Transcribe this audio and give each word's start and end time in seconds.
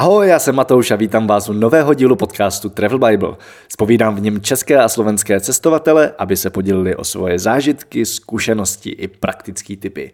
Ahoj, 0.00 0.28
já 0.28 0.38
jsem 0.38 0.54
Matouš 0.54 0.90
a 0.90 0.96
vítám 0.96 1.26
vás 1.26 1.48
u 1.48 1.52
nového 1.52 1.94
dílu 1.94 2.16
podcastu 2.16 2.68
Travel 2.68 2.98
Bible. 2.98 3.36
Spovídám 3.68 4.16
v 4.16 4.20
něm 4.20 4.40
české 4.40 4.78
a 4.78 4.88
slovenské 4.88 5.40
cestovatele, 5.40 6.12
aby 6.18 6.36
se 6.36 6.50
podělili 6.50 6.96
o 6.96 7.04
svoje 7.04 7.38
zážitky, 7.38 8.06
zkušenosti 8.06 8.90
i 8.90 9.08
praktické 9.08 9.76
typy. 9.76 10.12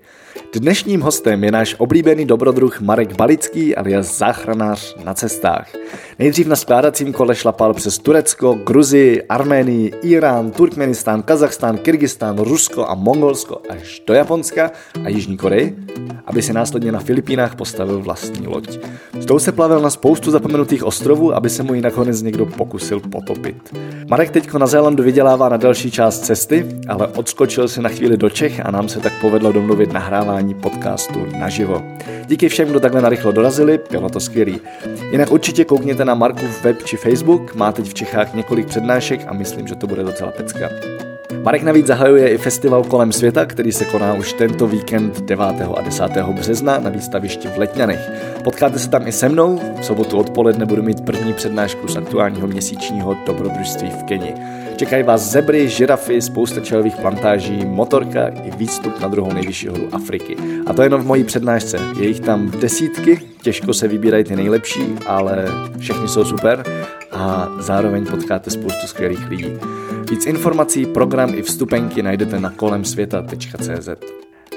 Dnešním 0.55 1.01
hostem 1.01 1.45
je 1.45 1.53
náš 1.53 1.75
oblíbený 1.79 2.25
dobrodruh 2.25 2.81
Marek 2.81 3.17
Balický 3.17 3.77
alias 3.77 4.19
záchranář 4.19 4.97
na 5.05 5.15
cestách. 5.15 5.69
Nejdřív 6.19 6.47
na 6.47 6.57
skládacím 6.57 7.13
kole 7.13 7.35
šlapal 7.35 7.75
přes 7.75 7.99
Turecko, 7.99 8.55
Gruzii, 8.55 9.23
Arménii, 9.23 9.93
Irán, 10.03 10.51
Turkmenistán, 10.51 11.23
Kazachstán, 11.23 11.79
Kyrgyzstán, 11.79 12.39
Rusko 12.39 12.87
a 12.89 12.95
Mongolsko 12.95 13.61
až 13.69 14.03
do 14.07 14.15
Japonska 14.15 14.71
a 15.05 15.09
Jižní 15.09 15.37
Koreji, 15.37 15.77
aby 16.27 16.43
si 16.43 16.53
následně 16.53 16.93
na 16.93 17.01
Filipínách 17.01 17.55
postavil 17.55 18.01
vlastní 18.01 18.47
loď. 18.47 18.79
S 19.21 19.27
tou 19.27 19.39
se 19.39 19.53
plavil 19.53 19.81
na 19.81 19.91
spoustu 19.91 20.31
zapomenutých 20.31 20.85
ostrovů, 20.85 21.35
aby 21.35 21.51
se 21.51 21.63
mu 21.63 21.75
ji 21.75 21.81
nakonec 21.81 22.23
někdo 22.23 22.47
pokusil 22.47 23.01
potopit. 23.01 23.77
Marek 24.11 24.31
teďko 24.31 24.59
na 24.59 24.67
Zélandu 24.67 25.03
vydělává 25.03 25.49
na 25.49 25.57
další 25.57 25.91
část 25.91 26.21
cesty, 26.21 26.67
ale 26.89 27.07
odskočil 27.07 27.69
si 27.69 27.83
na 27.83 27.89
chvíli 27.89 28.17
do 28.17 28.31
Čech 28.31 28.67
a 28.67 28.71
nám 28.71 28.89
se 28.89 29.01
tak 29.01 29.13
povedlo 29.21 29.53
domluvit 29.53 29.93
nahrávání 29.93 30.55
podcastu 30.55 31.27
naživo. 31.39 31.83
Díky 32.27 32.49
všem, 32.49 32.69
kdo 32.69 32.81
takhle 32.81 33.03
narychlo 33.03 33.33
dorazili, 33.33 33.81
bylo 33.91 34.09
to 34.09 34.21
skvělý. 34.21 34.61
Jinak 35.11 35.31
určitě 35.31 35.65
koukněte 35.65 36.06
na 36.07 36.15
Markův 36.15 36.65
web 36.65 36.83
či 36.83 36.97
Facebook, 36.97 37.55
má 37.55 37.73
teď 37.73 37.89
v 37.89 37.95
Čechách 37.95 38.35
několik 38.35 38.67
přednášek 38.67 39.21
a 39.27 39.33
myslím, 39.33 39.67
že 39.67 39.75
to 39.75 39.87
bude 39.87 40.03
docela 40.03 40.31
pecka. 40.31 40.69
Marek 41.43 41.63
navíc 41.63 41.87
zahajuje 41.87 42.29
i 42.29 42.39
festival 42.39 42.85
kolem 42.85 43.13
světa, 43.13 43.47
který 43.47 43.73
se 43.73 43.85
koná 43.85 44.15
už 44.15 44.33
tento 44.33 44.67
víkend 44.67 45.21
9. 45.21 45.45
a 45.77 45.81
10. 45.81 46.05
března 46.33 46.79
na 46.79 46.91
výstavišti 46.91 47.49
v 47.49 47.59
Letňanech. 47.59 48.11
Potkáte 48.45 48.79
se 48.79 48.89
tam 48.89 49.07
i 49.07 49.13
se 49.13 49.29
mnou, 49.29 49.61
v 49.81 49.85
sobotu 49.85 50.19
odpoledne 50.19 50.67
budu 50.67 50.83
mít 50.83 51.05
první 51.05 51.33
přednášku 51.33 51.89
z 51.89 51.97
aktuálního 51.97 52.47
měsíčního 52.47 53.17
dobrodružství 53.27 53.91
v 53.91 54.03
Keni. 54.03 54.35
Čekají 54.77 55.03
vás 55.03 55.31
zebry, 55.31 55.69
žirafy, 55.69 56.23
spousta 56.23 56.61
čelových 56.61 56.97
plantáží, 56.97 57.65
motorka 57.65 58.29
i 58.29 58.51
výstup 58.57 59.01
na 59.01 59.09
druhou 59.09 59.33
nejvyšší 59.33 59.69
horu 59.69 59.89
Afriky. 59.93 60.37
A 60.67 60.73
to 60.73 60.83
jenom 60.83 61.01
v 61.01 61.07
mojí 61.07 61.25
přednášce. 61.25 61.79
Je 62.01 62.09
jich 62.09 62.21
tam 62.21 62.51
desítky, 62.51 63.21
těžko 63.43 63.75
se 63.75 63.89
vybírají 63.89 64.25
ty 64.25 64.37
nejlepší, 64.37 64.95
ale 65.07 65.45
všechny 65.79 66.09
jsou 66.09 66.25
super 66.25 66.65
a 67.13 67.49
zároveň 67.59 68.07
potkáte 68.07 68.51
spoustu 68.51 68.87
skvělých 68.87 69.29
lidí. 69.29 69.53
Víc 70.11 70.27
informací, 70.27 70.87
program 70.87 71.35
i 71.35 71.43
vstupenky 71.43 72.03
najdete 72.03 72.41
na 72.41 72.51
kolemsvěta.cz. 72.51 73.89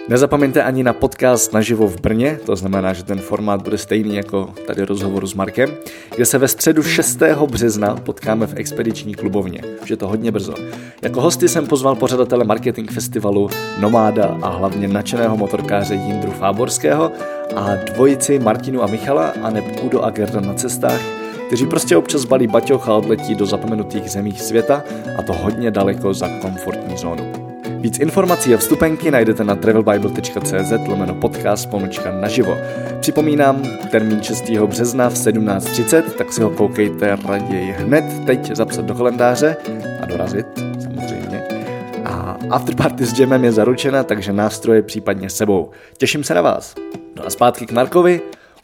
Nezapomeňte 0.09 0.63
ani 0.63 0.83
na 0.83 0.93
podcast 0.93 1.53
naživo 1.53 1.87
v 1.87 2.01
Brně, 2.01 2.39
to 2.45 2.55
znamená, 2.55 2.93
že 2.93 3.03
ten 3.03 3.19
formát 3.19 3.61
bude 3.61 3.77
stejný 3.77 4.15
jako 4.15 4.49
tady 4.67 4.83
rozhovoru 4.83 5.27
s 5.27 5.33
Markem, 5.33 5.69
kde 6.15 6.25
se 6.25 6.37
ve 6.37 6.47
středu 6.47 6.83
6. 6.83 7.19
března 7.45 7.95
potkáme 7.95 8.47
v 8.47 8.53
expediční 8.55 9.15
klubovně. 9.15 9.61
Už 9.83 9.89
je 9.89 9.97
to 9.97 10.07
hodně 10.07 10.31
brzo. 10.31 10.53
Jako 11.01 11.21
hosty 11.21 11.49
jsem 11.49 11.67
pozval 11.67 11.95
pořadatele 11.95 12.43
marketing 12.43 12.91
festivalu 12.91 13.49
Nomáda 13.79 14.37
a 14.41 14.49
hlavně 14.49 14.87
nadšeného 14.87 15.37
motorkáře 15.37 15.93
Jindru 15.93 16.31
Fáborského 16.31 17.11
a 17.55 17.75
dvojici 17.75 18.39
Martinu 18.39 18.83
a 18.83 18.87
Michala 18.87 19.33
a 19.41 19.49
neb 19.49 19.65
Udo 19.83 20.01
a 20.01 20.09
Gerda 20.09 20.39
na 20.39 20.53
cestách, 20.53 21.01
kteří 21.47 21.65
prostě 21.65 21.97
občas 21.97 22.25
balí 22.25 22.47
baťoch 22.47 22.89
a 22.89 22.93
odletí 22.93 23.35
do 23.35 23.45
zapomenutých 23.45 24.11
zemích 24.11 24.41
světa 24.41 24.83
a 25.17 25.21
to 25.21 25.33
hodně 25.33 25.71
daleko 25.71 26.13
za 26.13 26.29
komfortní 26.41 26.97
zónu. 26.97 27.48
Víc 27.79 27.99
informací 27.99 28.53
a 28.53 28.57
vstupenky 28.57 29.11
najdete 29.11 29.43
na 29.43 29.55
travelbible.cz 29.55 30.71
lomeno 30.87 31.15
podcast 31.15 31.69
pomlčka 31.69 32.11
naživo. 32.11 32.57
Připomínám 32.99 33.63
termín 33.91 34.23
6. 34.23 34.49
března 34.49 35.09
v 35.09 35.13
17.30, 35.13 36.01
tak 36.01 36.33
si 36.33 36.41
ho 36.41 36.49
koukejte 36.49 37.17
raději 37.27 37.71
hned 37.71 38.25
teď 38.25 38.55
zapsat 38.55 38.85
do 38.85 38.95
kalendáře 38.95 39.57
a 40.01 40.05
dorazit, 40.05 40.45
samozřejmě. 40.83 41.43
A 42.05 42.37
afterparty 42.49 43.05
s 43.05 43.19
Jamem 43.19 43.43
je 43.43 43.51
zaručena, 43.51 44.03
takže 44.03 44.33
nástroje 44.33 44.81
případně 44.81 45.29
sebou. 45.29 45.69
Těším 45.97 46.23
se 46.23 46.33
na 46.33 46.41
vás. 46.41 46.75
No 47.17 47.25
a 47.25 47.29
zpátky 47.29 47.65
k 47.65 47.71
Markovi. 47.71 48.21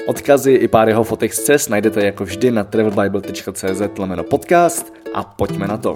Odkazy 0.07 0.51
i 0.51 0.67
pár 0.67 0.89
jeho 0.89 1.03
fotek 1.03 1.33
z 1.33 1.43
cest 1.43 1.69
najdete 1.69 2.05
jako 2.05 2.23
vždy 2.23 2.51
na 2.51 2.63
travelbible.cz 2.63 3.81
lomeno 3.97 4.23
podcast 4.23 4.93
a 5.13 5.23
pojďme 5.23 5.67
na 5.67 5.77
to. 5.77 5.95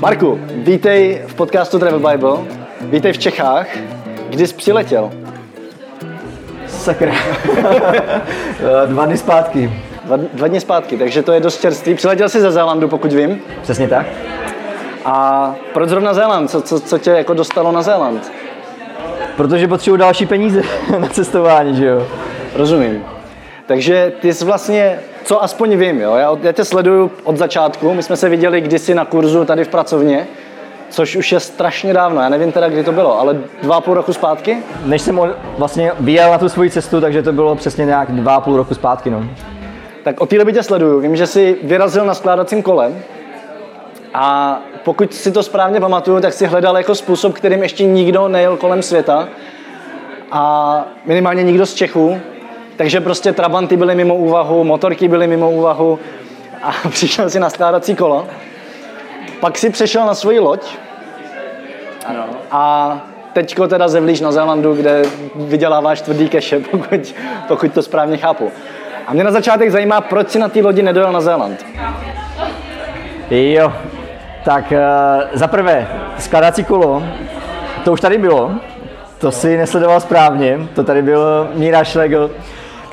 Marku, 0.00 0.40
vítej 0.50 1.22
v 1.26 1.34
podcastu 1.34 1.78
Travel 1.78 2.10
Bible, 2.10 2.38
vítej 2.80 3.12
v 3.12 3.18
Čechách. 3.18 3.66
Kdy 4.30 4.46
jsi 4.46 4.54
přiletěl? 4.54 5.10
Sakra. 6.66 7.12
dva 8.86 9.06
dny 9.06 9.18
zpátky. 9.18 9.72
Dva, 10.04 10.16
dva 10.32 10.48
dny 10.48 10.60
zpátky, 10.60 10.96
takže 10.96 11.22
to 11.22 11.32
je 11.32 11.40
dost 11.40 11.60
čerstvý. 11.60 11.94
Přiletěl 11.94 12.28
jsi 12.28 12.40
ze 12.40 12.52
Zélandu, 12.52 12.88
pokud 12.88 13.12
vím. 13.12 13.42
Přesně 13.62 13.88
tak. 13.88 14.06
A 15.04 15.54
proč 15.72 15.88
zrovna 15.88 16.14
Zéland? 16.14 16.50
Co, 16.50 16.62
co, 16.62 16.80
co 16.80 16.98
tě 16.98 17.10
jako 17.10 17.34
dostalo 17.34 17.72
na 17.72 17.82
Zéland? 17.82 18.32
Protože 19.36 19.68
potřebuji 19.68 19.96
další 19.96 20.26
peníze 20.26 20.62
na 20.98 21.08
cestování, 21.08 21.76
že 21.76 21.86
jo? 21.86 22.06
Rozumím. 22.54 23.04
Takže 23.66 24.12
ty 24.20 24.34
jsi 24.34 24.44
vlastně, 24.44 24.98
co 25.28 25.42
aspoň 25.42 25.76
vím, 25.76 26.00
jo? 26.00 26.14
Já, 26.14 26.36
já 26.42 26.52
tě 26.52 26.64
sleduju 26.64 27.10
od 27.24 27.36
začátku, 27.36 27.94
my 27.94 28.02
jsme 28.02 28.16
se 28.16 28.28
viděli 28.28 28.60
kdysi 28.60 28.94
na 28.94 29.04
kurzu 29.04 29.44
tady 29.44 29.64
v 29.64 29.68
pracovně, 29.68 30.26
což 30.90 31.16
už 31.16 31.32
je 31.32 31.40
strašně 31.40 31.92
dávno, 31.92 32.20
já 32.20 32.28
nevím 32.28 32.52
teda, 32.52 32.68
kdy 32.68 32.84
to 32.84 32.92
bylo, 32.92 33.20
ale 33.20 33.38
dva 33.62 33.76
a 33.76 33.80
půl 33.80 33.94
roku 33.94 34.12
zpátky? 34.12 34.58
Než 34.84 35.02
jsem 35.02 35.20
vlastně 35.58 35.92
vyjel 36.00 36.30
na 36.30 36.38
tu 36.38 36.48
svoji 36.48 36.70
cestu, 36.70 37.00
takže 37.00 37.22
to 37.22 37.32
bylo 37.32 37.56
přesně 37.56 37.84
nějak 37.84 38.12
dva 38.12 38.34
a 38.34 38.40
půl 38.40 38.56
roku 38.56 38.74
zpátky, 38.74 39.10
no. 39.10 39.24
Tak 40.04 40.20
od 40.20 40.28
té 40.28 40.38
doby 40.38 40.52
tě 40.52 40.62
sleduju, 40.62 41.00
vím, 41.00 41.16
že 41.16 41.26
jsi 41.26 41.58
vyrazil 41.62 42.04
na 42.04 42.14
skládacím 42.14 42.62
kole 42.62 42.92
a 44.14 44.58
pokud 44.84 45.14
si 45.14 45.32
to 45.32 45.42
správně 45.42 45.80
pamatuju, 45.80 46.20
tak 46.20 46.32
si 46.32 46.46
hledal 46.46 46.76
jako 46.76 46.94
způsob, 46.94 47.34
kterým 47.34 47.62
ještě 47.62 47.84
nikdo 47.84 48.28
nejel 48.28 48.56
kolem 48.56 48.82
světa 48.82 49.28
a 50.30 50.84
minimálně 51.06 51.42
nikdo 51.42 51.66
z 51.66 51.74
Čechů, 51.74 52.20
takže 52.78 53.00
prostě 53.00 53.32
trabanty 53.32 53.76
byly 53.76 53.94
mimo 53.94 54.14
úvahu, 54.14 54.64
motorky 54.64 55.08
byly 55.08 55.26
mimo 55.26 55.50
úvahu 55.50 55.98
a 56.62 56.88
přišel 56.88 57.30
si 57.30 57.40
na 57.40 57.50
skládací 57.50 57.94
kolo. 57.94 58.26
Pak 59.40 59.58
si 59.58 59.70
přešel 59.70 60.06
na 60.06 60.14
svoji 60.14 60.38
loď 60.38 60.66
ano. 62.06 62.24
a 62.50 63.00
teďko 63.32 63.68
teda 63.68 63.88
zevlíš 63.88 64.20
na 64.20 64.32
Zélandu, 64.32 64.74
kde 64.74 65.02
vyděláváš 65.34 66.00
tvrdý 66.00 66.28
keše, 66.28 66.60
pokud, 66.70 67.14
pokud 67.48 67.72
to 67.74 67.82
správně 67.82 68.16
chápu. 68.16 68.50
A 69.06 69.12
mě 69.12 69.24
na 69.24 69.30
začátek 69.30 69.70
zajímá, 69.70 70.00
proč 70.00 70.30
si 70.30 70.38
na 70.38 70.48
té 70.48 70.60
lodi 70.60 70.82
nedojel 70.82 71.12
na 71.12 71.20
Zéland? 71.20 71.66
Jo, 73.30 73.72
tak 74.44 74.72
uh, 74.72 74.78
za 75.32 75.46
prvé, 75.46 75.88
skladací 76.18 76.64
kolo, 76.64 77.02
to 77.84 77.92
už 77.92 78.00
tady 78.00 78.18
bylo, 78.18 78.52
to 79.18 79.32
si 79.32 79.56
nesledoval 79.56 80.00
správně, 80.00 80.68
to 80.74 80.84
tady 80.84 81.02
byl 81.02 81.48
Míra 81.54 81.84
Schlegel, 81.84 82.30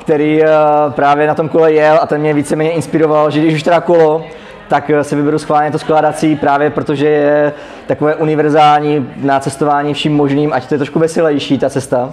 který 0.06 0.40
uh, 0.40 0.48
právě 0.90 1.26
na 1.26 1.34
tom 1.34 1.48
kole 1.48 1.72
jel 1.72 1.98
a 2.02 2.06
ten 2.06 2.20
mě 2.20 2.34
víceméně 2.34 2.70
inspiroval, 2.70 3.30
že 3.30 3.40
když 3.40 3.54
už 3.54 3.62
teda 3.62 3.80
kolo, 3.80 4.24
tak 4.68 4.90
eh, 4.90 5.04
si 5.04 5.16
vyberu 5.16 5.38
schválně 5.38 5.70
to 5.70 5.78
skládací 5.78 6.36
právě 6.36 6.70
protože 6.70 7.08
je 7.08 7.52
takové 7.86 8.14
univerzální 8.14 9.10
na 9.16 9.40
cestování 9.40 9.94
vším 9.94 10.16
možným, 10.16 10.52
ať 10.52 10.68
to 10.68 10.74
je 10.74 10.78
trošku 10.78 10.98
veselější 10.98 11.58
ta 11.58 11.70
cesta. 11.70 12.12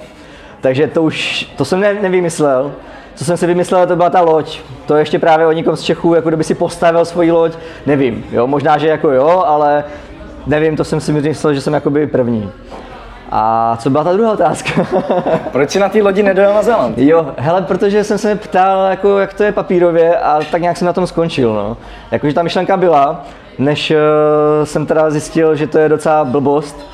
Takže 0.61 0.87
to 0.87 1.03
už, 1.03 1.47
to 1.57 1.65
jsem 1.65 1.79
ne, 1.79 1.93
nevymyslel. 1.93 2.71
Co 3.15 3.25
jsem 3.25 3.37
si 3.37 3.47
vymyslel, 3.47 3.87
to 3.87 3.95
byla 3.95 4.09
ta 4.09 4.21
loď. 4.21 4.59
To 4.85 4.95
ještě 4.95 5.19
právě 5.19 5.47
o 5.47 5.51
nikom 5.51 5.75
z 5.75 5.81
Čechů, 5.81 6.13
jako 6.13 6.29
kdyby 6.29 6.43
si 6.43 6.55
postavil 6.55 7.05
svoji 7.05 7.31
loď, 7.31 7.53
nevím. 7.85 8.25
Jo, 8.31 8.47
možná, 8.47 8.77
že 8.77 8.87
jako 8.87 9.11
jo, 9.11 9.43
ale 9.45 9.83
nevím, 10.47 10.75
to 10.75 10.83
jsem 10.83 10.99
si 10.99 11.11
myslel, 11.11 11.53
že 11.53 11.61
jsem 11.61 11.73
jakoby 11.73 12.07
první. 12.07 12.51
A 13.35 13.77
co 13.79 13.89
byla 13.89 14.03
ta 14.03 14.13
druhá 14.13 14.31
otázka? 14.31 14.87
Proč 15.51 15.69
si 15.69 15.79
na 15.79 15.89
té 15.89 16.01
lodi 16.01 16.23
nedojel 16.23 16.53
na 16.53 16.63
Zéland? 16.63 16.97
Jo, 16.97 17.33
hele, 17.37 17.61
protože 17.61 18.03
jsem 18.03 18.17
se 18.17 18.35
ptal, 18.35 18.85
jako, 18.89 19.19
jak 19.19 19.33
to 19.33 19.43
je 19.43 19.51
papírově 19.51 20.17
a 20.17 20.39
tak 20.51 20.61
nějak 20.61 20.77
jsem 20.77 20.85
na 20.85 20.93
tom 20.93 21.07
skončil. 21.07 21.53
No. 21.53 21.77
Jakože 22.11 22.33
ta 22.33 22.43
myšlenka 22.43 22.77
byla, 22.77 23.25
než 23.57 23.91
uh, 23.91 23.97
jsem 24.65 24.85
teda 24.85 25.09
zjistil, 25.09 25.55
že 25.55 25.67
to 25.67 25.77
je 25.77 25.89
docela 25.89 26.25
blbost, 26.25 26.87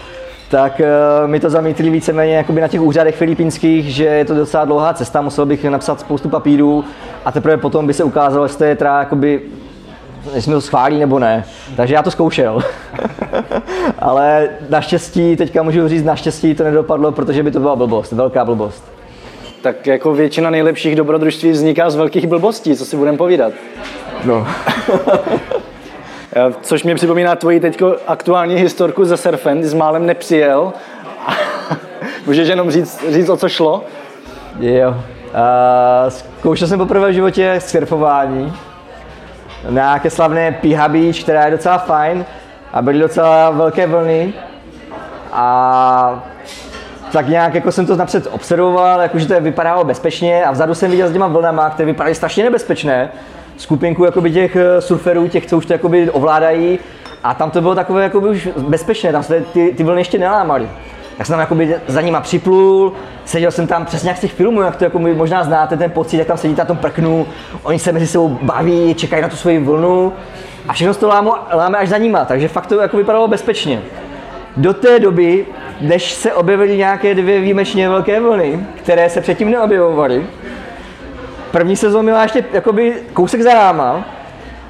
tak 0.52 0.80
uh, 0.80 1.30
mi 1.30 1.40
to 1.40 1.50
zamítli 1.50 1.90
víceméně 1.90 2.36
jakoby 2.36 2.62
na 2.62 2.68
těch 2.68 2.82
úřadech 2.82 3.16
filipínských, 3.16 3.94
že 3.94 4.06
je 4.06 4.26
to 4.26 4.36
docela 4.36 4.66
dlouhá 4.66 4.94
cesta, 4.94 5.22
musel 5.22 5.46
bych 5.46 5.64
napsat 5.64 6.00
spoustu 6.00 6.30
papírů 6.30 6.86
a 7.26 7.32
teprve 7.32 7.58
potom 7.58 7.88
by 7.88 7.94
se 7.94 8.04
ukázalo, 8.04 8.46
jestli 8.46 8.58
to 8.58 8.64
je 8.64 8.76
teda 8.76 9.00
jakoby 9.00 9.42
jestli 10.34 10.50
mi 10.50 10.56
to 10.56 10.62
schválí 10.62 11.00
nebo 11.00 11.20
ne. 11.20 11.46
Takže 11.76 11.94
já 11.94 12.04
to 12.04 12.12
zkoušel. 12.12 12.62
Ale 14.00 14.50
naštěstí, 14.70 15.36
teďka 15.36 15.64
můžu 15.64 15.88
říct, 15.88 16.04
naštěstí 16.04 16.56
to 16.56 16.64
nedopadlo, 16.64 17.12
protože 17.12 17.44
by 17.44 17.52
to 17.52 17.60
byla 17.60 17.76
blbost, 17.76 18.12
velká 18.12 18.46
blbost. 18.46 18.84
Tak 19.62 19.88
jako 19.88 20.14
většina 20.14 20.50
nejlepších 20.50 20.96
dobrodružství 20.96 21.52
vzniká 21.52 21.90
z 21.90 21.96
velkých 21.96 22.28
blbostí, 22.28 22.76
co 22.76 22.86
si 22.86 22.98
budeme 22.98 23.18
povídat. 23.18 23.54
No. 24.26 24.48
Což 26.62 26.84
mě 26.84 26.96
připomíná 26.96 27.36
tvoji 27.36 27.60
teďko 27.60 27.96
aktuální 28.08 28.56
historku 28.56 29.06
ze 29.06 29.18
Surfen, 29.18 29.64
s 29.64 29.74
málem 29.74 30.06
nepřijel. 30.06 30.74
Můžeš 32.26 32.48
jenom 32.48 32.72
říct, 32.72 33.06
říct, 33.10 33.30
o 33.30 33.38
co 33.38 33.50
šlo? 33.50 33.84
Jo, 34.60 34.96
zkoušel 36.10 36.68
jsem 36.68 36.80
poprvé 36.80 37.10
v 37.10 37.14
životě 37.14 37.56
surfování 37.60 38.54
na 39.64 39.72
nějaké 39.72 40.10
slavné 40.10 40.52
Piha 40.52 40.88
Beach, 40.88 41.24
která 41.24 41.46
je 41.46 41.52
docela 41.52 41.78
fajn 41.78 42.26
a 42.74 42.82
byly 42.82 43.00
docela 43.00 43.50
velké 43.50 43.88
vlny. 43.88 44.34
A 45.32 46.24
tak 47.12 47.28
nějak 47.28 47.56
jako 47.56 47.72
jsem 47.72 47.86
to 47.86 47.96
napřed 47.96 48.28
observoval, 48.32 49.02
jakože 49.02 49.28
to 49.28 49.42
vypadalo 49.42 49.84
bezpečně 49.84 50.46
a 50.46 50.52
vzadu 50.52 50.76
jsem 50.76 50.92
viděl 50.92 51.08
s 51.10 51.14
těma 51.14 51.28
vlnama, 51.28 51.70
které 51.70 51.86
vypadaly 51.86 52.16
strašně 52.16 52.44
nebezpečné. 52.44 53.10
Skupinku 53.58 54.06
jakoby 54.06 54.32
těch 54.32 54.56
eh, 54.56 54.82
surferů, 54.82 55.28
těch, 55.28 55.46
co 55.46 55.58
už 55.58 55.66
to 55.66 55.74
jakoby 55.74 56.10
ovládají 56.10 56.80
a 57.24 57.34
tam 57.34 57.52
to 57.52 57.62
bylo 57.62 57.76
takové 57.76 58.04
jakoby 58.04 58.30
už 58.30 58.50
bezpečné, 58.58 59.12
tam 59.12 59.24
se 59.24 59.42
ty, 59.54 59.74
ty 59.78 59.84
vlny 59.84 60.02
ještě 60.02 60.18
nelámaly. 60.18 60.70
Já 61.20 61.26
jsem 61.26 61.34
tam 61.34 61.40
jakoby 61.40 61.76
za 61.88 62.02
nima 62.02 62.22
připlul, 62.22 62.94
seděl 63.26 63.52
jsem 63.52 63.68
tam 63.68 63.86
přesně 63.86 64.10
jak 64.10 64.18
z 64.18 64.22
těch 64.22 64.34
filmů, 64.34 64.62
jak 64.62 64.76
to 64.76 64.84
jako 64.84 65.00
možná 65.00 65.44
znáte 65.44 65.78
ten 65.78 65.92
pocit, 65.92 66.18
jak 66.18 66.28
tam 66.28 66.38
sedíte 66.38 66.62
na 66.62 66.66
tom 66.66 66.78
prknu, 66.78 67.28
oni 67.64 67.80
se 67.80 67.92
mezi 67.92 68.08
sebou 68.08 68.40
baví, 68.42 68.96
čekají 68.96 69.22
na 69.22 69.28
tu 69.28 69.36
svoji 69.36 69.60
vlnu 69.60 70.14
a 70.68 70.74
všechno 70.74 70.94
to 70.94 71.08
láme, 71.08 71.32
láme 71.54 71.78
až 71.78 71.90
za 71.90 71.98
nima, 71.98 72.26
takže 72.26 72.48
fakt 72.48 72.66
to 72.66 72.80
jako 72.80 72.98
vypadalo 72.98 73.28
bezpečně. 73.28 73.82
Do 74.58 74.74
té 74.74 75.00
doby, 75.00 75.46
než 75.82 76.14
se 76.14 76.34
objevily 76.34 76.78
nějaké 76.78 77.16
dvě 77.16 77.40
výjimečně 77.40 77.90
velké 77.90 78.20
vlny, 78.20 78.60
které 78.76 79.10
se 79.10 79.22
předtím 79.22 79.52
neobjevovaly, 79.52 80.26
první 81.52 81.76
sezóna 81.76 82.04
měla 82.04 82.24
ještě 82.24 82.46
jakoby 82.54 82.94
kousek 83.14 83.42
za 83.42 83.54
náma 83.54 84.06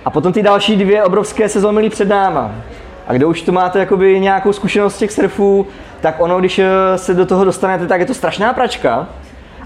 a 0.05 0.09
potom 0.09 0.33
ty 0.33 0.43
další 0.43 0.75
dvě 0.75 1.03
obrovské 1.03 1.49
sezóny 1.49 1.73
měly 1.73 1.89
před 1.89 2.07
náma. 2.07 2.51
A 3.07 3.13
kdo 3.13 3.29
už 3.29 3.41
tu 3.41 3.51
máte 3.51 3.79
jakoby 3.79 4.19
nějakou 4.19 4.53
zkušenost 4.53 4.95
z 4.95 4.99
těch 4.99 5.11
surfů, 5.11 5.67
tak 6.01 6.15
ono, 6.17 6.39
když 6.39 6.59
eh, 6.59 6.67
se 6.95 7.13
do 7.13 7.25
toho 7.25 7.45
dostanete, 7.45 7.87
tak 7.87 7.99
je 7.99 8.05
to 8.05 8.13
strašná 8.13 8.53
pračka, 8.53 9.07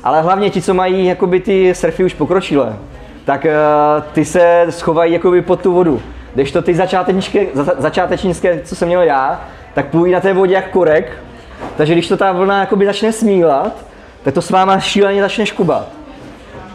ale 0.03 0.21
hlavně 0.21 0.49
ti, 0.49 0.61
co 0.61 0.73
mají 0.73 1.05
jakoby 1.05 1.39
ty 1.39 1.75
surfy 1.75 2.03
už 2.03 2.13
pokročilé, 2.13 2.75
tak 3.25 3.45
uh, 3.45 4.03
ty 4.13 4.25
se 4.25 4.65
schovají 4.69 5.13
jakoby 5.13 5.41
pod 5.41 5.61
tu 5.61 5.73
vodu. 5.73 6.01
Když 6.33 6.51
to 6.51 6.61
ty 6.61 6.75
začátečnické, 6.75 7.45
začátečnické, 7.77 8.61
co 8.63 8.75
jsem 8.75 8.87
měl 8.87 9.01
já, 9.01 9.41
tak 9.73 9.85
půjdou 9.85 10.11
na 10.11 10.19
té 10.19 10.33
vodě 10.33 10.53
jak 10.53 10.69
korek, 10.69 11.11
takže 11.77 11.93
když 11.93 12.07
to 12.07 12.17
ta 12.17 12.31
vlna 12.31 12.59
jakoby 12.59 12.85
začne 12.85 13.11
smílat, 13.11 13.85
tak 14.23 14.33
to 14.33 14.41
s 14.41 14.49
váma 14.49 14.79
šíleně 14.79 15.21
začne 15.21 15.45
škubat. 15.45 15.87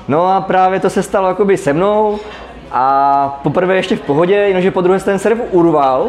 No 0.09 0.27
a 0.27 0.41
právě 0.41 0.81
to 0.81 0.91
se 0.91 1.03
stalo 1.03 1.29
jakoby 1.29 1.57
se 1.57 1.73
mnou 1.73 2.19
a 2.73 3.41
poprvé 3.43 3.77
ještě 3.77 3.97
v 3.97 4.01
pohodě, 4.01 4.35
jenomže 4.35 4.71
po 4.71 4.81
druhé 4.81 5.01
ten 5.01 5.19
surf 5.19 5.39
urval, 5.51 6.09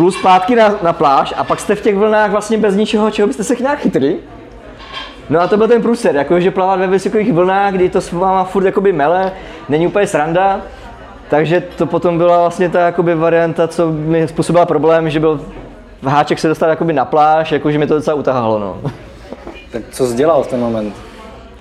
plus 0.00 0.18
zpátky 0.18 0.56
na, 0.56 0.74
na 0.82 0.92
pláž 0.92 1.34
a 1.36 1.44
pak 1.44 1.60
jste 1.60 1.74
v 1.74 1.80
těch 1.80 1.96
vlnách 1.96 2.30
vlastně 2.30 2.58
bez 2.58 2.76
ničeho, 2.76 3.10
čeho 3.10 3.26
byste 3.26 3.44
se 3.44 3.56
nějak 3.60 3.78
chytli. 3.78 4.16
No 5.30 5.40
a 5.40 5.46
to 5.46 5.56
byl 5.56 5.68
ten 5.68 5.82
průser, 5.82 6.16
jakože 6.16 6.50
plavat 6.50 6.78
ve 6.78 6.86
vysokých 6.86 7.32
vlnách, 7.32 7.74
kdy 7.74 7.88
to 7.88 8.00
s 8.00 8.12
váma 8.12 8.44
furt 8.44 8.64
jakoby 8.64 8.92
mele, 8.92 9.32
není 9.68 9.86
úplně 9.86 10.06
sranda. 10.06 10.60
Takže 11.28 11.62
to 11.76 11.86
potom 11.86 12.18
byla 12.18 12.40
vlastně 12.40 12.68
ta 12.68 12.80
jakoby 12.80 13.14
varianta, 13.14 13.68
co 13.68 13.92
mi 13.92 14.28
způsobila 14.28 14.66
problém, 14.66 15.10
že 15.10 15.20
byl 15.20 15.40
háček 16.02 16.38
se 16.38 16.48
dostal 16.48 16.70
jakoby 16.70 16.92
na 16.92 17.04
pláž, 17.04 17.52
jakože 17.52 17.78
mi 17.78 17.86
to 17.86 17.94
docela 17.94 18.14
utahalo. 18.14 18.58
No. 18.58 18.90
Tak 19.72 19.82
co 19.90 20.06
jsi 20.06 20.14
dělal 20.14 20.42
v 20.42 20.46
ten 20.46 20.60
moment? 20.60 20.94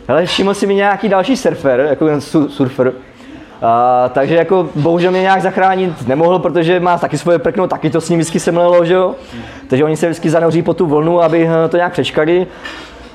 Hele, 0.07 0.25
všiml 0.25 0.53
si 0.53 0.67
mi 0.67 0.75
nějaký 0.75 1.09
další 1.09 1.37
surfer, 1.37 1.79
jako 1.79 2.21
surfer, 2.47 2.93
a, 3.61 4.09
takže 4.13 4.35
jako 4.35 4.69
bohužel 4.75 5.11
mě 5.11 5.21
nějak 5.21 5.41
zachránit 5.41 6.07
nemohl, 6.07 6.39
protože 6.39 6.79
má 6.79 6.97
taky 6.97 7.17
svoje 7.17 7.39
prkno, 7.39 7.67
taky 7.67 7.89
to 7.89 8.01
s 8.01 8.09
ním 8.09 8.19
vždycky 8.19 8.39
semlelo, 8.39 8.85
že 8.85 8.93
jo? 8.93 9.15
Takže 9.67 9.83
oni 9.83 9.97
se 9.97 10.05
vždycky 10.05 10.29
zanoří 10.29 10.61
po 10.61 10.73
tu 10.73 10.85
vlnu, 10.85 11.21
aby 11.21 11.47
eh, 11.47 11.67
to 11.67 11.77
nějak 11.77 11.91
přečkali. 11.91 12.47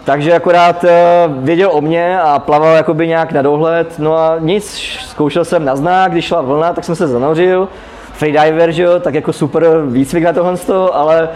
Takže 0.04 0.32
akorát 0.32 0.84
eh, 0.84 0.92
věděl 1.28 1.70
o 1.72 1.80
mě 1.80 2.20
a 2.20 2.38
plaval 2.38 2.76
jakoby 2.76 3.08
nějak 3.08 3.32
na 3.32 3.42
dohled, 3.42 3.98
no 3.98 4.16
a 4.18 4.36
nic, 4.38 4.78
zkoušel 5.00 5.44
jsem 5.44 5.64
na 5.64 5.76
znak, 5.76 6.12
když 6.12 6.24
šla 6.24 6.40
vlna, 6.40 6.72
tak 6.72 6.84
jsem 6.84 6.94
se 6.94 7.08
zanořil. 7.08 7.68
Freediver, 8.12 8.72
že 8.72 8.82
jo, 8.82 9.00
tak 9.00 9.14
jako 9.14 9.32
super 9.32 9.66
výcvik 9.86 10.24
na 10.24 10.32
tohle, 10.32 10.56
ale 10.92 11.28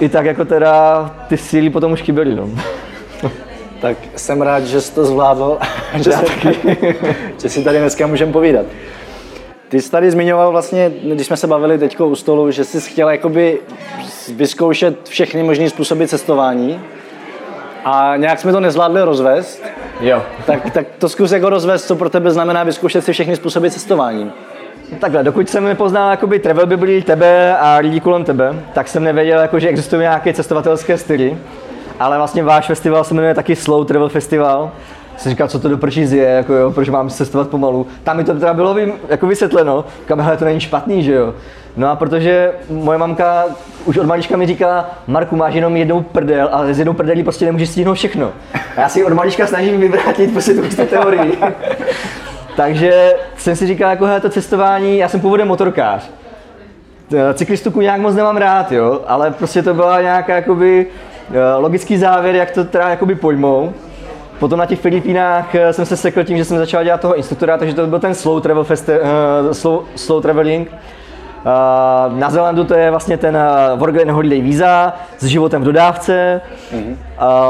i 0.00 0.08
tak 0.08 0.26
jako 0.26 0.44
teda 0.44 1.10
ty 1.28 1.36
síly 1.36 1.70
potom 1.70 1.92
už 1.92 2.02
chyběly, 2.02 2.34
no. 2.34 2.48
Tak 3.80 3.96
jsem 4.16 4.42
rád, 4.42 4.64
že 4.64 4.80
jsi 4.80 4.94
to 4.94 5.04
zvládl, 5.04 5.58
že, 5.94 6.12
se, 6.12 6.24
že 7.42 7.48
si 7.48 7.64
tady 7.64 7.78
dneska 7.78 8.06
můžeme 8.06 8.32
povídat. 8.32 8.66
Ty 9.68 9.82
jsi 9.82 9.90
tady 9.90 10.10
zmiňoval 10.10 10.50
vlastně, 10.50 10.92
když 11.14 11.26
jsme 11.26 11.36
se 11.36 11.46
bavili 11.46 11.78
teď 11.78 12.00
u 12.00 12.14
stolu, 12.14 12.50
že 12.50 12.64
jsi 12.64 12.80
chtěl 12.80 13.08
jakoby 13.08 13.58
vyzkoušet 14.34 15.08
všechny 15.08 15.42
možné 15.42 15.70
způsoby 15.70 16.04
cestování 16.04 16.80
a 17.84 18.16
nějak 18.16 18.40
jsme 18.40 18.52
to 18.52 18.60
nezvládli 18.60 19.02
rozvést. 19.02 19.62
Jo. 20.00 20.22
Tak, 20.46 20.70
tak 20.70 20.86
to 20.98 21.08
zkus 21.08 21.32
jako 21.32 21.50
rozvést, 21.50 21.86
co 21.86 21.96
pro 21.96 22.10
tebe 22.10 22.30
znamená 22.30 22.64
vyzkoušet 22.64 23.04
si 23.04 23.12
všechny 23.12 23.36
způsoby 23.36 23.68
cestování. 23.68 24.32
Takhle, 24.98 25.24
dokud 25.24 25.48
jsem 25.48 25.64
nepoznal 25.64 26.10
jakoby 26.10 26.38
travel 26.38 26.66
byli 26.66 27.02
tebe 27.02 27.56
a 27.56 27.76
lidi 27.76 28.00
kolem 28.00 28.24
tebe, 28.24 28.54
tak 28.72 28.88
jsem 28.88 29.04
nevěděl, 29.04 29.40
jako, 29.40 29.58
že 29.58 29.68
existují 29.68 30.00
nějaké 30.00 30.32
cestovatelské 30.32 30.98
styly 30.98 31.38
ale 32.00 32.16
vlastně 32.18 32.42
váš 32.42 32.66
festival 32.66 33.04
se 33.04 33.14
jmenuje 33.14 33.34
taky 33.34 33.56
Slow 33.56 33.86
Travel 33.86 34.08
Festival. 34.08 34.70
Jsem 35.16 35.30
říkal, 35.30 35.48
co 35.48 35.58
to 35.58 35.68
do 35.68 35.78
prčí 35.78 36.00
je, 36.00 36.24
jako 36.24 36.54
jo, 36.54 36.70
proč 36.70 36.88
mám 36.88 37.10
cestovat 37.10 37.48
pomalu. 37.48 37.86
Tam 38.04 38.16
mi 38.16 38.24
to 38.24 38.34
teda 38.34 38.54
bylo 38.54 38.76
jako 39.08 39.26
vysvětleno, 39.26 39.84
kam 40.06 40.20
hele, 40.20 40.36
to 40.36 40.44
není 40.44 40.60
špatný, 40.60 41.02
že 41.02 41.12
jo. 41.12 41.34
No 41.76 41.90
a 41.90 41.96
protože 41.96 42.52
moje 42.70 42.98
mamka 42.98 43.44
už 43.84 43.98
od 43.98 44.06
malička 44.06 44.36
mi 44.36 44.46
říkala, 44.46 44.90
Marku, 45.06 45.36
máš 45.36 45.54
jenom 45.54 45.76
jednou 45.76 46.02
prdel 46.02 46.48
a 46.52 46.72
z 46.72 46.78
jednou 46.78 46.94
prdelí 46.94 47.22
prostě 47.22 47.44
nemůžeš 47.44 47.68
stihnout 47.68 47.94
všechno. 47.94 48.32
A 48.76 48.80
já 48.80 48.88
si 48.88 49.04
od 49.04 49.12
malička 49.12 49.46
snažím 49.46 49.80
vyvrátit 49.80 50.32
prostě 50.32 50.54
tu, 50.54 50.86
teorii. 50.86 51.38
Takže 52.56 53.14
jsem 53.36 53.56
si 53.56 53.66
říkal, 53.66 53.90
jako 53.90 54.06
hele, 54.06 54.20
to 54.20 54.30
cestování, 54.30 54.98
já 54.98 55.08
jsem 55.08 55.20
původem 55.20 55.48
motorkář. 55.48 56.10
Cyklistiku 57.34 57.80
nějak 57.80 58.00
moc 58.00 58.14
nemám 58.14 58.36
rád, 58.36 58.72
jo, 58.72 59.00
ale 59.06 59.30
prostě 59.30 59.62
to 59.62 59.74
byla 59.74 60.00
nějaká 60.00 60.34
jakoby 60.34 60.86
Eh, 60.86 61.09
logický 61.58 61.96
závěr, 61.96 62.34
jak 62.34 62.50
to 62.50 62.64
teda 62.64 62.88
jakoby 62.88 63.14
pojmou. 63.14 63.72
Potom 64.38 64.58
na 64.58 64.66
těch 64.66 64.80
Filipínách 64.80 65.54
eh, 65.54 65.72
jsem 65.72 65.86
se 65.86 65.96
sekl 65.96 66.24
tím, 66.24 66.36
že 66.36 66.44
jsem 66.44 66.58
začal 66.58 66.84
dělat 66.84 67.00
toho 67.00 67.16
instruktora, 67.16 67.58
takže 67.58 67.74
to 67.74 67.86
byl 67.86 67.98
ten 67.98 68.14
slow 68.14 68.42
travel 68.42 68.64
festi- 68.64 68.98
uh, 69.00 69.52
slow, 69.52 69.84
slow 69.96 70.22
traveling. 70.22 70.72
Uh, 71.46 72.18
na 72.18 72.30
Zelandu 72.30 72.64
to 72.64 72.74
je 72.74 72.90
vlastně 72.90 73.16
ten 73.16 73.36
uh, 73.36 73.78
Work 73.78 73.96
and 73.96 74.10
Holiday 74.10 74.40
Visa 74.40 74.92
s 75.18 75.24
životem 75.24 75.62
v 75.62 75.64
dodávce. 75.64 76.40
Mm-hmm. 76.72 76.96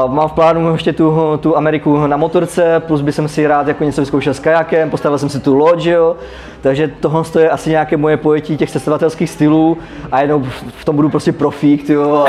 Mám 0.07 0.29
v 0.29 0.31
plánu 0.31 0.73
ještě 0.73 0.93
tu, 0.93 1.37
tu 1.37 1.57
Ameriku 1.57 2.07
na 2.07 2.17
motorce, 2.17 2.81
plus 2.87 3.01
by 3.01 3.11
jsem 3.11 3.27
si 3.27 3.47
rád 3.47 3.67
jako 3.67 3.83
něco 3.83 4.01
vyzkoušel 4.01 4.33
s 4.33 4.39
kajakem, 4.39 4.89
postavil 4.89 5.17
jsem 5.17 5.29
si 5.29 5.39
tu 5.39 5.55
loď, 5.55 5.85
jo. 5.85 6.15
Takže 6.61 6.87
tohle 6.87 7.23
je 7.39 7.49
asi 7.49 7.69
nějaké 7.69 7.97
moje 7.97 8.17
pojetí 8.17 8.57
těch 8.57 8.71
cestovatelských 8.71 9.29
stylů 9.29 9.77
a 10.11 10.21
jenom 10.21 10.43
v 10.77 10.85
tom 10.85 10.95
budu 10.95 11.09
prostě 11.09 11.31
profík, 11.31 11.89
jo. 11.89 12.25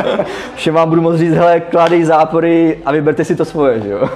Všem 0.54 0.74
vám 0.74 0.88
budu 0.88 1.02
moct 1.02 1.16
říct, 1.16 1.34
hele, 1.34 1.60
kládej 1.60 2.04
zápory 2.04 2.78
a 2.84 2.92
vyberte 2.92 3.24
si 3.24 3.36
to 3.36 3.44
svoje, 3.44 3.82
jo. 3.84 4.08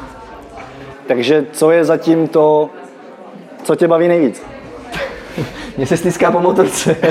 Takže 1.06 1.44
co 1.52 1.70
je 1.70 1.84
zatím 1.84 2.28
to, 2.28 2.70
co 3.62 3.76
tě 3.76 3.88
baví 3.88 4.08
nejvíc? 4.08 4.53
Mně 5.76 5.86
se 5.86 5.96
stýská 5.96 6.30
po 6.30 6.40
motorce. 6.40 6.96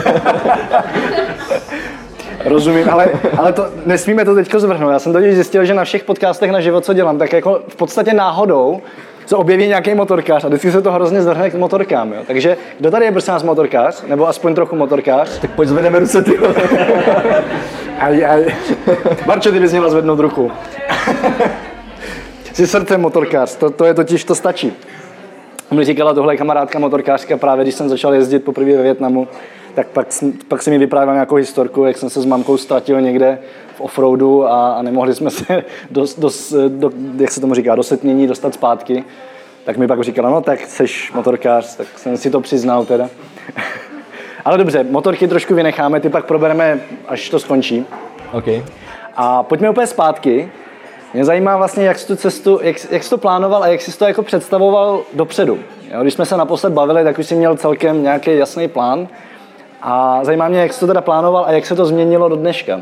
Rozumím, 2.46 2.90
ale, 2.90 3.08
ale 3.38 3.54
to, 3.54 3.68
nesmíme 3.86 4.26
to 4.26 4.36
teď 4.36 4.54
zvrhnout. 4.58 4.92
Já 4.92 5.00
jsem 5.00 5.14
totiž 5.14 5.36
zjistil, 5.36 5.66
že 5.66 5.74
na 5.74 5.84
všech 5.84 6.04
podcastech 6.04 6.52
na 6.52 6.62
život, 6.62 6.86
co 6.86 6.94
dělám, 6.94 7.18
tak 7.18 7.34
jako 7.34 7.62
v 7.68 7.76
podstatě 7.76 8.14
náhodou 8.14 8.82
se 9.26 9.36
objeví 9.36 9.68
nějaký 9.68 9.94
motorkář 9.94 10.44
a 10.44 10.48
vždycky 10.48 10.72
se 10.72 10.82
to 10.82 10.92
hrozně 10.92 11.22
zvrhne 11.22 11.50
k 11.50 11.54
motorkám. 11.54 12.14
Jo. 12.14 12.20
Takže 12.28 12.58
kdo 12.80 12.92
tady 12.92 13.06
je 13.06 13.12
prosím 13.12 13.34
nás 13.34 13.44
motorkář? 13.44 14.04
Nebo 14.08 14.28
aspoň 14.28 14.56
trochu 14.56 14.76
motorkář? 14.76 15.40
Tak 15.40 15.52
pojď 15.52 15.70
zvedneme 15.70 16.00
ruce, 16.00 16.22
ty. 16.24 16.38
aj, 18.00 18.26
aj. 18.26 18.56
Marče, 19.26 19.52
ty 19.52 19.60
bys 19.60 19.72
měla 19.72 19.90
zvednout 19.90 20.20
ruku. 20.20 20.52
Jsi 22.54 22.68
srdcem 22.68 23.02
motorkář, 23.02 23.56
to, 23.56 23.70
to 23.70 23.86
je 23.86 23.94
totiž, 23.94 24.24
to 24.24 24.36
stačí 24.36 24.74
mi 25.74 25.86
říkala 25.86 26.14
tohle 26.14 26.38
kamarádka 26.38 26.80
motorkářka 26.80 27.38
právě, 27.38 27.66
když 27.66 27.76
jsem 27.76 27.90
začal 27.90 28.14
jezdit 28.14 28.40
poprvé 28.40 28.78
ve 28.78 28.84
Větnamu, 28.84 29.28
tak 29.76 29.88
pak, 29.88 30.08
pak 30.48 30.62
si 30.62 30.70
mi 30.70 30.78
vyprávěl 30.78 31.14
nějakou 31.14 31.36
historku, 31.36 31.84
jak 31.84 31.98
jsem 31.98 32.10
se 32.10 32.22
s 32.22 32.26
mamkou 32.26 32.58
ztratil 32.58 33.02
někde 33.02 33.40
v 33.76 33.82
offroadu 33.82 34.46
a, 34.46 34.74
a 34.74 34.82
nemohli 34.82 35.16
jsme 35.16 35.32
se, 35.32 35.64
do, 35.92 36.06
do, 36.18 36.30
do, 36.68 36.92
jak 37.18 37.32
se 37.32 37.42
tomu 37.42 37.54
říká, 37.54 37.76
do 37.76 37.84
setmění 37.84 38.28
dostat 38.28 38.54
zpátky. 38.54 39.04
Tak 39.66 39.78
mi 39.78 39.88
pak 39.88 40.02
říkala, 40.02 40.30
no 40.30 40.42
tak 40.42 40.60
seš 40.68 41.12
motorkář, 41.12 41.76
tak 41.76 41.88
jsem 41.96 42.18
si 42.18 42.30
to 42.30 42.42
přiznal 42.42 42.86
teda. 42.86 43.10
Ale 44.46 44.58
dobře, 44.58 44.84
motorky 44.84 45.28
trošku 45.28 45.56
vynecháme, 45.56 46.00
ty 46.00 46.10
pak 46.10 46.26
probereme, 46.26 46.80
až 47.08 47.30
to 47.30 47.40
skončí. 47.40 47.86
Okay. 48.32 48.64
A 49.16 49.44
pojďme 49.44 49.70
úplně 49.70 49.88
zpátky. 49.88 50.52
Mě 51.14 51.26
zajímá 51.26 51.58
vlastně, 51.58 51.86
jak 51.86 52.00
jsi 52.00 52.08
tu 52.08 52.16
cestu, 52.16 52.60
jak, 52.62 52.76
jak 52.92 53.04
jsi 53.04 53.10
to 53.10 53.18
plánoval 53.18 53.64
a 53.64 53.68
jak 53.68 53.82
jsi 53.82 53.98
to 53.98 54.06
jako 54.06 54.24
představoval 54.24 55.02
dopředu. 55.14 55.60
Jo, 55.94 56.02
když 56.02 56.14
jsme 56.14 56.26
se 56.26 56.38
naposled 56.38 56.74
bavili, 56.74 57.04
tak 57.04 57.20
už 57.20 57.28
jsi 57.28 57.36
měl 57.36 57.58
celkem 57.58 58.04
nějaký 58.04 58.38
jasný 58.38 58.68
plán. 58.68 59.08
A 59.82 60.24
zajímá 60.24 60.48
mě, 60.48 60.60
jak 60.60 60.74
jsi 60.74 60.80
to 60.80 60.88
teda 60.88 61.02
plánoval 61.02 61.46
a 61.46 61.52
jak 61.52 61.66
se 61.66 61.76
to 61.76 61.86
změnilo 61.86 62.30
do 62.30 62.36
dneška. 62.36 62.82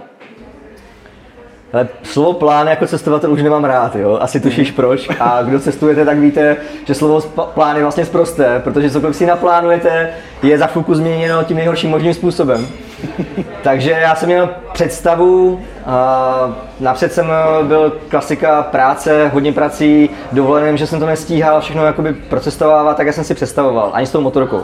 Ale 1.74 1.88
slovo 2.04 2.34
plán 2.34 2.68
jako 2.68 2.88
cestovatel 2.88 3.32
už 3.32 3.44
nemám 3.44 3.64
rád, 3.64 3.96
jo? 3.96 4.18
asi 4.22 4.40
tušíš 4.40 4.72
proč. 4.72 5.10
A 5.20 5.44
kdo 5.44 5.60
cestujete, 5.60 6.06
tak 6.06 6.20
víte, 6.20 6.58
že 6.86 6.94
slovo 6.96 7.22
plán 7.54 7.76
je 7.76 7.82
vlastně 7.82 8.06
zprosté, 8.06 8.60
protože 8.60 8.90
cokoliv 8.90 9.16
si 9.16 9.26
naplánujete, 9.26 10.10
je 10.44 10.58
za 10.58 10.68
chvilku 10.68 10.96
změněno 10.96 11.44
tím 11.44 11.58
nejhorším 11.58 11.90
možným 11.90 12.14
způsobem. 12.14 12.68
Takže 13.64 13.92
já 13.92 14.16
jsem 14.16 14.30
měl 14.30 14.50
představu, 14.74 15.62
a 15.86 16.56
napřed 16.80 17.14
jsem 17.14 17.32
byl 17.64 17.94
klasika 18.10 18.64
práce, 18.64 19.32
hodně 19.34 19.54
prací, 19.54 20.10
dovoleným, 20.32 20.78
že 20.78 20.88
jsem 20.88 21.00
to 21.00 21.06
nestíhal 21.06 21.62
všechno 21.62 21.86
jakoby 21.86 22.14
procestovávat, 22.14 22.98
tak 22.98 23.08
já 23.08 23.14
jsem 23.14 23.24
si 23.24 23.36
představoval, 23.36 23.90
ani 23.94 24.08
s 24.08 24.12
tou 24.12 24.22
motorkou. 24.22 24.64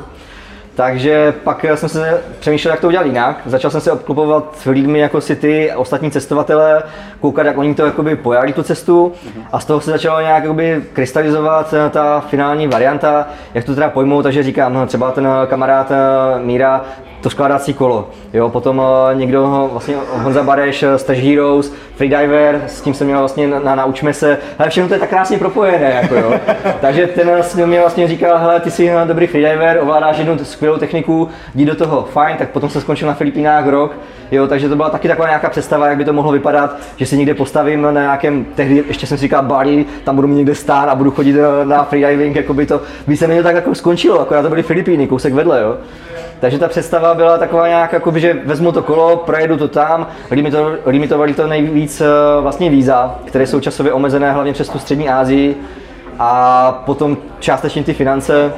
Takže 0.77 1.33
pak 1.43 1.65
jsem 1.75 1.89
se 1.89 2.21
přemýšlel, 2.39 2.73
jak 2.73 2.81
to 2.81 2.87
udělat 2.87 3.05
jinak. 3.05 3.41
Začal 3.45 3.71
jsem 3.71 3.81
se 3.81 3.91
obklopovat 3.91 4.57
lidmi 4.65 4.99
jako 4.99 5.21
si 5.21 5.35
ty, 5.35 5.71
ostatní 5.75 6.11
cestovatele, 6.11 6.83
koukat, 7.21 7.45
jak 7.45 7.57
oni 7.57 7.75
to 7.75 7.85
jakoby 7.85 8.15
pojali 8.15 8.53
tu 8.53 8.63
cestu. 8.63 9.13
A 9.51 9.59
z 9.59 9.65
toho 9.65 9.81
se 9.81 9.91
začalo 9.91 10.21
nějak 10.21 10.43
jakoby 10.43 10.83
krystalizovat 10.93 11.73
eh, 11.73 11.89
ta 11.89 12.19
finální 12.19 12.67
varianta, 12.67 13.27
jak 13.53 13.65
to 13.65 13.75
teda 13.75 13.89
pojmout, 13.89 14.23
takže 14.23 14.43
říkám, 14.43 14.73
no, 14.73 14.87
třeba 14.87 15.11
ten 15.11 15.27
kamarád 15.47 15.91
eh, 15.91 15.95
Míra 16.39 16.81
to 17.21 17.29
skládací 17.29 17.73
kolo. 17.73 18.09
Jo, 18.33 18.49
potom 18.49 18.77
uh, 18.77 19.19
někdo, 19.19 19.69
vlastně 19.71 19.95
Honza 20.11 20.43
Bareš, 20.43 20.83
uh, 20.83 20.95
Stash 20.95 21.19
Heroes, 21.19 21.73
Freediver, 21.95 22.61
s 22.67 22.81
tím 22.81 22.93
jsem 22.93 23.07
měl 23.07 23.19
vlastně 23.19 23.47
na, 23.47 23.59
na 23.59 23.75
naučme 23.75 24.13
se, 24.13 24.37
hele, 24.57 24.69
všechno 24.69 24.87
to 24.87 24.93
je 24.93 24.99
tak 24.99 25.09
krásně 25.09 25.37
propojené, 25.37 25.99
jako 26.01 26.15
jo. 26.15 26.33
Takže 26.81 27.07
ten 27.07 27.31
mě 27.65 27.79
vlastně 27.79 28.07
říkal, 28.07 28.37
hele, 28.37 28.59
ty 28.59 28.71
jsi 28.71 28.91
dobrý 29.05 29.27
freediver, 29.27 29.79
ovládáš 29.81 30.17
jednu 30.17 30.37
skvělou 30.43 30.77
techniku, 30.77 31.29
jdi 31.55 31.65
do 31.65 31.75
toho, 31.75 32.07
fajn, 32.13 32.37
tak 32.37 32.49
potom 32.49 32.69
se 32.69 32.81
skončil 32.81 33.07
na 33.07 33.13
Filipínách 33.13 33.67
rok, 33.67 33.95
jo, 34.31 34.47
takže 34.47 34.69
to 34.69 34.75
byla 34.75 34.89
taky 34.89 35.07
taková 35.07 35.27
nějaká 35.27 35.49
představa, 35.49 35.87
jak 35.87 35.97
by 35.97 36.05
to 36.05 36.13
mohlo 36.13 36.31
vypadat, 36.31 36.77
že 36.95 37.05
si 37.05 37.17
někde 37.17 37.33
postavím 37.33 37.81
na 37.81 37.91
nějakém, 37.91 38.45
tehdy 38.55 38.83
ještě 38.87 39.07
jsem 39.07 39.17
si 39.17 39.21
říkal 39.21 39.43
Bali, 39.43 39.85
tam 40.03 40.15
budu 40.15 40.27
mít 40.27 40.35
někde 40.35 40.55
stát 40.55 40.89
a 40.89 40.95
budu 40.95 41.11
chodit 41.11 41.35
na 41.63 41.83
freediving, 41.83 42.35
jako 42.35 42.53
by 42.53 42.65
to, 42.65 42.81
by 43.07 43.17
se 43.17 43.27
mi 43.27 43.37
to 43.37 43.43
tak 43.43 43.55
jako 43.55 43.75
skončilo, 43.75 44.19
akorát 44.19 44.41
to 44.41 44.49
byly 44.49 44.63
Filipíny, 44.63 45.07
kousek 45.07 45.33
vedle, 45.33 45.61
jo. 45.61 45.77
Takže 46.39 46.59
ta 46.59 46.67
představa 46.67 47.06
byla 47.15 47.37
taková 47.37 47.67
nějak, 47.67 47.93
jakoby, 47.93 48.19
že 48.19 48.37
vezmu 48.45 48.71
to 48.71 48.83
kolo, 48.83 49.17
projedu 49.17 49.57
to 49.57 49.67
tam, 49.67 50.07
limito, 50.31 50.71
limitovali 50.85 51.33
to 51.33 51.47
nejvíc 51.47 52.01
eh, 52.01 52.05
vlastně 52.41 52.69
víza, 52.69 53.15
které 53.25 53.47
jsou 53.47 53.59
časově 53.59 53.93
omezené 53.93 54.31
hlavně 54.31 54.53
přes 54.53 54.69
tu 54.69 54.79
střední 54.79 55.09
Asii 55.09 55.55
a 56.19 56.71
potom 56.85 57.17
částečně 57.39 57.83
ty 57.83 57.93
finance 57.93 58.53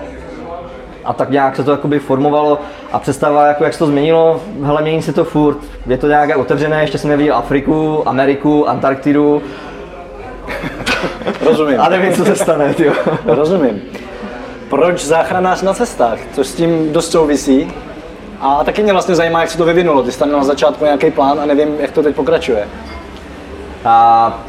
a 1.06 1.14
tak 1.14 1.30
nějak 1.30 1.56
se 1.56 1.64
to 1.64 1.72
jakoby 1.72 2.00
formovalo 2.00 2.60
a 2.92 3.00
představa, 3.00 3.46
jako 3.46 3.64
jak 3.64 3.74
se 3.74 3.80
to 3.80 3.88
změnilo, 3.88 4.42
hele, 4.64 4.82
mění 4.82 5.02
se 5.02 5.14
to 5.14 5.24
furt, 5.24 5.58
je 5.88 5.98
to 5.98 6.08
nějak 6.08 6.38
otevřené, 6.38 6.82
ještě 6.82 6.98
jsem 6.98 7.10
neviděl 7.10 7.36
Afriku, 7.36 8.10
Ameriku, 8.10 8.70
Antarktidu. 8.70 9.42
Rozumím. 11.46 11.82
A 11.82 11.90
nevím, 11.90 12.14
co 12.14 12.26
se 12.26 12.36
stane, 12.36 12.76
jo. 12.80 12.94
Rozumím 13.26 13.82
proč 14.70 15.06
záchranář 15.06 15.62
na 15.62 15.74
cestách, 15.74 16.20
což 16.34 16.48
s 16.48 16.56
tím 16.56 16.94
dost 16.94 17.12
souvisí. 17.12 17.74
A 18.42 18.64
taky 18.64 18.84
mě 18.84 18.94
vlastně 18.94 19.16
zajímá, 19.16 19.42
jak 19.42 19.50
se 19.50 19.58
to 19.58 19.66
vyvinulo. 19.66 20.04
Ty 20.04 20.12
jsi 20.12 20.20
tam 20.20 20.32
na 20.32 20.44
začátku 20.44 20.86
nějaký 20.86 21.12
plán 21.12 21.40
a 21.40 21.46
nevím, 21.46 21.76
jak 21.80 21.92
to 21.92 22.04
teď 22.04 22.16
pokračuje. 22.16 22.68
A 23.86 24.40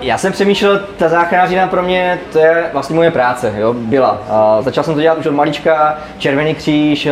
já 0.00 0.18
jsem 0.18 0.32
přemýšlel, 0.32 0.80
ta 0.96 1.08
záchranářina 1.08 1.66
pro 1.66 1.82
mě, 1.82 2.18
to 2.32 2.38
je 2.38 2.64
vlastně 2.72 2.96
moje 2.96 3.10
práce, 3.10 3.54
jo, 3.56 3.74
byla. 3.74 4.18
A 4.30 4.62
začal 4.62 4.84
jsem 4.84 4.94
to 4.94 5.00
dělat 5.00 5.18
už 5.18 5.26
od 5.26 5.34
malička, 5.34 5.98
Červený 6.18 6.54
kříž, 6.54 7.08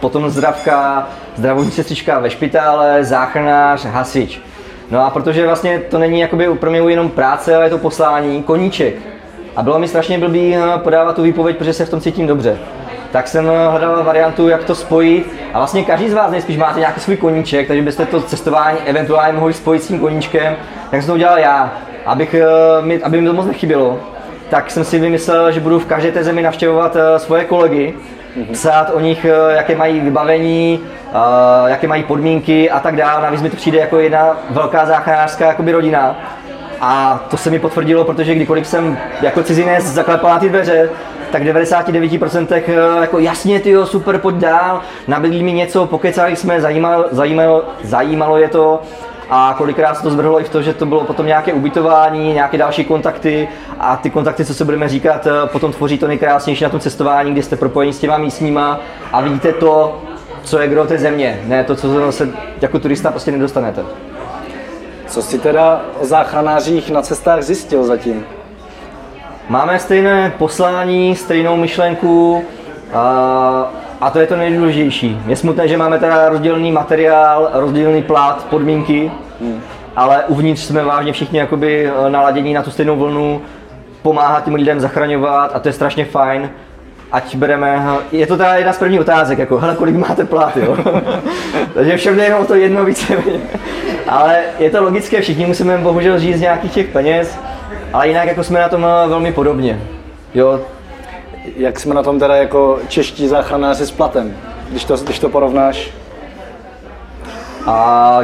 potom 0.00 0.30
zdravka, 0.30 1.08
zdravotní 1.36 1.70
sestřička 1.70 2.18
ve 2.18 2.30
špitále, 2.30 3.04
záchranář, 3.04 3.84
hasič. 3.84 4.40
No 4.90 5.06
a 5.06 5.10
protože 5.10 5.46
vlastně 5.46 5.78
to 5.78 5.98
není 5.98 6.20
jakoby 6.20 6.48
pro 6.48 6.70
mě 6.70 6.80
jenom 6.80 7.10
práce, 7.10 7.56
ale 7.56 7.66
je 7.66 7.70
to 7.70 7.78
poslání, 7.78 8.42
koníček. 8.42 8.94
A 9.56 9.62
bylo 9.62 9.78
mi 9.78 9.88
strašně 9.88 10.18
blbý 10.18 10.56
eh, 10.56 10.78
podávat 10.78 11.16
tu 11.16 11.22
výpověď, 11.22 11.56
protože 11.56 11.72
se 11.72 11.84
v 11.84 11.90
tom 11.90 12.00
cítím 12.00 12.26
dobře. 12.26 12.58
Tak 13.14 13.28
jsem 13.28 13.50
eh, 13.50 13.68
hledal 13.70 14.04
variantu, 14.04 14.48
jak 14.48 14.64
to 14.64 14.74
spojit. 14.74 15.34
A 15.52 15.58
vlastně 15.58 15.84
každý 15.84 16.08
z 16.08 16.14
vás 16.14 16.30
nejspíš 16.30 16.56
máte 16.56 16.80
nějaký 16.80 17.00
svůj 17.00 17.16
koníček, 17.16 17.68
takže 17.68 17.82
byste 17.82 18.06
to 18.06 18.22
cestování 18.22 18.78
eventuálně 18.86 19.32
mohli 19.38 19.52
spojit 19.52 19.82
s 19.82 19.88
tím 19.88 20.00
koníčkem. 20.00 20.56
Tak 20.90 21.02
jsem 21.02 21.06
to 21.06 21.14
udělal 21.14 21.38
já, 21.38 21.72
abych, 22.06 22.34
eh, 22.34 23.02
aby 23.02 23.20
mi 23.20 23.26
to 23.26 23.32
moc 23.32 23.46
nechybělo. 23.46 24.00
Tak 24.50 24.70
jsem 24.70 24.84
si 24.84 24.98
vymyslel, 24.98 25.52
že 25.52 25.60
budu 25.60 25.78
v 25.78 25.86
každé 25.86 26.12
té 26.12 26.24
zemi 26.24 26.42
navštěvovat 26.42 26.96
svoje 27.16 27.44
kolegy, 27.44 27.94
psát 28.52 28.90
o 28.94 29.00
nich, 29.00 29.26
jaké 29.48 29.76
mají 29.76 30.00
vybavení, 30.00 30.80
jaké 31.66 31.88
mají 31.88 32.02
podmínky 32.02 32.70
a 32.70 32.80
tak 32.80 32.96
dále. 32.96 33.22
Navíc 33.22 33.42
mi 33.42 33.50
to 33.50 33.56
přijde 33.56 33.78
jako 33.78 33.98
jedna 33.98 34.36
velká 34.50 34.86
záchranářská 34.86 35.46
jakoby 35.46 35.72
rodina 35.72 36.16
a 36.80 37.24
to 37.30 37.36
se 37.36 37.50
mi 37.50 37.58
potvrdilo, 37.58 38.04
protože 38.04 38.34
kdykoliv 38.34 38.66
jsem 38.66 38.98
jako 39.22 39.42
cizinec 39.42 39.84
zaklepal 39.84 40.30
na 40.30 40.38
ty 40.38 40.48
dveře, 40.48 40.90
tak 41.32 41.42
v 41.42 41.46
99% 41.46 42.46
eh, 42.50 43.00
jako 43.00 43.18
jasně 43.18 43.60
ty 43.60 43.74
super, 43.84 44.18
pojď 44.18 44.36
dál, 44.36 44.80
nabídli 45.08 45.42
mi 45.42 45.52
něco, 45.52 45.86
pokecali 45.86 46.36
jsme, 46.36 46.60
zajímalo, 46.60 47.04
zajímalo, 47.10 47.64
zajímalo 47.82 48.38
je 48.38 48.48
to. 48.48 48.82
A 49.30 49.54
kolikrát 49.58 49.94
se 49.94 50.02
to 50.02 50.10
zvrhlo 50.10 50.40
i 50.40 50.44
v 50.44 50.48
to, 50.48 50.62
že 50.62 50.74
to 50.74 50.86
bylo 50.86 51.04
potom 51.04 51.26
nějaké 51.26 51.52
ubytování, 51.52 52.32
nějaké 52.32 52.58
další 52.58 52.84
kontakty. 52.84 53.48
A 53.80 53.96
ty 53.96 54.10
kontakty, 54.10 54.44
co 54.44 54.54
se 54.54 54.64
budeme 54.64 54.88
říkat, 54.88 55.26
eh, 55.26 55.30
potom 55.46 55.72
tvoří 55.72 55.98
to 55.98 56.06
nejkrásnější 56.06 56.64
na 56.64 56.70
tom 56.70 56.80
cestování, 56.80 57.32
kdy 57.32 57.42
jste 57.42 57.56
propojeni 57.56 57.92
s 57.92 57.98
těma 57.98 58.18
místníma. 58.18 58.80
A 59.12 59.20
vidíte 59.20 59.52
to, 59.52 60.02
co 60.42 60.58
je 60.58 60.68
kdo 60.68 60.84
té 60.84 60.98
země, 60.98 61.40
ne 61.44 61.64
to, 61.64 61.76
co 61.76 62.12
se 62.12 62.28
jako 62.60 62.78
turista 62.78 63.10
prostě 63.10 63.30
nedostanete. 63.30 63.84
Co 65.06 65.22
jsi 65.22 65.38
teda 65.38 65.80
o 66.00 66.06
záchranářích 66.06 66.90
na 66.90 67.02
cestách 67.02 67.42
zjistil 67.42 67.84
zatím? 67.84 68.24
Máme 69.48 69.78
stejné 69.78 70.32
poslání, 70.38 71.16
stejnou 71.16 71.56
myšlenku 71.56 72.44
a, 72.92 73.72
a 74.00 74.10
to 74.10 74.18
je 74.18 74.26
to 74.26 74.36
nejdůležitější. 74.36 75.22
Je 75.26 75.36
smutné, 75.36 75.68
že 75.68 75.76
máme 75.76 75.98
teda 75.98 76.28
rozdílný 76.28 76.72
materiál, 76.72 77.50
rozdílný 77.52 78.02
plat, 78.02 78.46
podmínky, 78.50 79.12
hmm. 79.40 79.60
ale 79.96 80.24
uvnitř 80.24 80.60
jsme 80.60 80.84
vážně 80.84 81.12
všichni 81.12 81.38
jakoby 81.38 81.86
e, 81.86 82.10
naladění 82.10 82.54
na 82.54 82.62
tu 82.62 82.70
stejnou 82.70 82.96
vlnu, 82.96 83.42
pomáhat 84.02 84.44
těm 84.44 84.54
lidem 84.54 84.80
zachraňovat 84.80 85.50
a 85.54 85.58
to 85.58 85.68
je 85.68 85.72
strašně 85.72 86.04
fajn 86.04 86.50
ať 87.14 87.36
bereme, 87.36 87.86
je 88.12 88.26
to 88.26 88.36
teda 88.36 88.54
jedna 88.54 88.72
z 88.72 88.78
prvních 88.78 89.00
otázek, 89.00 89.38
jako 89.38 89.58
hele, 89.58 89.76
kolik 89.76 89.96
máte 89.96 90.24
plat, 90.24 90.56
jo? 90.56 90.76
Takže 91.74 91.96
všem 91.96 92.16
jde 92.16 92.24
jenom 92.24 92.42
o 92.42 92.44
to 92.44 92.54
jedno 92.54 92.84
více 92.84 93.16
Ale 94.08 94.38
je 94.58 94.70
to 94.70 94.82
logické, 94.82 95.20
všichni 95.20 95.46
musíme 95.46 95.78
bohužel 95.78 96.18
žít 96.18 96.36
z 96.36 96.40
nějakých 96.40 96.72
těch 96.72 96.88
peněz, 96.88 97.38
ale 97.92 98.08
jinak 98.08 98.28
jako 98.28 98.44
jsme 98.44 98.60
na 98.60 98.68
tom 98.68 98.86
eh, 98.86 99.08
velmi 99.08 99.32
podobně. 99.32 99.80
Jo. 100.34 100.60
Jak 101.56 101.80
jsme 101.80 101.94
na 101.94 102.02
tom 102.02 102.18
teda 102.18 102.36
jako 102.36 102.78
čeští 102.88 103.28
záchranáři 103.28 103.86
s 103.86 103.90
platem, 103.90 104.36
když 104.70 104.84
to, 104.84 104.96
když 104.96 105.18
to 105.18 105.28
porovnáš? 105.28 105.90
A 107.66 108.20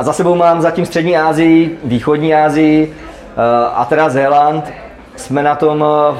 za 0.00 0.12
sebou 0.12 0.34
mám 0.34 0.60
zatím 0.60 0.86
střední 0.86 1.16
Asii, 1.16 1.78
východní 1.84 2.34
Asii 2.34 2.94
eh, 2.94 3.66
a 3.74 3.84
teda 3.84 4.08
Zéland. 4.08 4.72
Jsme 5.16 5.42
na 5.42 5.54
tom 5.54 5.84
eh, 5.84 6.18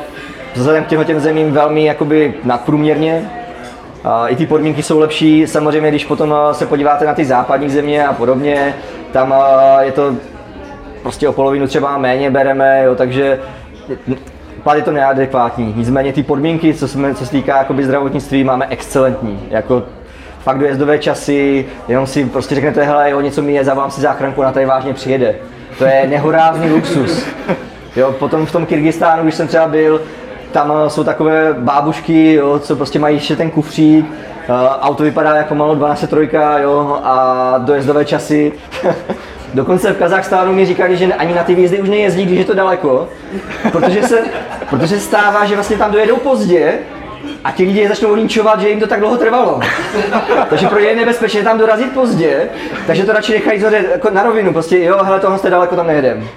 vzhledem 0.54 0.84
k 0.84 0.86
těmhle 0.86 1.04
těm 1.04 1.20
zemím 1.20 1.52
velmi 1.52 1.84
jakoby 1.84 2.34
nadprůměrně. 2.44 3.30
I 4.28 4.36
ty 4.36 4.46
podmínky 4.46 4.82
jsou 4.82 4.98
lepší, 4.98 5.46
samozřejmě 5.46 5.88
když 5.88 6.04
potom 6.04 6.34
se 6.52 6.66
podíváte 6.66 7.06
na 7.06 7.14
ty 7.14 7.24
západní 7.24 7.70
země 7.70 8.06
a 8.06 8.12
podobně, 8.12 8.74
tam 9.12 9.34
je 9.80 9.92
to 9.92 10.14
prostě 11.02 11.28
o 11.28 11.32
polovinu 11.32 11.66
třeba 11.66 11.98
méně 11.98 12.30
bereme, 12.30 12.82
jo, 12.84 12.94
takže 12.94 13.38
plat 14.62 14.74
je 14.74 14.82
to 14.82 14.90
neadekvátní. 14.90 15.74
Nicméně 15.76 16.12
ty 16.12 16.22
podmínky, 16.22 16.74
co, 16.74 16.88
jsme, 16.88 17.14
co 17.14 17.26
se 17.26 17.30
týká 17.30 17.58
jakoby 17.58 17.84
zdravotnictví, 17.84 18.44
máme 18.44 18.66
excelentní. 18.70 19.40
Jako 19.50 19.82
fakt 20.42 20.58
dojezdové 20.58 20.98
časy, 20.98 21.66
jenom 21.88 22.06
si 22.06 22.24
prostě 22.24 22.54
řeknete, 22.54 22.82
hele, 22.82 23.10
jo, 23.10 23.20
něco 23.20 23.42
mi 23.42 23.54
je, 23.54 23.64
zavolám 23.64 23.90
si 23.90 24.00
záchranku, 24.00 24.42
na 24.42 24.52
tady 24.52 24.66
vážně 24.66 24.94
přijede. 24.94 25.34
To 25.78 25.84
je 25.84 26.06
nehorázný 26.08 26.70
luxus. 26.70 27.26
Jo, 27.96 28.12
potom 28.12 28.46
v 28.46 28.52
tom 28.52 28.66
Kyrgyzstánu, 28.66 29.22
když 29.22 29.34
jsem 29.34 29.48
třeba 29.48 29.66
byl, 29.66 30.00
tam 30.52 30.72
eh, 30.86 30.90
jsou 30.90 31.04
takové 31.04 31.54
bábušky, 31.58 32.32
jo, 32.32 32.58
co 32.58 32.76
prostě 32.76 32.98
mají 32.98 33.16
ještě 33.16 33.36
ten 33.36 33.50
kufřík, 33.50 34.06
uh, 34.06 34.54
auto 34.80 35.02
vypadá 35.02 35.36
jako 35.36 35.54
malo 35.54 35.74
12 35.74 36.06
trojka, 36.06 36.58
jo, 36.58 37.00
a 37.04 37.54
dojezdové 37.58 38.04
časy. 38.04 38.52
Dokonce 39.54 39.92
v 39.92 39.98
Kazachstánu 39.98 40.52
mi 40.52 40.66
říkali, 40.66 40.96
že 40.96 41.14
ani 41.14 41.34
na 41.34 41.42
ty 41.42 41.54
výjezdy 41.54 41.80
už 41.80 41.88
nejezdí, 41.88 42.24
když 42.26 42.38
je 42.38 42.44
to 42.44 42.54
daleko, 42.54 43.08
protože 43.72 44.02
se, 44.02 44.24
protože 44.70 45.00
stává, 45.00 45.44
že 45.44 45.54
vlastně 45.54 45.76
tam 45.76 45.92
dojedou 45.92 46.16
pozdě 46.16 46.72
a 47.44 47.52
ti 47.52 47.64
lidi 47.64 47.88
začnou 47.88 48.14
linčovat, 48.14 48.60
že 48.60 48.68
jim 48.68 48.80
to 48.80 48.86
tak 48.86 49.00
dlouho 49.00 49.16
trvalo. 49.16 49.60
takže 50.50 50.66
pro 50.66 50.80
ně 50.80 50.86
je 50.86 50.96
nebezpečné 50.96 51.42
tam 51.42 51.58
dorazit 51.58 51.92
pozdě, 51.92 52.48
takže 52.86 53.04
to 53.04 53.12
radši 53.12 53.32
nechají 53.32 53.62
jako 53.92 54.10
na 54.10 54.22
rovinu, 54.22 54.52
prostě 54.52 54.84
jo, 54.84 54.98
hele, 55.02 55.20
tohle 55.20 55.38
jste 55.38 55.50
daleko, 55.50 55.76
tam 55.76 55.86
nejedem 55.86 56.28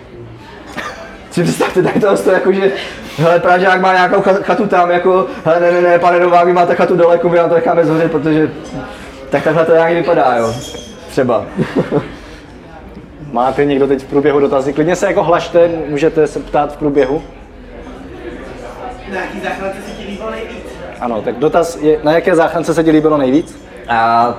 si 1.35 1.43
představte 1.43 1.83
tady 1.83 1.99
to, 1.99 2.31
jako, 2.31 2.53
že 2.53 2.71
hele, 3.17 3.39
Pražák 3.39 3.81
má 3.81 3.93
nějakou 3.93 4.21
chatu 4.21 4.67
tam, 4.67 4.91
jako, 4.91 5.27
hele, 5.45 5.59
ne, 5.59 5.71
ne, 5.71 5.81
ne, 5.81 5.99
pane 5.99 6.19
Novák, 6.19 6.45
vy 6.45 6.53
máte 6.53 6.75
chatu 6.75 6.95
daleko, 6.95 7.29
my 7.29 7.37
vám 7.37 7.49
to 7.49 7.55
necháme 7.55 7.85
zhořet, 7.85 8.11
protože 8.11 8.51
tak 9.29 9.43
takhle 9.43 9.65
to 9.65 9.73
nějak 9.73 9.93
vypadá, 9.93 10.35
jo. 10.37 10.53
Třeba. 11.09 11.45
Máte 13.31 13.65
někdo 13.65 13.87
teď 13.87 14.03
v 14.03 14.05
průběhu 14.05 14.39
dotazy? 14.39 14.73
Klidně 14.73 14.95
se 14.95 15.05
jako 15.05 15.23
hlašte, 15.23 15.69
můžete 15.87 16.27
se 16.27 16.39
ptát 16.39 16.73
v 16.73 16.77
průběhu. 16.77 17.23
Na 19.13 19.19
jaký 19.21 19.39
záchrance 19.39 19.81
se 19.81 19.91
ti 19.91 20.07
líbilo 20.07 20.31
nejvíc? 20.31 20.65
Ano, 20.99 21.21
tak 21.21 21.35
dotaz 21.35 21.77
je, 21.81 21.99
na 22.03 22.11
jaké 22.11 22.35
záchrance 22.35 22.73
se 22.73 22.83
ti 22.83 22.91
líbilo 22.91 23.17
nejvíc? 23.17 23.65
A 23.87 24.33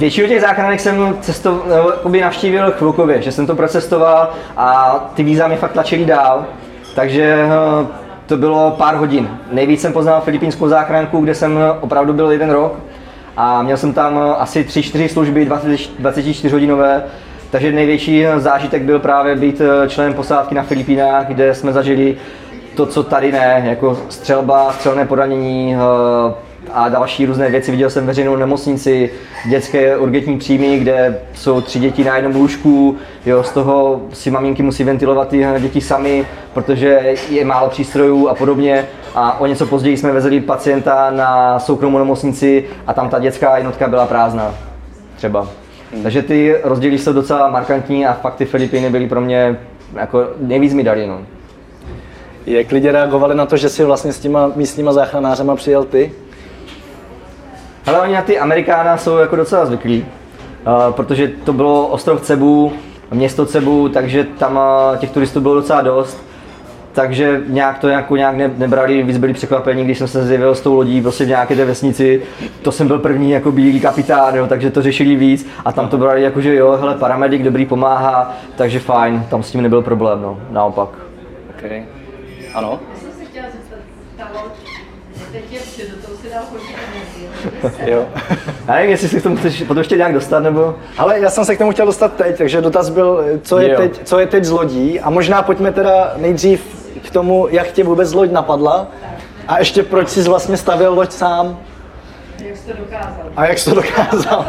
Většinu 0.00 0.28
těch 0.28 0.40
záchranek 0.40 0.80
jsem 0.80 1.16
cesto, 1.20 1.62
nebo, 2.04 2.16
navštívil 2.20 2.70
chvilkově, 2.70 3.22
že 3.22 3.32
jsem 3.32 3.46
to 3.46 3.54
procestoval 3.54 4.30
a 4.56 4.94
ty 5.14 5.22
víza 5.22 5.48
mi 5.48 5.56
fakt 5.56 5.72
tlačily 5.72 6.04
dál. 6.04 6.46
Takže 6.94 7.22
eh, 7.22 7.86
to 8.26 8.36
bylo 8.36 8.70
pár 8.70 8.94
hodin. 8.94 9.28
Nejvíc 9.52 9.80
jsem 9.80 9.92
poznal 9.92 10.20
filipínskou 10.20 10.68
záchranku, 10.68 11.20
kde 11.20 11.34
jsem 11.34 11.58
opravdu 11.80 12.12
byl 12.12 12.30
jeden 12.30 12.50
rok 12.50 12.78
a 13.36 13.62
měl 13.62 13.76
jsem 13.76 13.92
tam 13.92 14.18
eh, 14.18 14.34
asi 14.34 14.62
3-4 14.62 15.08
služby 15.08 15.48
24 15.98 16.48
hodinové, 16.48 17.02
takže 17.50 17.72
největší 17.72 18.26
zážitek 18.36 18.82
byl 18.82 18.98
právě 18.98 19.36
být 19.36 19.60
eh, 19.60 19.88
členem 19.88 20.14
posádky 20.14 20.54
na 20.54 20.62
Filipínách, 20.62 21.26
kde 21.26 21.54
jsme 21.54 21.72
zažili 21.72 22.16
to, 22.76 22.86
co 22.86 23.02
tady 23.02 23.32
ne, 23.32 23.62
jako 23.64 23.98
střelba, 24.08 24.72
střelné 24.72 25.06
poranění, 25.06 25.76
a 26.74 26.88
další 26.88 27.26
různé 27.26 27.50
věci. 27.50 27.70
Viděl 27.70 27.90
jsem 27.90 28.06
veřejnou 28.06 28.36
nemocnici, 28.36 29.10
dětské 29.48 29.96
urgentní 29.96 30.38
příjmy, 30.38 30.78
kde 30.78 31.18
jsou 31.34 31.60
tři 31.60 31.78
děti 31.78 32.04
na 32.04 32.16
jednom 32.16 32.34
lůžku, 32.34 32.96
jo, 33.26 33.42
z 33.42 33.52
toho 33.52 34.00
si 34.12 34.30
maminky 34.30 34.62
musí 34.62 34.84
ventilovat 34.84 35.28
ty 35.28 35.46
děti 35.58 35.80
sami, 35.80 36.26
protože 36.54 37.14
je 37.30 37.44
málo 37.44 37.68
přístrojů 37.68 38.28
a 38.28 38.34
podobně. 38.34 38.86
A 39.14 39.40
o 39.40 39.46
něco 39.46 39.66
později 39.66 39.96
jsme 39.96 40.12
vezli 40.12 40.40
pacienta 40.40 41.10
na 41.10 41.58
soukromou 41.58 41.98
nemocnici 41.98 42.64
a 42.86 42.92
tam 42.92 43.08
ta 43.08 43.18
dětská 43.18 43.56
jednotka 43.56 43.88
byla 43.88 44.06
prázdná. 44.06 44.54
Třeba. 45.16 45.48
Takže 46.02 46.22
ty 46.22 46.56
rozdíly 46.64 46.98
jsou 46.98 47.12
docela 47.12 47.50
markantní 47.50 48.06
a 48.06 48.12
fakt 48.12 48.34
ty 48.34 48.44
Filipíny 48.44 48.90
byly 48.90 49.08
pro 49.08 49.20
mě 49.20 49.58
jako 49.94 50.26
nejvíc 50.40 50.74
mi 50.74 50.84
dali. 50.84 51.06
No. 51.06 51.20
Jak 52.46 52.72
lidi 52.72 52.90
reagovali 52.90 53.34
na 53.34 53.46
to, 53.46 53.56
že 53.56 53.68
si 53.68 53.84
vlastně 53.84 54.12
s 54.12 54.18
těma 54.18 54.52
místníma 54.56 54.92
záchranářema 54.92 55.56
přijel 55.56 55.84
ty? 55.84 56.12
Ale 57.90 58.00
oni 58.00 58.14
na 58.14 58.22
ty 58.22 58.38
Amerikána 58.38 58.96
jsou 58.96 59.16
jako 59.16 59.36
docela 59.36 59.66
zvyklí, 59.66 60.06
uh, 60.66 60.94
protože 60.94 61.28
to 61.28 61.52
bylo 61.52 61.86
ostrov 61.86 62.20
Cebu, 62.20 62.72
město 63.10 63.46
Cebu, 63.46 63.88
takže 63.88 64.24
tam 64.24 64.56
uh, 64.92 64.98
těch 64.98 65.10
turistů 65.10 65.40
bylo 65.40 65.54
docela 65.54 65.80
dost. 65.80 66.24
Takže 66.92 67.42
nějak 67.46 67.78
to 67.78 67.88
jako 67.88 68.16
nějak 68.16 68.36
ne, 68.36 68.50
nebrali, 68.56 69.02
víc 69.02 69.18
byli 69.18 69.32
překvapení, 69.32 69.84
když 69.84 69.98
jsem 69.98 70.08
se 70.08 70.26
zjevil 70.26 70.54
s 70.54 70.60
tou 70.60 70.74
lodí 70.74 71.02
prostě 71.02 71.24
v 71.24 71.28
nějaké 71.28 71.56
té 71.56 71.64
vesnici. 71.64 72.22
To 72.62 72.72
jsem 72.72 72.86
byl 72.86 72.98
první 72.98 73.30
jako 73.30 73.52
bílý 73.52 73.80
kapitán, 73.80 74.34
jo, 74.34 74.46
takže 74.46 74.70
to 74.70 74.82
řešili 74.82 75.16
víc 75.16 75.48
a 75.64 75.72
tam 75.72 75.88
to 75.88 75.98
brali 75.98 76.22
jako, 76.22 76.40
že 76.40 76.54
jo, 76.54 76.78
hele, 76.80 76.94
paramedik 76.94 77.42
dobrý 77.42 77.66
pomáhá, 77.66 78.36
takže 78.56 78.80
fajn, 78.80 79.26
tam 79.30 79.42
s 79.42 79.50
tím 79.50 79.62
nebyl 79.62 79.82
problém, 79.82 80.22
no, 80.22 80.40
naopak. 80.50 80.88
Okay. 81.58 81.84
Ano? 82.54 82.80
teď 85.32 85.52
je 85.52 85.86
do 85.88 85.96
toho 85.96 86.16
se 86.16 86.19
dá 86.19 86.19
chodit 86.19 86.19
jo. 87.86 88.06
Já 88.68 88.74
nevím, 88.74 88.90
jestli 88.90 89.08
se 89.08 89.20
k 89.20 89.22
tomu 89.22 89.36
chceš 89.36 89.62
potom 89.62 89.78
ještě 89.78 89.96
nějak 89.96 90.14
dostat, 90.14 90.40
nebo... 90.40 90.74
Ale 90.98 91.20
já 91.20 91.30
jsem 91.30 91.44
se 91.44 91.54
k 91.54 91.58
tomu 91.58 91.70
chtěl 91.70 91.86
dostat 91.86 92.12
teď, 92.12 92.38
takže 92.38 92.60
dotaz 92.60 92.88
byl, 92.88 93.24
co 93.42 93.58
je, 93.58 93.76
teď, 93.76 94.00
co 94.04 94.18
je 94.18 94.26
teď 94.26 94.44
z 94.44 94.50
lodí 94.50 95.00
a 95.00 95.10
možná 95.10 95.42
pojďme 95.42 95.72
teda 95.72 96.12
nejdřív 96.16 96.62
k 97.06 97.10
tomu, 97.10 97.48
jak 97.50 97.72
tě 97.72 97.84
vůbec 97.84 98.12
loď 98.12 98.30
napadla 98.30 98.86
a 99.48 99.58
ještě 99.58 99.82
proč 99.82 100.08
jsi 100.08 100.22
vlastně 100.22 100.56
stavil 100.56 100.94
loď 100.94 101.12
sám. 101.12 101.58
Jak 102.44 102.56
jsi 102.56 102.66
to 102.66 102.76
dokázal. 102.78 103.24
A 103.36 103.46
jak 103.46 103.58
jsi 103.58 103.70
to 103.70 103.76
dokázal. 103.76 104.46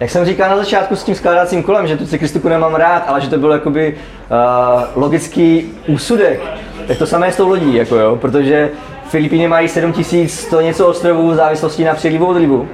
Jak 0.00 0.10
jsem 0.10 0.24
říkal 0.24 0.50
na 0.50 0.56
začátku 0.56 0.96
s 0.96 1.04
tím 1.04 1.14
skládacím 1.14 1.62
kolem, 1.62 1.86
že 1.86 1.96
tu 1.96 2.06
cyklistiku 2.06 2.48
nemám 2.48 2.74
rád, 2.74 3.04
ale 3.06 3.20
že 3.20 3.30
to 3.30 3.38
byl 3.38 3.50
jakoby 3.52 3.94
uh, 3.94 5.02
logický 5.02 5.72
úsudek, 5.86 6.40
tak 6.88 6.98
to 6.98 7.06
samé 7.06 7.32
s 7.32 7.36
tou 7.36 7.48
lodí, 7.48 7.74
jako 7.74 7.96
jo, 7.96 8.16
protože 8.16 8.70
Filipíny 9.12 9.48
mají 9.48 9.68
7100 9.68 10.60
něco 10.60 10.86
ostrovů 10.86 11.30
v 11.30 11.34
závislosti 11.34 11.84
na 11.84 11.94
přílivu 11.94 12.26
odlivu. 12.26 12.68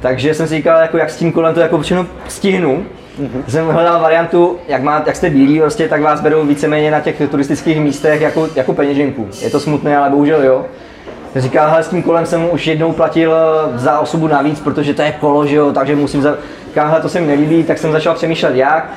Takže 0.00 0.34
jsem 0.34 0.46
si 0.46 0.54
říkal, 0.54 0.80
jako 0.80 0.98
jak 0.98 1.10
s 1.10 1.16
tím 1.16 1.32
kolem 1.32 1.54
to 1.54 1.60
jako 1.60 1.80
všechno 1.80 2.06
stihnu. 2.28 2.84
Mm-hmm. 3.20 3.42
Jsem 3.48 3.68
hledal 3.68 4.00
variantu, 4.00 4.58
jak, 4.68 4.82
má, 4.82 5.02
jak 5.06 5.16
jste 5.16 5.30
bílí, 5.30 5.60
prostě, 5.60 5.88
tak 5.88 6.02
vás 6.02 6.20
berou 6.20 6.46
víceméně 6.46 6.90
na 6.90 7.00
těch 7.00 7.22
turistických 7.30 7.80
místech 7.80 8.20
jako, 8.20 8.48
jako 8.56 8.74
peněženku. 8.74 9.28
Je 9.42 9.50
to 9.50 9.60
smutné, 9.60 9.96
ale 9.96 10.10
bohužel 10.10 10.42
jo. 10.42 10.66
Říká, 11.36 11.68
hele, 11.68 11.82
s 11.82 11.88
tím 11.88 12.02
kolem 12.02 12.26
jsem 12.26 12.48
už 12.52 12.66
jednou 12.66 12.92
platil 12.92 13.34
za 13.74 14.00
osobu 14.00 14.28
navíc, 14.28 14.60
protože 14.60 14.94
to 14.94 15.02
je 15.02 15.12
kolo, 15.12 15.46
že 15.46 15.56
jo, 15.56 15.72
takže 15.72 15.96
musím 15.96 16.22
za... 16.22 16.36
Říká, 16.68 17.00
to 17.02 17.08
se 17.08 17.20
mi 17.20 17.26
nelíbí, 17.26 17.64
tak 17.64 17.78
jsem 17.78 17.92
začal 17.92 18.14
přemýšlet 18.14 18.56
jak 18.56 18.90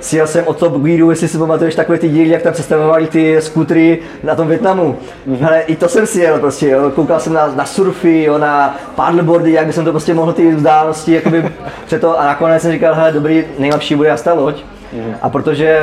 sjel 0.00 0.26
jsem 0.26 0.46
o 0.46 0.54
Top 0.54 0.82
Gearu, 0.82 1.10
jestli 1.10 1.28
si 1.28 1.38
pamatuješ 1.38 1.74
takové 1.74 1.98
ty 1.98 2.08
díly, 2.08 2.28
jak 2.28 2.42
tam 2.42 2.52
představovali 2.52 3.06
ty 3.06 3.42
skutry 3.42 3.98
na 4.22 4.34
tom 4.34 4.48
Větnamu. 4.48 4.96
Mm-hmm. 5.28 5.46
Ale 5.46 5.60
i 5.60 5.76
to 5.76 5.88
jsem 5.88 6.06
sjel 6.06 6.38
prostě, 6.38 6.68
jo. 6.68 6.90
koukal 6.94 7.20
jsem 7.20 7.32
na, 7.32 7.46
na 7.46 7.64
surfy, 7.64 8.22
jo, 8.22 8.38
na 8.38 8.76
paddleboardy, 8.94 9.52
jak 9.52 9.66
by 9.66 9.72
jsem 9.72 9.84
to 9.84 9.90
prostě 9.90 10.14
mohl 10.14 10.32
ty 10.32 10.54
vzdálenosti 10.54 11.12
jakoby 11.12 11.44
před 11.86 12.00
to 12.00 12.20
a 12.20 12.24
nakonec 12.24 12.62
jsem 12.62 12.72
říkal, 12.72 12.94
hele, 12.94 13.12
dobrý, 13.12 13.44
nejlepší 13.58 13.94
bude 13.94 14.08
jasta 14.08 14.34
loď. 14.34 14.56
Mm-hmm. 14.56 15.14
A 15.22 15.28
protože 15.28 15.80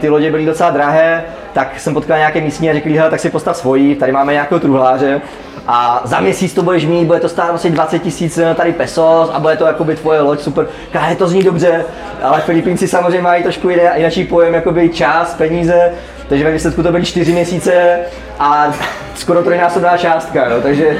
ty 0.00 0.08
lodě 0.08 0.30
byly 0.30 0.46
docela 0.46 0.70
drahé, 0.70 1.24
tak 1.52 1.80
jsem 1.80 1.94
potkal 1.94 2.18
nějaké 2.18 2.40
místní 2.40 2.70
a 2.70 2.72
řekli, 2.72 2.92
hele, 2.92 3.10
tak 3.10 3.20
si 3.20 3.30
postav 3.30 3.56
svoji, 3.56 3.96
tady 3.96 4.12
máme 4.12 4.32
nějakého 4.32 4.60
truhláře 4.60 5.20
a 5.68 6.00
za 6.04 6.20
měsíc 6.20 6.54
to 6.54 6.62
budeš 6.62 6.86
mít, 6.86 7.04
bude 7.04 7.20
to 7.20 7.28
stát 7.28 7.50
asi 7.54 7.70
20 7.70 7.98
tisíc 7.98 8.38
eh, 8.38 8.54
tady 8.54 8.72
pesos 8.72 9.30
a 9.32 9.40
bude 9.40 9.56
to 9.56 9.66
jakoby 9.66 9.96
tvoje 9.96 10.20
loď, 10.20 10.40
super. 10.40 10.66
Káže 10.92 11.16
to 11.16 11.28
zní 11.28 11.42
dobře, 11.42 11.84
ale 12.22 12.40
Filipínci 12.40 12.88
samozřejmě 12.88 13.22
mají 13.22 13.42
trošku 13.42 13.68
jiný, 13.68 13.82
jiný 13.96 14.24
pojem, 14.26 14.54
jakoby 14.54 14.88
čas, 14.88 15.34
peníze, 15.34 15.92
takže 16.28 16.44
ve 16.44 16.52
výsledku 16.52 16.82
to 16.82 16.90
byly 16.90 17.04
4 17.04 17.32
měsíce 17.32 17.98
a 18.38 18.74
skoro 19.14 19.42
trojnásobná 19.42 19.96
částka, 19.96 20.48
jo, 20.48 20.60
takže 20.62 20.98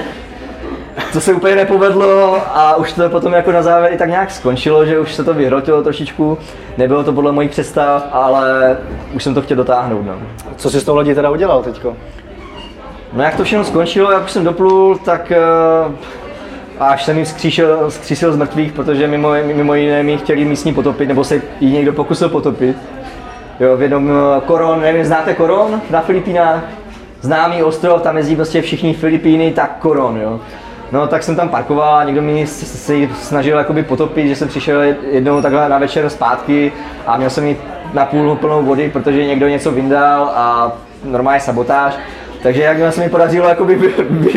to 1.12 1.20
se 1.20 1.34
úplně 1.34 1.56
nepovedlo 1.56 2.36
a 2.54 2.76
už 2.76 2.92
to 2.92 3.08
potom 3.08 3.32
jako 3.32 3.52
na 3.52 3.62
závěr 3.62 3.92
i 3.92 3.96
tak 3.96 4.08
nějak 4.08 4.30
skončilo, 4.30 4.86
že 4.86 4.98
už 4.98 5.14
se 5.14 5.24
to 5.24 5.34
vyhrotilo 5.34 5.82
trošičku. 5.82 6.38
Nebylo 6.78 7.04
to 7.04 7.12
podle 7.12 7.32
mojich 7.32 7.50
představ, 7.50 8.08
ale 8.12 8.76
už 9.14 9.24
jsem 9.24 9.34
to 9.34 9.42
chtěl 9.42 9.56
dotáhnout. 9.56 10.02
No. 10.06 10.18
Co 10.56 10.70
jsi 10.70 10.80
s 10.80 10.84
tou 10.84 10.94
lodí 10.94 11.14
teda 11.14 11.30
udělal 11.30 11.62
teďko? 11.62 11.96
No 13.12 13.22
jak 13.22 13.36
to 13.36 13.44
všechno 13.44 13.64
skončilo, 13.64 14.12
jak 14.12 14.24
už 14.24 14.30
jsem 14.30 14.44
doplul, 14.44 14.98
tak 15.04 15.32
uh, 15.88 15.94
až 16.80 17.04
jsem 17.04 17.16
jim 17.16 17.26
skříšil, 17.26 17.90
skřísil 17.90 18.32
z 18.32 18.36
mrtvých, 18.36 18.72
protože 18.72 19.06
mimo, 19.06 19.28
mimo 19.54 19.74
jiné 19.74 20.02
mi 20.02 20.18
chtěli 20.18 20.44
místní 20.44 20.74
potopit, 20.74 21.08
nebo 21.08 21.24
se 21.24 21.42
jí 21.60 21.72
někdo 21.72 21.92
pokusil 21.92 22.28
potopit. 22.28 22.76
Jo, 23.60 23.76
v 23.76 23.82
jednom 23.82 24.10
uh, 24.10 24.14
Koron, 24.46 24.80
nevím, 24.80 25.04
znáte 25.04 25.34
Koron 25.34 25.80
na 25.90 26.00
Filipínách? 26.00 26.64
Známý 27.20 27.62
ostrov, 27.62 28.02
tam 28.02 28.16
jezdí 28.16 28.36
prostě 28.36 28.62
všichni 28.62 28.94
Filipíny, 28.94 29.52
tak 29.52 29.76
Koron, 29.78 30.20
jo. 30.20 30.40
No 30.92 31.06
tak 31.06 31.22
jsem 31.22 31.36
tam 31.36 31.48
parkoval 31.48 31.94
a 31.94 32.04
někdo 32.04 32.22
mi 32.22 32.46
se 32.46 33.08
snažil 33.14 33.58
jakoby 33.58 33.82
potopit, 33.82 34.26
že 34.26 34.36
jsem 34.36 34.48
přišel 34.48 34.80
jednou 35.10 35.42
takhle 35.42 35.68
na 35.68 35.78
večer 35.78 36.10
zpátky 36.10 36.72
a 37.06 37.16
měl 37.16 37.30
jsem 37.30 37.44
mít 37.44 37.58
na 37.92 38.06
půl 38.06 38.36
plnou 38.36 38.62
vody, 38.62 38.90
protože 38.92 39.24
někdo 39.24 39.48
něco 39.48 39.70
vyndal 39.70 40.32
a 40.34 40.72
normálně 41.04 41.40
sabotáž. 41.40 41.94
Takže 42.46 42.62
jak 42.62 42.92
se 42.94 43.00
mi 43.00 43.08
podařilo 43.08 43.48
jakoby 43.48 43.74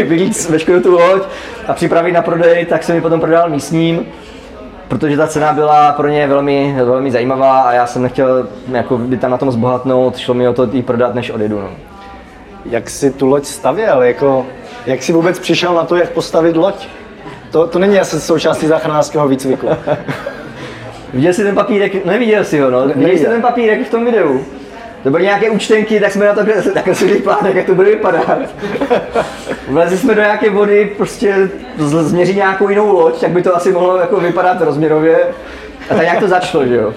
vylít 0.03 0.49
veškerou 0.49 0.79
tu 0.79 0.91
loď 0.91 1.23
a 1.67 1.73
připravit 1.73 2.11
na 2.11 2.21
prodej, 2.21 2.65
tak 2.65 2.83
se 2.83 2.93
mi 2.93 3.01
potom 3.01 3.19
prodal 3.19 3.49
místním, 3.49 4.05
protože 4.87 5.17
ta 5.17 5.27
cena 5.27 5.53
byla 5.53 5.91
pro 5.91 6.07
ně 6.07 6.27
velmi, 6.27 6.75
velmi 6.85 7.11
zajímavá 7.11 7.61
a 7.61 7.73
já 7.73 7.87
jsem 7.87 8.01
nechtěl 8.01 8.47
jako 8.71 8.97
by 8.97 9.17
tam 9.17 9.31
na 9.31 9.37
tom 9.37 9.51
zbohatnout, 9.51 10.17
šlo 10.17 10.33
mi 10.33 10.47
o 10.47 10.53
to 10.53 10.69
i 10.71 10.81
prodat, 10.81 11.15
než 11.15 11.29
odjedu. 11.29 11.59
No. 11.61 11.69
Jak 12.65 12.89
si 12.89 13.11
tu 13.11 13.27
loď 13.27 13.45
stavěl? 13.45 14.03
Jako, 14.03 14.45
jak 14.85 15.03
si 15.03 15.13
vůbec 15.13 15.39
přišel 15.39 15.73
na 15.73 15.83
to, 15.83 15.95
jak 15.95 16.09
postavit 16.09 16.55
loď? 16.55 16.87
To, 17.51 17.67
to 17.67 17.79
není 17.79 17.99
asi 17.99 18.21
součástí 18.21 18.67
záchranářského 18.67 19.27
výcviku. 19.27 19.67
Viděl 21.13 21.33
jsi 21.33 21.43
ten 21.43 21.55
papírek? 21.55 22.05
Neviděl 22.05 22.43
jsi 22.43 22.59
ho, 22.59 22.69
no. 22.69 22.87
Viděl 22.87 23.17
jsi 23.17 23.25
ten 23.25 23.41
papírek 23.41 23.87
v 23.87 23.91
tom 23.91 24.05
videu? 24.05 24.45
To 25.03 25.09
byly 25.09 25.23
nějaké 25.23 25.49
účtenky, 25.49 25.99
tak 25.99 26.11
jsme 26.11 26.25
na 26.25 26.33
to 26.33 26.41
nakreslili 26.75 27.19
plán, 27.19 27.47
jak 27.53 27.65
to 27.65 27.75
bude 27.75 27.89
vypadat. 27.89 28.39
Vlezli 29.67 29.97
jsme 29.97 30.15
do 30.15 30.21
nějaké 30.21 30.49
vody, 30.49 30.93
prostě 30.97 31.49
změřit 31.77 32.35
nějakou 32.35 32.69
jinou 32.69 32.93
loď, 32.93 33.21
tak 33.21 33.31
by 33.31 33.41
to 33.41 33.55
asi 33.55 33.71
mohlo 33.71 33.97
jako 33.97 34.19
vypadat 34.19 34.61
rozměrově. 34.61 35.17
A 35.89 35.95
tak 35.95 36.01
nějak 36.01 36.19
to 36.19 36.27
začalo, 36.27 36.65
že 36.65 36.75
jo. 36.75 36.93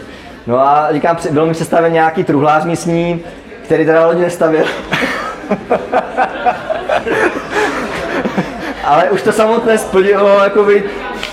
No 0.47 0.61
a 0.61 0.89
říkám, 0.93 1.17
byl 1.31 1.47
mi 1.47 1.53
představen 1.53 1.93
nějaký 1.93 2.25
truhlář 2.25 2.65
místní, 2.65 3.21
který 3.65 3.85
teda 3.85 4.07
loď 4.07 4.19
nestavil. 4.19 4.65
Ale 8.85 9.11
už 9.11 9.23
to 9.23 9.33
samotné 9.33 9.79
splnilo 9.79 10.29
jakoby 10.45 10.85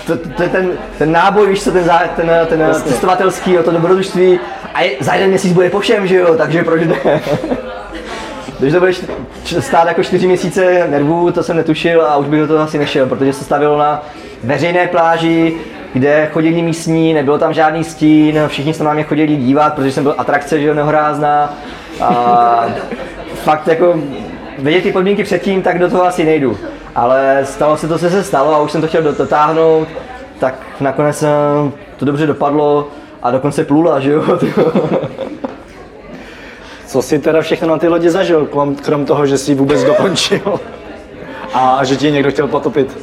to, 0.06 0.16
to, 0.16 0.28
to 0.28 0.42
je 0.42 0.48
ten, 0.48 0.70
ten 0.98 1.12
náboj, 1.12 1.48
víš 1.48 1.62
co, 1.62 1.70
ten, 1.70 1.84
zá, 1.84 1.98
ten, 2.16 2.30
ten 2.46 2.74
cestovatelský, 2.74 3.56
to 3.64 3.70
dobrodružství 3.70 4.40
a 4.74 4.82
je, 4.82 4.96
za 5.00 5.14
jeden 5.14 5.28
měsíc 5.28 5.52
bude 5.52 5.70
po 5.70 5.80
všem, 5.80 6.06
že 6.06 6.16
jo, 6.16 6.34
takže 6.34 6.64
proč 6.64 6.82
ne? 6.86 6.96
Když 8.58 8.72
to 8.72 8.80
bude 8.80 8.92
stát 9.60 9.88
jako 9.88 10.02
čtyři 10.02 10.26
měsíce 10.26 10.86
nervů, 10.90 11.32
to 11.32 11.42
jsem 11.42 11.56
netušil 11.56 12.02
a 12.02 12.16
už 12.16 12.26
bych 12.26 12.40
do 12.40 12.46
toho 12.46 12.64
asi 12.64 12.78
nešel, 12.78 13.06
protože 13.06 13.32
se 13.32 13.44
stavilo 13.44 13.78
na 13.78 14.02
veřejné 14.44 14.86
pláži, 14.86 15.56
kde 15.92 16.28
chodili 16.32 16.62
místní, 16.62 17.14
nebylo 17.14 17.38
tam 17.38 17.52
žádný 17.52 17.84
stín, 17.84 18.40
všichni 18.46 18.74
se 18.74 18.84
na 18.84 18.94
mě 18.94 19.04
chodili 19.04 19.36
dívat, 19.36 19.74
protože 19.74 19.92
jsem 19.92 20.02
byl 20.02 20.14
atrakce, 20.18 20.60
že 20.60 20.66
jo, 20.66 20.74
nehorázná. 20.74 21.54
A 22.00 22.64
fakt 23.34 23.68
jako 23.68 24.00
vidět 24.62 24.82
ty 24.82 24.92
podmínky 24.92 25.24
předtím, 25.24 25.62
tak 25.62 25.78
do 25.78 25.90
toho 25.90 26.04
asi 26.04 26.24
nejdu. 26.24 26.58
Ale 26.94 27.40
stalo 27.44 27.76
se 27.76 27.88
to, 27.88 27.98
co 27.98 28.10
se 28.10 28.24
stalo 28.24 28.54
a 28.54 28.60
už 28.60 28.72
jsem 28.72 28.80
to 28.80 28.86
chtěl 28.86 29.02
dotáhnout, 29.02 29.88
tak 30.38 30.54
nakonec 30.80 31.22
eh, 31.22 31.28
to 31.96 32.04
dobře 32.04 32.26
dopadlo 32.26 32.88
a 33.22 33.30
dokonce 33.30 33.64
plula, 33.64 34.00
že 34.00 34.12
jo. 34.12 34.22
Co 36.86 37.02
jsi 37.02 37.18
teda 37.18 37.40
všechno 37.40 37.68
na 37.68 37.78
ty 37.78 37.88
lodi 37.88 38.10
zažil, 38.10 38.46
krom, 38.46 38.74
krom 38.74 39.04
toho, 39.04 39.26
že 39.26 39.38
jsi 39.38 39.54
vůbec 39.54 39.84
dokončil? 39.84 40.60
A 41.54 41.84
že 41.84 41.96
ti 41.96 42.12
někdo 42.12 42.30
chtěl 42.30 42.48
potopit? 42.48 42.98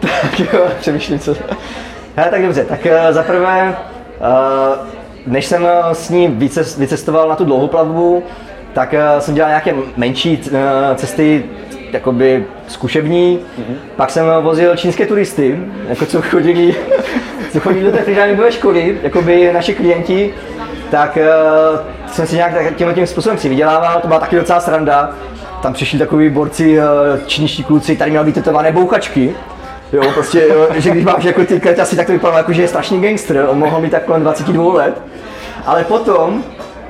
tak 0.00 0.40
jo, 0.40 0.60
přemýšlím, 0.80 1.18
co. 1.18 1.34
Hele, 2.16 2.30
tak 2.30 2.42
dobře, 2.42 2.64
tak 2.64 2.86
uh, 2.86 3.12
za 3.14 3.22
prvé, 3.22 3.76
uh, 4.20 4.86
než 5.26 5.46
jsem 5.46 5.66
s 5.92 6.10
ním 6.10 6.38
vycest, 6.38 6.78
vycestoval 6.78 7.28
na 7.28 7.36
tu 7.36 7.44
dlouhou 7.44 7.68
plavbu, 7.68 8.22
tak 8.76 8.92
uh, 8.92 9.20
jsem 9.20 9.34
dělal 9.34 9.50
nějaké 9.50 9.74
menší 9.96 10.38
uh, 10.38 10.58
cesty, 10.96 11.44
jakoby 11.92 12.44
zkušební. 12.68 13.38
Mm-hmm. 13.38 13.74
Pak 13.96 14.10
jsem 14.10 14.26
vozil 14.40 14.76
čínské 14.76 15.06
turisty, 15.06 15.58
jako 15.88 16.06
co 16.06 16.22
chodili, 16.22 16.74
co 17.52 17.60
chodili 17.60 17.84
do 17.84 17.92
té 17.92 17.98
freedivingové 18.02 18.52
školy, 18.52 18.98
jakoby 19.02 19.52
naši 19.52 19.74
klienti, 19.74 20.34
tak 20.90 21.16
uh, 21.16 21.78
jsem 22.06 22.26
si 22.26 22.36
nějak 22.36 22.76
tímhle 22.76 22.94
tím 22.94 23.06
způsobem 23.06 23.38
si 23.38 23.48
vydělával, 23.48 24.00
to 24.00 24.08
byla 24.08 24.20
taky 24.20 24.36
docela 24.36 24.60
sranda. 24.60 25.10
Tam 25.62 25.72
přišli 25.72 25.98
takový 25.98 26.30
borci, 26.30 26.78
uh, 26.78 26.84
čínští 27.26 27.64
kluci, 27.64 27.96
tady 27.96 28.10
měl 28.10 28.24
být 28.24 28.34
tetované 28.34 28.72
bouchačky. 28.72 29.34
Jo, 29.92 30.02
prostě, 30.14 30.46
jo, 30.48 30.68
že 30.76 30.90
když 30.90 31.04
máš 31.04 31.24
jako 31.24 31.44
ty 31.44 31.80
asi 31.80 31.96
tak 31.96 32.06
to 32.06 32.12
vypadalo 32.12 32.38
jako, 32.38 32.52
že 32.52 32.62
je 32.62 32.68
strašný 32.68 33.00
gangster, 33.00 33.46
on 33.48 33.58
mohl 33.58 33.80
mít 33.80 33.90
tak 33.90 34.04
kolem 34.04 34.22
22 34.22 34.74
let. 34.74 35.02
Ale 35.66 35.84
potom, 35.84 36.44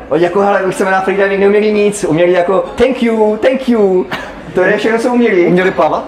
oni 0.08 0.24
jako, 0.24 0.40
hele, 0.40 0.62
už 0.62 0.74
jsme 0.74 0.90
na 0.90 1.00
freediving 1.00 1.40
neuměli 1.40 1.72
nic, 1.72 2.04
uměli 2.04 2.32
jako 2.32 2.64
thank 2.74 3.02
you, 3.02 3.36
thank 3.36 3.68
you. 3.68 4.06
To 4.54 4.62
je 4.62 4.76
všechno, 4.76 4.98
co 4.98 5.12
uměli. 5.12 5.46
Uměli 5.46 5.70
plavat? 5.70 6.04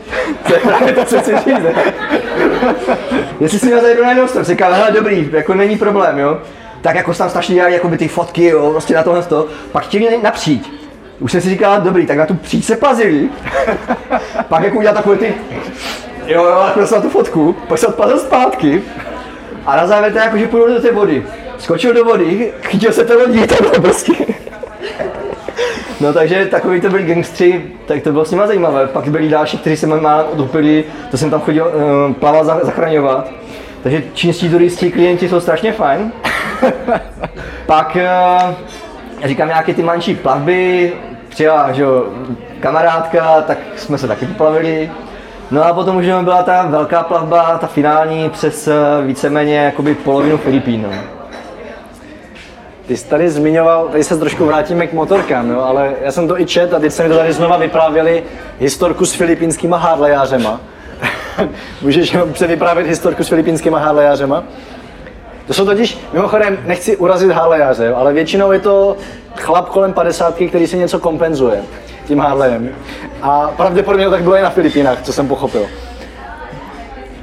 to 0.46 0.54
je 0.54 0.60
právě 0.60 0.92
to, 0.92 1.04
co 1.04 1.20
chci 1.20 1.36
říct, 1.36 1.46
ne? 1.46 1.72
Jestli 3.40 3.58
si 3.58 3.66
mě 3.66 3.80
zajdu 3.80 4.02
na 4.02 4.08
jednou 4.08 4.26
si 4.26 4.44
říkal, 4.44 4.72
hele, 4.72 4.90
dobrý, 4.90 5.28
jako 5.32 5.54
není 5.54 5.78
problém, 5.78 6.18
jo. 6.18 6.38
Tak 6.80 6.96
jako 6.96 7.14
tam 7.14 7.30
strašně 7.30 7.54
dělali 7.54 7.74
jako 7.74 7.88
by 7.88 7.98
ty 7.98 8.08
fotky, 8.08 8.44
jo, 8.44 8.70
prostě 8.70 8.94
na 8.94 9.02
tohle 9.02 9.22
to. 9.22 9.46
Pak 9.72 9.84
chtěli 9.84 10.18
napřít. 10.22 10.72
Už 11.18 11.32
jsem 11.32 11.40
si 11.40 11.50
říkal, 11.50 11.80
dobrý, 11.80 12.06
tak 12.06 12.18
na 12.18 12.26
tu 12.26 12.34
přijď 12.34 12.64
se 12.64 12.76
pazili. 12.76 13.28
Pak 14.48 14.62
jako 14.62 14.78
udělat 14.78 14.96
takové 14.96 15.16
ty 15.16 15.34
Jo, 16.26 16.44
jo, 16.44 16.86
jsem 16.86 16.98
na 16.98 17.02
tu 17.02 17.10
fotku, 17.10 17.56
pak 17.68 17.78
se 17.78 17.86
odpadl 17.86 18.18
zpátky 18.18 18.82
a 19.66 19.76
na 19.76 19.86
závěr 19.86 20.12
teda 20.12 20.24
jakože 20.24 20.48
půjdu 20.48 20.74
do 20.74 20.80
té 20.80 20.92
vody. 20.92 21.26
Skočil 21.60 21.94
do 21.94 22.04
vody, 22.04 22.52
chytil 22.62 22.92
se 22.92 23.04
to 23.04 23.18
lodí, 23.18 23.46
to 23.46 23.54
bylo 23.62 23.80
prostě. 23.80 24.12
No 26.00 26.12
takže 26.12 26.46
takový 26.46 26.80
to 26.80 26.88
byli 26.88 27.02
gangstři, 27.02 27.62
tak 27.86 28.02
to 28.02 28.12
bylo 28.12 28.24
s 28.24 28.30
nimi 28.30 28.42
zajímavé. 28.46 28.86
Pak 28.86 29.08
byli 29.08 29.28
další, 29.28 29.58
kteří 29.58 29.76
se 29.76 29.86
má 29.86 30.24
odupili, 30.24 30.84
to 31.10 31.16
jsem 31.16 31.30
tam 31.30 31.40
chodil 31.40 31.72
uh, 31.74 32.14
plavat, 32.14 32.46
zachraňovat. 32.46 33.30
Takže 33.82 34.02
čínští 34.14 34.48
turisti, 34.48 34.90
klienti 34.92 35.28
jsou 35.28 35.40
strašně 35.40 35.72
fajn. 35.72 36.12
Pak 37.66 37.96
uh, 37.96 39.28
říkám 39.28 39.48
nějaké 39.48 39.74
ty 39.74 39.82
manší 39.82 40.14
plavby, 40.14 40.92
přijela 41.28 41.72
že 41.72 41.84
kamarádka, 42.60 43.42
tak 43.46 43.58
jsme 43.76 43.98
se 43.98 44.08
taky 44.08 44.26
poplavili. 44.26 44.90
No 45.50 45.64
a 45.64 45.72
potom 45.72 45.96
už 45.96 46.06
byla 46.06 46.42
ta 46.42 46.66
velká 46.66 47.02
plavba, 47.02 47.58
ta 47.58 47.66
finální, 47.66 48.30
přes 48.30 48.68
eh, 48.68 48.74
víceméně 49.06 49.56
jakoby 49.56 49.94
polovinu 49.94 50.38
Filipín. 50.38 50.82
No. 50.82 51.19
Ty 52.90 52.96
jsi 52.96 53.08
tady 53.08 53.30
zmiňoval, 53.30 53.88
tady 53.88 54.04
se 54.04 54.16
trošku 54.16 54.46
vrátíme 54.46 54.86
k 54.86 54.92
motorkám, 54.92 55.50
jo, 55.50 55.60
ale 55.60 55.92
já 56.02 56.12
jsem 56.12 56.28
to 56.28 56.40
i 56.40 56.46
čet 56.46 56.74
a 56.74 56.78
teď 56.78 56.92
se 56.92 57.02
mi 57.02 57.08
to 57.08 57.16
tady 57.16 57.32
znova 57.32 57.56
vyprávěli 57.56 58.22
historku 58.58 59.04
s 59.04 59.12
filipínskýma 59.12 59.76
harlejářema. 59.76 60.60
Můžeš 61.82 62.12
jenom 62.12 62.32
převyprávět 62.32 62.86
historku 62.86 63.24
s 63.24 63.28
filipínskýma 63.28 63.78
harlejářema? 63.78 64.44
To 65.46 65.54
jsou 65.54 65.64
totiž, 65.64 65.98
mimochodem, 66.12 66.58
nechci 66.66 66.96
urazit 66.96 67.30
harlejáře, 67.30 67.92
ale 67.92 68.12
většinou 68.12 68.52
je 68.52 68.58
to 68.58 68.96
chlap 69.36 69.68
kolem 69.68 69.92
50, 69.92 70.34
který 70.48 70.66
si 70.66 70.78
něco 70.78 70.98
kompenzuje 70.98 71.62
tím 72.06 72.18
Harleyem. 72.18 72.70
A 73.22 73.50
pravděpodobně 73.56 74.04
to 74.04 74.10
tak 74.10 74.22
bylo 74.22 74.36
i 74.36 74.42
na 74.42 74.50
Filipínách, 74.50 75.02
co 75.02 75.12
jsem 75.12 75.28
pochopil. 75.28 75.66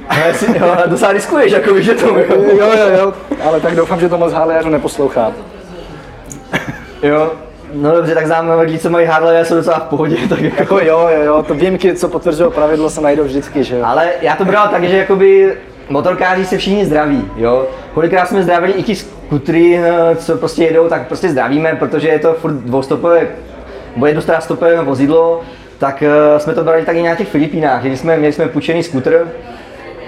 Ale 0.08 0.34
si, 0.34 0.58
jo, 0.58 0.76
docela 0.86 1.12
riskuješ, 1.12 1.52
jako 1.52 1.74
víš, 1.74 1.84
že 1.84 1.94
to 1.94 2.06
jo, 2.06 2.24
jo, 2.58 2.88
jo, 2.98 3.12
ale 3.44 3.60
tak 3.60 3.76
doufám, 3.76 4.00
že 4.00 4.08
to 4.08 4.18
moc 4.18 4.32
Harleyařů 4.32 4.68
neposlouchá. 4.68 5.32
Jo, 7.02 7.32
No 7.72 7.92
dobře, 7.92 8.14
tak 8.14 8.26
znám 8.26 8.50
lidi, 8.60 8.78
co 8.78 8.90
mají 8.90 9.06
Harley, 9.06 9.44
jsou 9.44 9.54
docela 9.54 9.78
v 9.78 9.82
pohodě. 9.82 10.16
Tak 10.28 10.40
jako... 10.40 10.56
jako 10.58 10.78
jo, 10.78 11.08
jo, 11.14 11.22
jo, 11.22 11.42
to 11.42 11.54
výjimky, 11.54 11.94
co 11.94 12.08
potvrzují 12.08 12.52
pravidlo, 12.52 12.90
se 12.90 13.00
najdou 13.00 13.24
vždycky, 13.24 13.64
že 13.64 13.76
jo. 13.76 13.84
Ale 13.84 14.08
já 14.22 14.36
to 14.36 14.44
bral 14.44 14.68
tak, 14.68 14.84
že 14.84 14.96
jakoby 14.96 15.54
motorkáři 15.88 16.44
se 16.44 16.58
všichni 16.58 16.86
zdraví, 16.86 17.30
jo. 17.36 17.66
Kolikrát 17.94 18.28
jsme 18.28 18.42
zdravili 18.42 18.72
i 18.72 18.82
ti 18.82 18.94
skutry, 18.94 19.78
eh, 19.78 20.16
co 20.16 20.36
prostě 20.36 20.64
jedou, 20.64 20.88
tak 20.88 21.06
prostě 21.06 21.28
zdravíme, 21.28 21.76
protože 21.78 22.08
je 22.08 22.18
to 22.18 22.32
furt 22.32 22.52
dvoustopové 22.52 23.28
nebo 23.94 24.06
jedno 24.06 24.22
stopové 24.38 24.82
vozidlo, 24.82 25.40
tak 25.78 26.02
uh, 26.02 26.38
jsme 26.38 26.54
to 26.54 26.64
brali 26.64 26.84
taky 26.84 27.02
na 27.02 27.14
těch 27.14 27.28
Filipínách, 27.28 27.82
kdy 27.82 27.96
jsme, 27.96 28.16
měli 28.16 28.32
jsme 28.32 28.48
půjčený 28.48 28.82
skutr 28.82 29.28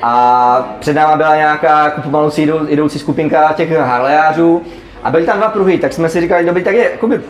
a 0.03 0.77
před 0.81 0.93
náma 0.93 1.17
byla 1.17 1.37
nějaká 1.37 1.85
jako 1.85 2.01
pomalu 2.01 2.31
jdou, 2.37 2.67
jdoucí 2.69 2.99
skupinka 2.99 3.53
těch 3.53 3.79
harlejářů 3.79 4.63
a 5.03 5.11
byly 5.11 5.27
tam 5.27 5.39
dva 5.39 5.49
pruhy, 5.49 5.79
tak 5.79 5.93
jsme 5.93 6.09
si 6.09 6.21
říkali, 6.21 6.45
dobrý, 6.45 6.65
tak 6.65 6.75
je 6.75 6.91
jakoby 6.91 7.21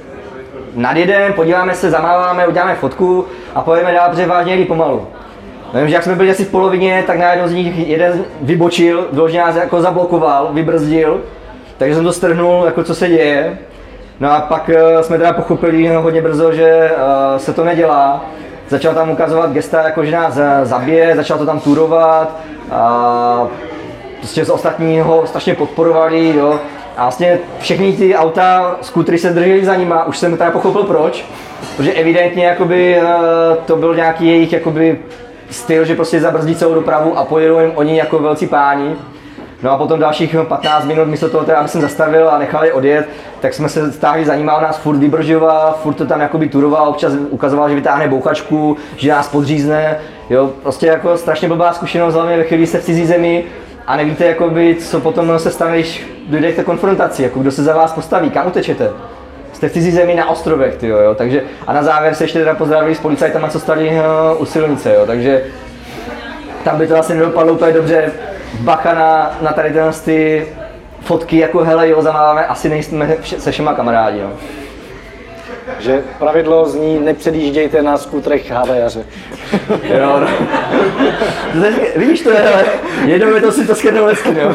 nadjedem, 0.75 1.33
podíváme 1.33 1.75
se, 1.75 1.91
zamáváme, 1.91 2.47
uděláme 2.47 2.75
fotku 2.75 3.25
a 3.55 3.63
pojedeme 3.63 3.93
dál, 3.93 4.09
protože 4.11 4.27
vážně 4.27 4.53
jeli 4.53 4.65
pomalu. 4.65 5.07
Vím, 5.75 5.89
že 5.89 5.95
jak 5.95 6.03
jsme 6.03 6.15
byli 6.15 6.31
asi 6.31 6.45
v 6.45 6.51
polovině, 6.51 7.05
tak 7.07 7.19
najednou 7.19 7.49
z 7.49 7.53
nich 7.53 7.89
jeden 7.89 8.25
vybočil, 8.41 9.09
vyloženě 9.13 9.41
nás 9.41 9.57
jako 9.57 9.83
zablokoval, 9.83 10.51
vybrzdil, 10.53 11.21
takže 11.79 11.95
jsem 11.95 12.05
to 12.05 12.13
strhnul, 12.13 12.63
jako 12.67 12.85
co 12.85 12.95
se 12.95 13.09
děje. 13.09 13.59
No 14.21 14.33
a 14.33 14.41
pak 14.41 14.69
uh, 14.69 15.01
jsme 15.01 15.19
teda 15.19 15.33
pochopili 15.33 15.89
hodně 15.89 16.23
brzo, 16.23 16.53
že 16.53 16.91
uh, 16.91 17.39
se 17.39 17.53
to 17.53 17.65
nedělá. 17.65 18.25
Začal 18.71 18.95
tam 18.95 19.11
ukazovat 19.11 19.53
gesta, 19.53 19.83
jako 19.83 20.05
že 20.05 20.13
nás 20.13 20.39
eh, 20.39 20.67
zabije, 20.67 21.17
začal 21.17 21.39
to 21.39 21.47
tam 21.47 21.61
turovat. 21.61 22.37
A 22.71 23.49
prostě 24.19 24.45
z 24.45 24.51
ostatního 24.51 25.27
strašně 25.27 25.55
podporovali, 25.55 26.37
jo. 26.37 26.61
A 26.97 27.03
vlastně 27.03 27.39
všechny 27.59 27.93
ty 27.93 28.17
auta, 28.17 28.77
skutry 28.83 29.19
se 29.19 29.31
drželi 29.31 29.65
za 29.65 29.75
nima, 29.75 30.05
už 30.05 30.19
jsem 30.19 30.37
teda 30.37 30.51
pochopil 30.51 30.83
proč. 30.83 31.25
Protože 31.77 31.93
evidentně 31.93 32.45
jakoby, 32.45 33.01
uh, 33.03 33.57
to 33.65 33.77
byl 33.77 33.95
nějaký 33.95 34.27
jejich 34.27 34.53
jakoby, 34.53 34.99
styl, 35.51 35.85
že 35.85 35.95
prostě 35.95 36.21
zabrzdí 36.21 36.55
celou 36.55 36.75
dopravu 36.75 37.19
a 37.19 37.25
pojedou 37.25 37.61
jim 37.61 37.73
oni 37.75 37.99
jako 37.99 38.19
velcí 38.19 38.47
páni. 38.47 38.97
No 39.63 39.71
a 39.71 39.79
potom 39.79 40.01
dalších 40.01 40.37
15 40.49 40.85
minut, 40.85 41.09
místo 41.09 41.29
toho, 41.29 41.45
teda, 41.45 41.67
jsem 41.67 41.81
zastavil 41.81 42.31
a 42.31 42.39
nechal 42.39 42.65
je 42.65 42.73
odjet, 42.73 43.09
tak 43.41 43.55
jsme 43.55 43.69
se 43.69 43.93
stáhli 43.93 44.25
za 44.25 44.35
ním, 44.35 44.47
nás 44.47 44.79
furt 44.79 44.97
vybržoval, 44.97 45.79
furt 45.83 45.95
to 45.95 46.07
tam 46.07 46.21
jakoby 46.21 46.49
turoval, 46.49 46.89
občas 46.89 47.13
ukazoval, 47.31 47.69
že 47.69 47.75
vytáhne 47.75 48.09
bouchačku, 48.09 48.77
že 48.97 49.11
nás 49.11 49.29
podřízne, 49.29 49.99
jo, 50.31 50.51
prostě 50.63 50.87
jako 50.87 51.17
strašně 51.17 51.49
blbá 51.49 51.73
zkušenost, 51.73 52.15
hlavně 52.15 52.37
ve 52.37 52.45
chvíli 52.45 52.67
jste 52.67 52.79
v 52.79 52.85
cizí 52.85 53.07
zemi 53.07 53.45
a 53.87 53.97
nevíte, 53.97 54.25
jakoby, 54.25 54.77
co 54.81 55.01
potom 55.01 55.39
se 55.39 55.51
stane, 55.51 55.75
když 55.75 56.07
dojde 56.29 56.53
k 56.53 56.57
té 56.57 56.65
konfrontaci, 56.65 57.23
jako 57.23 57.41
kdo 57.41 57.51
se 57.51 57.63
za 57.63 57.77
vás 57.77 57.93
postaví, 57.93 58.31
kam 58.31 58.47
utečete 58.47 58.91
jste 59.61 59.69
v 59.69 59.73
cizí 59.73 59.91
zemi 59.91 60.15
na 60.15 60.31
ostrovech, 60.31 60.77
tyjo, 60.77 60.99
jo, 60.99 61.15
takže 61.15 61.43
a 61.67 61.73
na 61.73 61.83
závěr 61.83 62.15
se 62.15 62.25
ještě 62.25 62.39
teda 62.39 62.55
pozdravili 62.55 62.95
s 62.95 63.01
policajtama, 63.01 63.49
co 63.49 63.61
stali 63.61 63.91
uh, 63.91 64.43
u 64.43 64.45
silnice, 64.45 64.95
jo, 64.95 65.07
takže 65.07 65.45
tam 66.65 66.79
by 66.79 66.87
to 66.87 66.99
asi 66.99 67.15
nedopadlo 67.15 67.53
úplně 67.53 67.73
dobře, 67.73 68.13
bacha 68.61 68.95
na, 68.95 69.39
na 69.43 69.53
tady 69.53 69.75
ty 70.05 70.47
fotky, 71.01 71.39
jako 71.39 71.59
hele 71.59 71.89
jo, 71.89 72.03
zamáváme, 72.03 72.47
asi 72.47 72.69
nejsme 72.69 73.17
se 73.23 73.51
všema 73.51 73.75
kamarádi. 73.75 74.19
Jo. 74.19 74.31
Že 75.79 76.03
pravidlo 76.19 76.69
zní 76.69 77.01
nepředjíždějte 77.01 77.83
na 77.83 77.99
skutrech 77.99 78.51
HVjaře. 78.51 79.05
jo, 79.83 80.21
no. 80.21 80.29
Vidíš 81.97 82.21
to, 82.21 82.31
hele, 82.31 82.65
jednou 83.05 83.41
to 83.41 83.53
si 83.53 83.67
to 83.67 83.75
skrnou 83.75 84.05
hezky, 84.05 84.39
jo. 84.39 84.55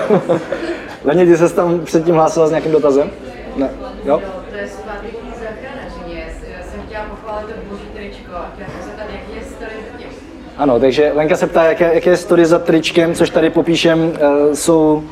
Leni, 1.04 1.26
ty 1.26 1.38
se 1.38 1.54
tam 1.54 1.80
předtím 1.86 2.16
hlásila 2.16 2.48
s 2.48 2.50
nějakým 2.50 2.72
dotazem? 2.72 3.12
Ne, 3.56 3.70
jo? 4.06 4.22
To 4.50 4.58
je 4.58 4.68
zpátky 4.68 5.08
záchranařině. 5.30 6.28
Jsem 6.72 6.82
chtěla 6.88 7.04
pochválit 7.04 7.46
to 7.46 7.54
boží 7.70 7.84
tričko 7.96 8.36
a 8.36 8.50
chtěla 8.54 8.70
se 8.70 8.86
zeptat, 8.86 9.06
jaký 9.12 9.36
je 9.36 9.56
story 9.56 9.74
zatím. 9.92 10.08
Ano, 10.58 10.80
takže 10.80 11.12
Lenka 11.16 11.38
se 11.38 11.48
ptá, 11.48 11.64
jaké, 11.64 11.94
jaké 11.94 12.10
je 12.10 12.18
story 12.18 12.46
za 12.46 12.60
tričkem, 12.60 13.14
což 13.16 13.30
tady 13.30 13.50
popíšem, 13.50 14.00
uh, 14.00 14.54
jsou, 14.54 15.04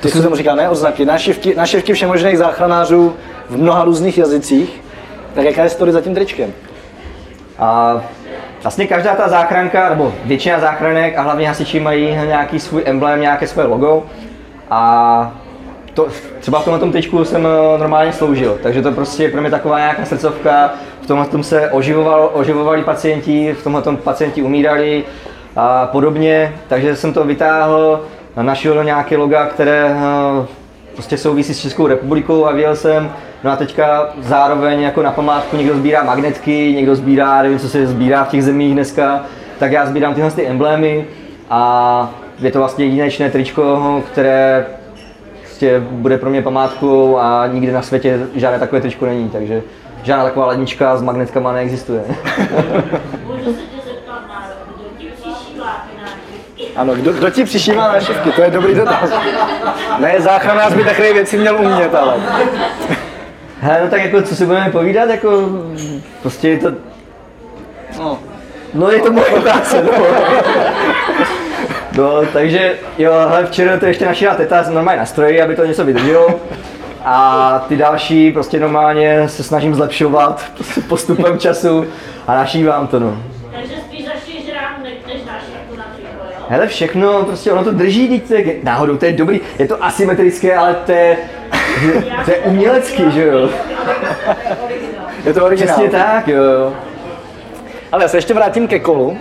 ty 0.00 0.10
jsi 0.10 0.22
tomu 0.22 0.36
říkal, 0.36 0.56
ne, 0.56 0.68
oznaky, 0.68 1.04
našivky, 1.04 1.54
našivky 1.54 1.92
všemožných 1.92 2.38
záchranářů 2.38 3.14
v 3.48 3.56
mnoha 3.56 3.84
různých 3.84 4.18
jazycích. 4.18 4.80
Tak 5.34 5.44
jaká 5.44 5.62
je 5.62 5.68
story 5.68 5.92
za 5.92 6.00
tím 6.00 6.14
tričkem? 6.14 6.52
A 7.58 8.00
Vlastně 8.62 8.86
každá 8.86 9.14
ta 9.14 9.28
záchranka, 9.28 9.88
nebo 9.88 10.12
většina 10.24 10.60
záchranek 10.60 11.18
a 11.18 11.22
hlavně 11.22 11.48
hasiči 11.48 11.80
mají 11.80 12.06
nějaký 12.06 12.60
svůj 12.60 12.82
emblém, 12.86 13.20
nějaké 13.20 13.46
své 13.46 13.64
logo. 13.64 14.02
A 14.70 15.32
to, 15.94 16.08
třeba 16.40 16.60
v 16.60 16.64
tomhle 16.64 16.80
tom 16.80 16.92
tyčku 16.92 17.24
jsem 17.24 17.46
eh, 17.46 17.78
normálně 17.78 18.12
sloužil, 18.12 18.58
takže 18.62 18.82
to 18.82 18.92
prostě 18.92 19.22
je 19.22 19.30
pro 19.30 19.40
mě 19.40 19.50
taková 19.50 19.78
nějaká 19.78 20.04
srdcovka, 20.04 20.70
v 21.02 21.06
tomhle 21.06 21.26
tom 21.26 21.42
se 21.42 21.70
oživoval, 21.70 22.30
oživovali 22.32 22.82
pacienti, 22.82 23.52
v 23.52 23.64
tomhle 23.64 23.82
tom 23.82 23.96
pacienti 23.96 24.42
umírali 24.42 25.04
a 25.56 25.86
podobně, 25.86 26.54
takže 26.68 26.96
jsem 26.96 27.12
to 27.12 27.24
vytáhl, 27.24 28.04
našel 28.42 28.84
nějaké 28.84 29.16
loga, 29.16 29.46
které 29.46 29.96
eh, 29.96 30.46
prostě 30.94 31.18
souvisí 31.18 31.54
s 31.54 31.62
Českou 31.62 31.86
republikou 31.86 32.46
a 32.46 32.52
věděl 32.52 32.76
jsem, 32.76 33.10
no 33.44 33.50
a 33.50 33.56
teďka 33.56 34.08
zároveň 34.20 34.80
jako 34.80 35.02
na 35.02 35.12
památku 35.12 35.56
někdo 35.56 35.74
sbírá 35.74 36.02
magnetky, 36.02 36.72
někdo 36.76 36.96
sbírá, 36.96 37.42
nevím, 37.42 37.58
co 37.58 37.68
se 37.68 37.86
sbírá 37.86 38.24
v 38.24 38.28
těch 38.28 38.44
zemích 38.44 38.72
dneska, 38.72 39.24
tak 39.58 39.72
já 39.72 39.86
sbírám 39.86 40.14
tyhle 40.14 40.30
ty 40.30 40.46
emblémy 40.46 41.06
a 41.50 42.10
je 42.38 42.50
to 42.50 42.58
vlastně 42.58 42.84
jedinečné 42.84 43.30
tričko, 43.30 44.02
které 44.12 44.66
prostě 45.42 45.80
bude 45.80 46.18
pro 46.18 46.30
mě 46.30 46.42
památkou 46.42 47.18
a 47.18 47.46
nikdy 47.46 47.72
na 47.72 47.82
světě 47.82 48.20
žádné 48.34 48.58
takové 48.58 48.80
tričko 48.80 49.06
není, 49.06 49.30
takže 49.30 49.62
žádná 50.02 50.24
taková 50.24 50.46
lednička 50.46 50.96
s 50.96 51.02
magnetkama 51.02 51.52
neexistuje. 51.52 52.00
Můžu 53.26 53.44
se 53.44 53.60
tě 53.60 53.80
zeptat 53.88 54.22
na 54.28 54.46
kdo 54.76 54.84
ti 54.98 55.06
přišívá 55.16 55.86
ty 55.90 56.02
nášivky? 56.02 56.74
Ano, 56.76 56.94
kdo, 56.94 57.12
kdo 57.12 57.30
ti 57.30 57.44
přišívá 57.44 57.92
našivky? 57.92 58.30
To 58.30 58.42
je 58.42 58.50
dobrý 58.50 58.74
dotaz. 58.74 59.10
Ne, 59.98 60.14
záchranář 60.18 60.74
by 60.74 60.84
takové 60.84 61.12
věci 61.12 61.38
měl 61.38 61.56
umět, 61.56 61.94
ale. 61.94 62.14
Hele, 63.60 63.80
no 63.84 63.90
tak 63.90 64.04
jako, 64.04 64.22
co 64.22 64.36
si 64.36 64.46
budeme 64.46 64.70
povídat, 64.70 65.10
jako, 65.10 65.48
prostě 66.22 66.48
je 66.48 66.58
to, 66.58 66.72
No. 67.98 68.18
no 68.74 68.90
je 68.90 69.00
to 69.00 69.12
moje 69.12 69.30
práce, 69.30 69.82
no. 69.82 69.90
No, 71.96 72.22
takže 72.32 72.74
jo, 72.98 73.12
hele, 73.28 73.46
včera 73.46 73.78
to 73.78 73.86
ještě 73.86 74.06
našila 74.06 74.34
teta 74.34 74.64
normálně 74.70 75.00
na 75.00 75.06
stroji, 75.06 75.42
aby 75.42 75.56
to 75.56 75.64
něco 75.64 75.84
vydrželo. 75.84 76.40
A 77.04 77.64
ty 77.68 77.76
další 77.76 78.32
prostě 78.32 78.60
normálně 78.60 79.28
se 79.28 79.42
snažím 79.42 79.74
zlepšovat 79.74 80.44
postupem 80.88 81.38
času 81.38 81.84
a 82.26 82.34
našívám 82.34 82.86
to, 82.86 82.98
no. 83.00 83.22
Takže 83.52 83.74
spíš 83.86 84.04
než 85.06 85.20
nášivku 85.26 85.76
na 85.76 85.84
jo? 85.84 86.46
Hele, 86.48 86.66
všechno, 86.66 87.24
prostě 87.24 87.52
ono 87.52 87.64
to 87.64 87.70
drží, 87.72 88.20
teď 88.20 88.46
je, 88.46 88.54
náhodou, 88.62 88.96
to 88.96 89.04
je 89.04 89.12
dobrý, 89.12 89.40
je 89.58 89.68
to 89.68 89.84
asymetrické, 89.84 90.56
ale 90.56 90.74
to 90.74 90.92
je, 90.92 91.16
to 92.24 92.30
je 92.30 92.38
umělecký, 92.38 93.10
že 93.10 93.26
jo. 93.26 93.48
Je 95.24 95.34
to 95.34 95.44
originál. 95.44 95.76
Přesně 95.76 95.90
tak, 95.98 96.28
jo, 96.28 96.42
jo. 96.42 96.72
Ale 97.92 98.04
já 98.04 98.08
se 98.08 98.16
ještě 98.16 98.34
vrátím 98.34 98.68
ke 98.68 98.78
kolu. 98.78 99.16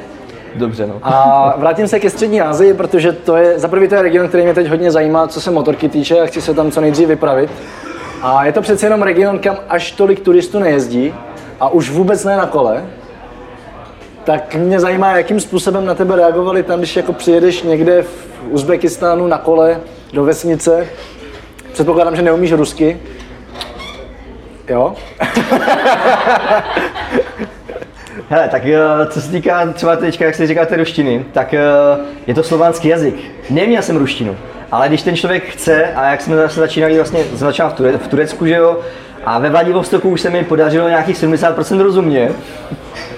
Dobře, 0.56 0.88
no. 0.88 1.00
A 1.04 1.54
vrátím 1.58 1.88
se 1.88 2.00
ke 2.00 2.10
střední 2.10 2.42
Asii, 2.42 2.74
protože 2.74 3.12
to 3.12 3.36
je, 3.38 3.60
za 3.60 3.68
prvý 3.68 3.88
to 3.88 3.96
je 3.96 4.02
region, 4.02 4.28
který 4.28 4.44
mě 4.44 4.54
teď 4.54 4.68
hodně 4.68 4.92
zajímá, 4.92 5.28
co 5.28 5.42
se 5.42 5.52
motorky 5.52 5.90
týče 5.90 6.22
a 6.22 6.26
chci 6.26 6.42
se 6.42 6.54
tam 6.54 6.72
co 6.72 6.82
nejdřív 6.82 7.08
vypravit. 7.08 7.50
A 8.22 8.46
je 8.46 8.52
to 8.52 8.62
přece 8.62 8.86
jenom 8.86 9.02
region, 9.02 9.40
kam 9.40 9.58
až 9.70 9.92
tolik 9.92 10.20
turistů 10.20 10.60
nejezdí 10.60 11.14
a 11.60 11.70
už 11.70 11.90
vůbec 11.90 12.24
ne 12.24 12.38
na 12.38 12.46
kole. 12.46 12.86
Tak 14.24 14.56
mě 14.56 14.80
zajímá, 14.80 15.18
jakým 15.18 15.40
způsobem 15.40 15.86
na 15.86 15.96
tebe 15.96 16.16
reagovali 16.16 16.64
tam, 16.64 16.80
když 16.80 16.96
jako 16.96 17.14
přijedeš 17.14 17.64
někde 17.64 18.02
v 18.02 18.28
Uzbekistánu 18.50 19.28
na 19.28 19.38
kole 19.38 19.80
do 20.14 20.24
vesnice. 20.24 20.88
Předpokládám, 21.78 22.16
že 22.16 22.22
neumíš 22.22 22.52
rusky. 22.52 22.98
Jo? 24.70 24.96
Hele, 28.30 28.48
tak 28.50 28.66
eh, 28.66 28.78
co 29.10 29.22
se 29.22 29.32
týká 29.32 29.72
třeba 29.74 29.96
teďka, 29.96 30.26
jak 30.26 30.36
jsi 30.36 30.48
říkal 30.48 30.66
té 30.66 30.78
ruštiny, 30.78 31.26
tak 31.32 31.54
eh, 31.54 31.62
je 32.28 32.34
to 32.34 32.44
slovanský 32.44 32.88
jazyk. 32.88 33.16
Neměl 33.50 33.82
jsem 33.82 33.98
ruštinu, 33.98 34.38
ale 34.72 34.88
když 34.88 35.02
ten 35.04 35.16
člověk 35.16 35.50
chce, 35.50 35.86
a 35.96 36.12
jak 36.12 36.22
jsme 36.22 36.36
zase 36.36 36.60
začínali, 36.60 36.96
vlastně 36.96 37.24
začal 37.34 37.70
v, 37.70 37.74
Ture, 37.74 37.98
v 37.98 38.08
Turecku, 38.08 38.46
že 38.46 38.56
jo, 38.56 38.80
a 39.26 39.40
ve 39.40 39.50
Vladivostoku 39.50 40.10
už 40.10 40.22
se 40.22 40.30
mi 40.30 40.44
podařilo 40.44 40.90
nějakých 40.90 41.18
70% 41.18 41.82
rozumět. 41.82 42.32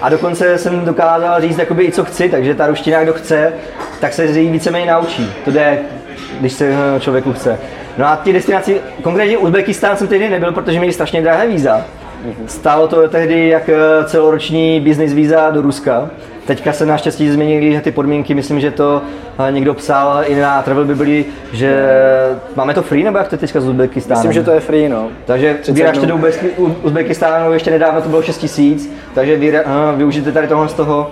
A 0.00 0.08
dokonce 0.08 0.58
jsem 0.58 0.84
dokázal 0.84 1.40
říct 1.40 1.58
jakoby 1.58 1.84
i 1.84 1.92
co 1.92 2.04
chci, 2.04 2.28
takže 2.28 2.54
ta 2.54 2.66
ruština, 2.66 3.02
kdo 3.02 3.12
chce, 3.12 3.52
tak 4.00 4.12
se 4.12 4.24
jí 4.26 4.50
víceméně 4.50 4.92
naučí. 4.92 5.32
To 5.44 5.50
jde, 5.50 5.78
když 6.40 6.52
se 6.52 6.74
eh, 6.96 7.00
člověku 7.00 7.32
chce. 7.32 7.58
No 7.98 8.06
a 8.06 8.16
ty 8.16 8.32
destinaci, 8.32 8.80
konkrétně 9.02 9.38
Uzbekistán 9.38 9.96
jsem 9.96 10.08
tehdy 10.08 10.28
nebyl, 10.28 10.52
protože 10.52 10.78
měli 10.78 10.92
strašně 10.92 11.22
drahé 11.22 11.46
víza. 11.48 11.84
Stálo 12.46 12.88
to 12.88 13.08
tehdy 13.08 13.48
jak 13.48 13.68
eh, 13.68 14.04
celoroční 14.04 14.80
business 14.80 15.12
víza 15.12 15.50
do 15.50 15.62
Ruska. 15.62 16.10
Teďka 16.46 16.72
se 16.72 16.86
naštěstí 16.86 17.30
změnily 17.30 17.80
ty 17.80 17.90
podmínky, 17.90 18.34
myslím, 18.34 18.60
že 18.60 18.70
to 18.70 19.02
eh, 19.48 19.52
někdo 19.52 19.74
psal 19.74 20.22
i 20.26 20.40
na 20.40 20.62
Travel 20.62 20.84
Bibli, 20.84 21.24
že 21.52 21.88
máme 22.56 22.74
to 22.74 22.82
free, 22.82 23.04
nebo 23.04 23.18
jak 23.18 23.28
to 23.28 23.34
je 23.34 23.38
teďka 23.38 23.60
z 23.60 23.68
Uzbekistánu? 23.68 24.18
Myslím, 24.18 24.32
že 24.32 24.42
to 24.42 24.50
je 24.50 24.60
free, 24.60 24.88
no. 24.88 25.08
Takže 25.24 25.54
30 25.54 25.72
vyražte 25.72 26.06
do 26.06 26.20
Uzbekistánu, 26.82 27.52
ještě 27.52 27.70
nedávno 27.70 28.02
to 28.02 28.08
bylo 28.08 28.22
6 28.22 28.38
tisíc, 28.38 28.92
takže 29.14 29.36
vy, 29.36 29.52
uh, 29.52 29.58
využijte 29.96 30.32
tady 30.32 30.48
tohle 30.48 30.68
z 30.68 30.74
toho. 30.74 31.10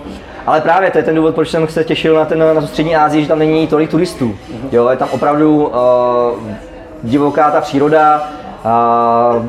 Ale 0.49 0.61
právě 0.61 0.91
to 0.91 0.97
je 0.97 1.03
ten 1.03 1.15
důvod, 1.15 1.35
proč 1.35 1.49
jsem 1.49 1.67
se 1.67 1.83
těšil 1.83 2.15
na, 2.15 2.25
ten, 2.25 2.39
na 2.39 2.61
střední 2.61 2.95
Asii, 2.95 3.21
že 3.21 3.27
tam 3.27 3.39
není 3.39 3.67
tolik 3.67 3.89
turistů. 3.89 4.35
Jo, 4.71 4.89
je 4.89 4.97
tam 4.97 5.07
opravdu 5.11 5.67
uh, 5.67 5.73
divoká 7.03 7.51
ta 7.51 7.61
příroda, 7.61 8.29
uh, 8.65 9.45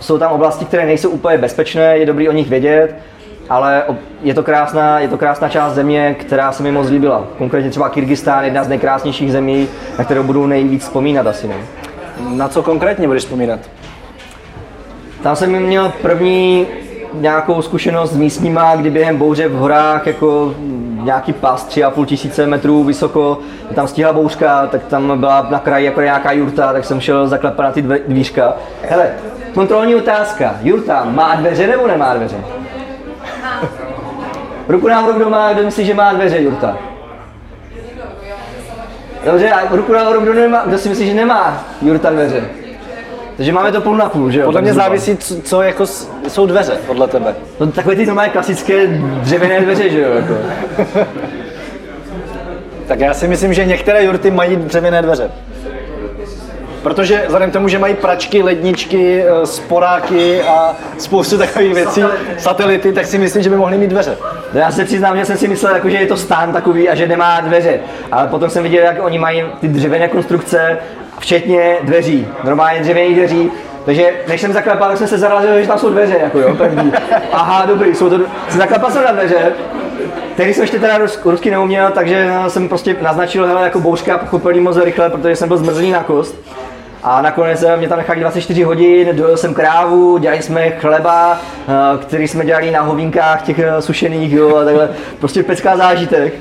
jsou 0.00 0.18
tam 0.18 0.32
oblasti, 0.32 0.64
které 0.64 0.86
nejsou 0.86 1.10
úplně 1.10 1.38
bezpečné, 1.38 1.98
je 1.98 2.06
dobrý 2.06 2.28
o 2.28 2.32
nich 2.32 2.48
vědět, 2.48 2.96
ale 3.48 3.82
je 4.22 4.34
to 4.34 4.42
krásná, 4.42 5.00
je 5.00 5.08
to 5.08 5.18
krásná 5.18 5.48
část 5.48 5.74
země, 5.74 6.16
která 6.20 6.52
se 6.52 6.62
mi 6.62 6.72
moc 6.72 6.88
líbila. 6.88 7.24
Konkrétně 7.38 7.70
třeba 7.70 7.88
Kyrgyzstán, 7.88 8.44
jedna 8.44 8.64
z 8.64 8.68
nejkrásnějších 8.68 9.32
zemí, 9.32 9.68
na 9.98 10.04
kterou 10.04 10.22
budu 10.22 10.46
nejvíc 10.46 10.82
vzpomínat 10.82 11.26
asi. 11.26 11.48
Ne? 11.48 11.56
Na 12.28 12.48
co 12.48 12.62
konkrétně 12.62 13.06
budeš 13.06 13.22
vzpomínat? 13.22 13.60
Tam 15.22 15.36
jsem 15.36 15.60
měl 15.60 15.92
první 16.02 16.66
nějakou 17.14 17.62
zkušenost 17.62 18.12
s 18.12 18.16
místníma, 18.16 18.76
kdy 18.76 18.90
během 18.90 19.16
bouře 19.16 19.48
v 19.48 19.52
horách 19.52 20.06
jako 20.06 20.54
nějaký 21.02 21.32
pas 21.32 21.68
3,5 21.68 22.04
tisíce 22.04 22.46
metrů 22.46 22.84
vysoko, 22.84 23.38
tam 23.74 23.88
stihla 23.88 24.12
bouřka, 24.12 24.66
tak 24.66 24.84
tam 24.84 25.20
byla 25.20 25.46
na 25.50 25.58
kraji 25.58 25.84
jako 25.84 26.00
nějaká 26.00 26.32
jurta, 26.32 26.72
tak 26.72 26.84
jsem 26.84 27.00
šel 27.00 27.28
zaklepat 27.28 27.66
na 27.66 27.72
ty 27.72 27.82
dvířka. 27.82 28.52
Hele, 28.88 29.10
kontrolní 29.54 29.94
otázka, 29.94 30.54
jurta 30.62 31.04
má 31.04 31.34
dveře 31.34 31.66
nebo 31.66 31.86
nemá 31.86 32.14
dveře? 32.14 32.36
Ruku 34.68 34.88
nahoru, 34.88 35.12
kdo 35.12 35.30
má, 35.30 35.52
kdo 35.52 35.62
myslí, 35.62 35.84
že 35.84 35.94
má 35.94 36.12
dveře 36.12 36.40
jurta? 36.40 36.76
Dobře, 39.24 39.50
a 39.50 39.76
ruku 39.76 39.92
nahoru, 39.92 40.20
kdo, 40.20 40.34
nemá, 40.34 40.62
kdo 40.66 40.78
si 40.78 40.88
myslí, 40.88 41.06
že 41.06 41.14
nemá 41.14 41.64
jurta 41.82 42.10
dveře? 42.10 42.44
Takže 43.38 43.52
máme 43.52 43.72
to 43.72 43.80
půl 43.80 43.96
na 43.96 44.08
půl, 44.08 44.30
že 44.30 44.38
jo? 44.40 44.44
Podle 44.44 44.60
mě 44.62 44.74
závisí, 44.74 45.16
co, 45.16 45.40
co 45.42 45.62
jako 45.62 45.86
s- 45.86 46.10
jsou 46.28 46.46
dveře, 46.46 46.72
podle 46.86 47.08
tebe. 47.08 47.34
No 47.60 47.72
takové 47.72 47.96
ty 47.96 48.06
normálně 48.06 48.30
klasické 48.32 48.86
dřevěné 49.22 49.60
dveře, 49.60 49.90
že 49.90 50.00
jo? 50.00 50.10
Jako. 50.14 50.34
Tak 52.88 53.00
já 53.00 53.14
si 53.14 53.28
myslím, 53.28 53.54
že 53.54 53.64
některé 53.64 54.04
jurty 54.04 54.30
mají 54.30 54.56
dřevěné 54.56 55.02
dveře. 55.02 55.30
Protože 56.82 57.22
vzhledem 57.26 57.50
k 57.50 57.52
tomu, 57.52 57.68
že 57.68 57.78
mají 57.78 57.94
pračky, 57.94 58.42
ledničky, 58.42 59.22
eh, 59.24 59.46
sporáky 59.46 60.42
a 60.42 60.76
spoustu 60.98 61.38
takových 61.38 61.74
věcí, 61.74 62.02
satelity, 62.38 62.92
tak 62.92 63.06
si 63.06 63.18
myslím, 63.18 63.42
že 63.42 63.50
by 63.50 63.56
mohly 63.56 63.78
mít 63.78 63.90
dveře. 63.90 64.16
No 64.54 64.60
já 64.60 64.70
se 64.70 64.84
přiznám, 64.84 65.16
že 65.18 65.24
jsem 65.24 65.36
si 65.36 65.48
myslel, 65.48 65.74
jako, 65.74 65.88
že 65.90 65.96
je 65.96 66.06
to 66.06 66.16
stán 66.16 66.52
takový 66.52 66.88
a 66.88 66.94
že 66.94 67.08
nemá 67.08 67.40
dveře. 67.40 67.80
Ale 68.12 68.26
potom 68.28 68.50
jsem 68.50 68.62
viděl, 68.62 68.84
jak 68.84 69.04
oni 69.04 69.18
mají 69.18 69.44
ty 69.60 69.68
dřevěné 69.68 70.08
konstrukce, 70.08 70.78
včetně 71.18 71.76
dveří, 71.82 72.26
normálně 72.44 72.80
dřevěných 72.80 73.16
dveří. 73.16 73.50
Takže 73.84 74.12
než 74.28 74.40
jsem 74.40 74.52
zaklepal, 74.52 74.88
tak 74.88 74.98
jsem 74.98 75.08
se 75.08 75.18
zarazil, 75.18 75.60
že 75.60 75.66
tam 75.66 75.78
jsou 75.78 75.90
dveře, 75.90 76.18
jako 76.22 76.38
jo, 76.38 76.54
první. 76.54 76.92
Aha, 77.32 77.66
dobrý, 77.66 77.94
jsou 77.94 78.10
to, 78.10 78.18
jsem 78.48 78.60
zaklepal 78.60 78.90
jsem 78.90 79.04
na 79.04 79.12
dveře, 79.12 79.52
Tehdy 80.36 80.54
jsem 80.54 80.62
ještě 80.62 80.78
teda 80.78 80.98
rus, 80.98 81.20
rusky 81.24 81.50
neuměl, 81.50 81.90
takže 81.90 82.32
jsem 82.48 82.68
prostě 82.68 82.96
naznačil, 83.00 83.46
hele, 83.46 83.62
jako 83.62 83.80
bouřka, 83.80 84.18
pochopil 84.18 84.54
jí 84.54 84.60
moc 84.60 84.76
rychle, 84.76 85.10
protože 85.10 85.36
jsem 85.36 85.48
byl 85.48 85.56
zmrzlý 85.56 85.90
na 85.90 86.02
kost. 86.02 86.34
A 87.02 87.22
nakonec 87.22 87.62
eh, 87.62 87.76
mě 87.76 87.88
tam 87.88 87.98
nechali 87.98 88.20
24 88.20 88.62
hodin, 88.62 89.08
dojel 89.12 89.36
jsem 89.36 89.54
krávu, 89.54 90.18
dělali 90.18 90.42
jsme 90.42 90.70
chleba, 90.70 91.40
eh, 91.68 91.98
který 91.98 92.28
jsme 92.28 92.44
dělali 92.44 92.70
na 92.70 92.80
hovínkách 92.80 93.42
těch 93.42 93.58
eh, 93.58 93.82
sušených, 93.82 94.32
jo, 94.32 94.56
a 94.56 94.64
takhle, 94.64 94.88
prostě 95.18 95.42
pecká 95.42 95.76
zážitek. 95.76 96.34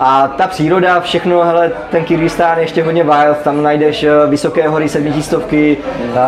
A 0.00 0.28
ta 0.28 0.46
příroda, 0.46 1.00
všechno, 1.00 1.44
hele, 1.44 1.72
ten 1.90 2.04
Kyrgyzstán 2.04 2.58
je 2.58 2.64
ještě 2.64 2.82
hodně 2.82 3.02
wild, 3.04 3.38
tam 3.44 3.62
najdeš 3.62 4.04
eh, 4.04 4.10
vysoké 4.26 4.68
hory 4.68 4.88
sedmitistovky, 4.88 5.76
uh, 6.12 6.18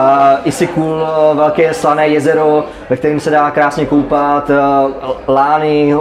Isikul, 0.45 1.03
eh, 1.03 1.35
velké 1.35 1.75
slané 1.75 2.09
jezero, 2.09 2.65
ve 2.91 2.97
kterém 2.97 3.21
se 3.21 3.31
dá 3.31 3.51
krásně 3.51 3.87
koupat, 3.87 4.51
eh, 4.51 4.55
lány, 5.29 5.95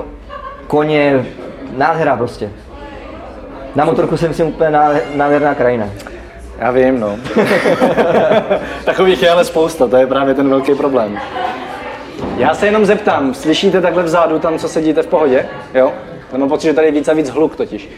koně, 0.67 1.25
nádhera 1.77 2.15
prostě. 2.15 2.49
Na 3.75 3.86
motorku 3.86 4.17
si 4.17 4.27
myslím 4.27 4.47
úplně 4.47 4.69
nádher- 4.69 5.01
nádherná 5.15 5.56
krajina. 5.56 5.86
Já 6.60 6.71
vím, 6.71 6.99
no. 6.99 7.15
Takových 8.86 9.23
je 9.23 9.30
ale 9.30 9.45
spousta, 9.45 9.88
to 9.88 9.97
je 9.97 10.08
právě 10.08 10.34
ten 10.34 10.49
velký 10.49 10.75
problém. 10.75 11.19
Já 12.38 12.53
se 12.53 12.65
jenom 12.65 12.86
zeptám, 12.86 13.34
slyšíte 13.34 13.82
takhle 13.82 14.03
vzadu, 14.03 14.39
tam, 14.39 14.60
co 14.60 14.69
sedíte 14.69 15.03
v 15.03 15.08
pohodě? 15.08 15.45
Jo? 15.73 15.91
Já 16.31 16.37
mám 16.37 16.49
pocit, 16.49 16.67
že 16.67 16.73
tady 16.73 16.87
je 16.87 16.91
víc 16.91 17.07
a 17.07 17.13
víc 17.13 17.29
hluk 17.29 17.55
totiž. 17.55 17.89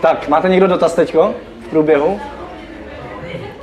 Tak, 0.00 0.28
máte 0.28 0.48
někdo 0.48 0.66
dotaz 0.66 0.94
teďko 0.94 1.34
v 1.66 1.68
průběhu? 1.70 2.20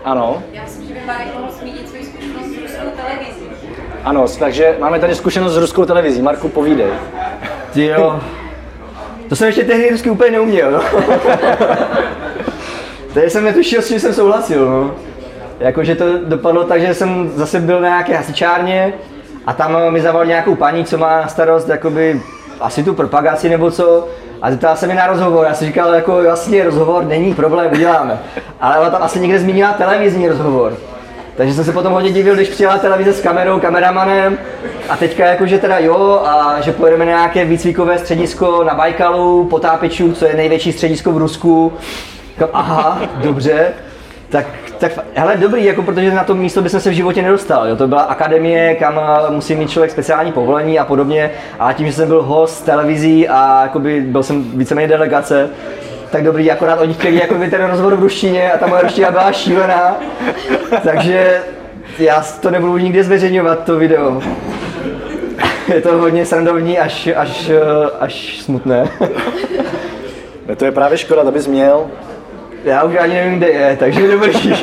Ano, 0.05 0.43
Já 0.53 0.63
myslím, 0.63 0.87
že 0.87 0.93
by 0.93 0.99
Marek 1.07 1.27
mohl 1.39 1.51
zmínit 1.51 1.89
svou 1.89 2.03
zkušenost 2.03 2.45
s 2.45 2.57
ruskou 2.61 2.89
televizí. 2.95 3.49
ano, 4.03 4.25
takže 4.39 4.75
máme 4.79 4.99
tady 4.99 5.15
zkušenost 5.15 5.53
s 5.53 5.57
ruskou 5.57 5.85
televizí. 5.85 6.21
Marku, 6.21 6.49
povídej. 6.49 6.87
Ty 7.73 7.85
jo. 7.85 8.19
To 9.29 9.35
jsem 9.35 9.47
ještě 9.47 9.63
tehdy 9.63 9.89
rusky 9.89 10.09
úplně 10.09 10.31
neuměl, 10.31 10.71
no. 10.71 10.81
Tady 13.13 13.29
jsem 13.29 13.43
netušil, 13.43 13.81
s 13.81 13.87
čím 13.87 13.99
jsem 13.99 14.13
souhlasil, 14.13 14.65
no. 14.65 14.95
Jakože 15.59 15.95
to 15.95 16.05
dopadlo 16.25 16.63
tak, 16.63 16.81
že 16.81 16.93
jsem 16.93 17.29
zase 17.35 17.59
byl 17.59 17.81
na 17.81 17.87
nějaké 17.87 18.15
hasičárně 18.15 18.93
a 19.45 19.53
tam 19.53 19.91
mi 19.91 20.01
zavolal 20.01 20.25
nějakou 20.25 20.55
paní, 20.55 20.85
co 20.85 20.97
má 20.97 21.27
starost 21.27 21.69
jakoby 21.69 22.21
asi 22.61 22.83
tu 22.83 22.93
propagaci 22.93 23.49
nebo 23.49 23.71
co. 23.71 24.07
A 24.41 24.51
zeptala 24.51 24.75
se 24.75 24.87
mi 24.87 24.93
na 24.93 25.07
rozhovor, 25.07 25.45
já 25.45 25.53
jsem 25.53 25.67
říkal, 25.67 25.93
jako 25.93 26.21
jasně, 26.21 26.63
rozhovor 26.63 27.05
není 27.05 27.33
problém, 27.33 27.71
uděláme. 27.71 28.19
Ale 28.61 28.79
ona 28.79 28.89
tam 28.89 29.03
asi 29.03 29.19
někde 29.19 29.39
zmínila 29.39 29.73
televizní 29.73 30.27
rozhovor. 30.27 30.77
Takže 31.37 31.53
jsem 31.53 31.63
se 31.63 31.71
potom 31.71 31.93
hodně 31.93 32.11
divil, 32.11 32.35
když 32.35 32.49
přijela 32.49 32.77
televize 32.77 33.13
s 33.13 33.21
kamerou, 33.21 33.59
kameramanem 33.59 34.37
a 34.89 34.97
teďka 34.97 35.25
jakože 35.25 35.57
teda 35.57 35.79
jo 35.79 36.21
a 36.25 36.61
že 36.61 36.71
pojedeme 36.71 37.05
na 37.05 37.11
nějaké 37.11 37.45
výcvikové 37.45 37.99
středisko 37.99 38.63
na 38.63 38.73
Bajkalu, 38.73 39.45
potápěčů, 39.45 40.13
co 40.13 40.25
je 40.25 40.33
největší 40.35 40.71
středisko 40.71 41.11
v 41.11 41.17
Rusku. 41.17 41.73
Aha, 42.53 43.01
dobře. 43.15 43.67
Tak, 44.29 44.45
tak, 44.79 44.91
hele, 45.15 45.37
dobrý, 45.37 45.65
jako 45.65 45.83
protože 45.83 46.11
na 46.11 46.23
to 46.23 46.35
místo 46.35 46.61
bych 46.61 46.71
se 46.71 46.89
v 46.89 46.93
životě 46.93 47.21
nedostal. 47.21 47.67
Jo. 47.67 47.75
To 47.75 47.87
byla 47.87 48.01
akademie, 48.01 48.75
kam 48.75 48.99
eh, 48.99 49.31
musí 49.31 49.55
mít 49.55 49.69
člověk 49.69 49.91
speciální 49.91 50.31
povolení 50.31 50.79
a 50.79 50.85
podobně. 50.85 51.31
A 51.59 51.73
tím, 51.73 51.87
že 51.87 51.93
jsem 51.93 52.07
byl 52.07 52.23
host 52.23 52.65
televizí 52.65 53.29
a 53.29 53.61
jakoby 53.63 54.01
byl 54.01 54.23
jsem 54.23 54.43
víceméně 54.43 54.87
delegace, 54.87 55.49
tak 56.11 56.23
dobrý, 56.23 56.51
akorát 56.51 56.81
oni 56.81 56.93
chtěli 56.93 57.15
jako 57.15 57.35
ten 57.35 57.65
rozhovor 57.65 57.95
v 57.95 57.99
ruštině 57.99 58.51
a 58.51 58.57
ta 58.57 58.67
moje 58.67 58.81
ruština 58.81 59.11
byla 59.11 59.31
šílená. 59.31 59.97
Takže 60.83 61.41
já 61.99 62.25
to 62.39 62.51
nebudu 62.51 62.77
nikdy 62.77 63.03
zveřejňovat, 63.03 63.63
to 63.63 63.77
video. 63.77 64.21
Je 65.73 65.81
to 65.81 65.97
hodně 65.97 66.25
srandovní 66.25 66.79
až, 66.79 67.09
až, 67.15 67.49
eh, 67.49 67.89
až 67.99 68.41
smutné. 68.41 68.89
To 70.57 70.65
je 70.65 70.71
právě 70.71 70.97
škoda, 70.97 71.23
to 71.23 71.31
bys 71.31 71.47
měl. 71.47 71.85
Já 72.63 72.83
už 72.83 72.95
ani 72.99 73.13
nevím, 73.13 73.37
kde 73.37 73.47
je, 73.47 73.77
takže 73.79 74.07
dobrý. 74.07 74.55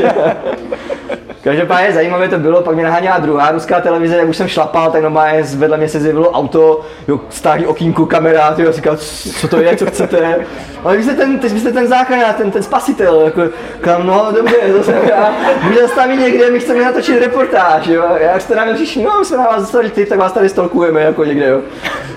Každopádně 1.44 1.92
zajímavé 1.92 2.28
to 2.28 2.38
bylo, 2.38 2.62
pak 2.62 2.74
mě 2.74 2.84
naháněla 2.84 3.18
druhá 3.18 3.50
ruská 3.50 3.80
televize, 3.80 4.16
jak 4.16 4.28
už 4.28 4.36
jsem 4.36 4.48
šlapal, 4.48 4.90
tak 4.90 5.02
normálně 5.02 5.42
vedle 5.42 5.76
mě 5.76 5.88
se 5.88 6.00
zjevilo 6.00 6.30
auto, 6.30 6.80
jo, 7.08 7.20
stáhli 7.28 7.66
okýnku, 7.66 8.06
kamera, 8.06 8.54
ty 8.54 8.72
říkal, 8.72 8.96
co 9.40 9.48
to 9.48 9.60
je, 9.60 9.76
co 9.76 9.86
chcete. 9.86 10.36
Ale 10.84 10.96
vy 10.96 11.02
jste 11.02 11.14
ten, 11.14 11.38
teď 11.38 11.52
jste 11.52 11.72
ten 11.72 11.86
záchranář, 11.86 12.36
ten, 12.36 12.50
ten 12.50 12.62
spasitel, 12.62 13.20
jako, 13.20 13.42
kam, 13.80 14.06
no 14.06 14.28
dobře, 14.36 14.56
to 14.76 14.82
jsem 14.84 14.94
já, 15.08 15.32
můžete 15.62 15.82
zastavit 15.82 16.20
někde, 16.20 16.50
my 16.50 16.60
chceme 16.60 16.84
natočit 16.84 17.20
reportáž, 17.20 17.86
jo. 17.86 18.04
Jak 18.20 18.40
jste 18.40 18.54
nám 18.54 18.74
přišli, 18.74 19.02
no, 19.02 19.24
jsme 19.24 19.36
na 19.36 19.44
vás 19.44 19.60
zastavili 19.60 19.90
tip, 19.90 20.08
tak 20.08 20.18
vás 20.18 20.32
tady 20.32 20.48
stolkujeme, 20.48 21.00
jako 21.00 21.24
někde, 21.24 21.46
jo. 21.48 21.60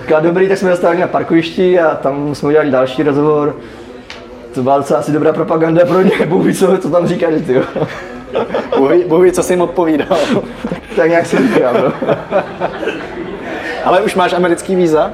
Říkal, 0.02 0.20
dobrý, 0.20 0.48
tak 0.48 0.58
jsme 0.58 0.70
zastavili 0.70 1.00
na 1.00 1.06
parkovišti 1.06 1.80
a 1.80 1.94
tam 1.94 2.34
jsme 2.34 2.48
udělali 2.48 2.70
další 2.70 3.02
rozhovor. 3.02 3.56
To 4.54 4.62
byla 4.62 4.76
docela 4.78 5.00
asi 5.00 5.12
dobrá 5.12 5.32
propaganda 5.32 5.84
pro 5.84 6.02
ně, 6.02 6.26
Bůh 6.26 6.46
ví, 6.46 6.54
co, 6.54 6.78
co 6.78 6.90
tam 6.90 7.06
říkáš, 7.06 7.34
ty 7.46 7.52
jo. 7.54 7.62
Bůh 9.08 9.22
ví- 9.24 9.32
co 9.32 9.42
jsi 9.42 9.52
jim 9.52 9.60
odpovídal. 9.60 10.18
Tak 10.96 11.08
nějak 11.08 11.26
si 11.26 11.36
říkám, 11.36 11.74
no. 11.74 11.92
Ale 13.84 14.00
už 14.00 14.14
máš 14.14 14.32
americký 14.32 14.76
víza? 14.76 15.12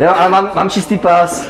Jo, 0.00 0.12
ale 0.18 0.28
mám, 0.28 0.50
mám 0.54 0.70
čistý 0.70 0.98
pás. 0.98 1.48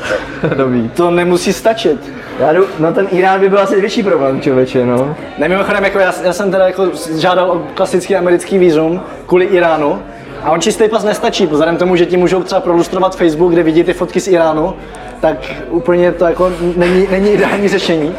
Dobrý. 0.55 0.89
To 0.89 1.11
nemusí 1.11 1.53
stačit. 1.53 2.13
Já 2.39 2.53
jdu, 2.53 2.65
no 2.79 2.93
ten 2.93 3.07
Irán 3.11 3.39
by 3.39 3.49
byl 3.49 3.59
asi 3.59 3.81
větší 3.81 4.03
problém, 4.03 4.41
člověče, 4.41 4.85
no. 4.85 5.15
Ne, 5.37 5.49
mimochodem, 5.49 5.83
jako 5.83 5.99
já, 5.99 6.13
já, 6.23 6.33
jsem 6.33 6.51
teda 6.51 6.65
jako 6.67 6.91
žádal 7.17 7.51
o 7.51 7.61
klasický 7.73 8.15
americký 8.15 8.57
vízum 8.57 9.01
kvůli 9.25 9.45
Iránu. 9.45 10.01
A 10.43 10.51
on 10.51 10.61
čistý 10.61 10.87
pas 10.89 11.03
nestačí, 11.03 11.45
vzhledem 11.45 11.77
tomu, 11.77 11.95
že 11.95 12.05
ti 12.05 12.17
můžou 12.17 12.43
třeba 12.43 12.61
prolustrovat 12.61 13.15
Facebook, 13.15 13.51
kde 13.51 13.63
vidí 13.63 13.83
ty 13.83 13.93
fotky 13.93 14.19
z 14.19 14.27
Iránu, 14.27 14.73
tak 15.19 15.37
úplně 15.69 16.11
to 16.11 16.25
jako 16.25 16.51
není, 16.75 17.07
není 17.11 17.31
ideální 17.31 17.67
řešení. 17.67 18.15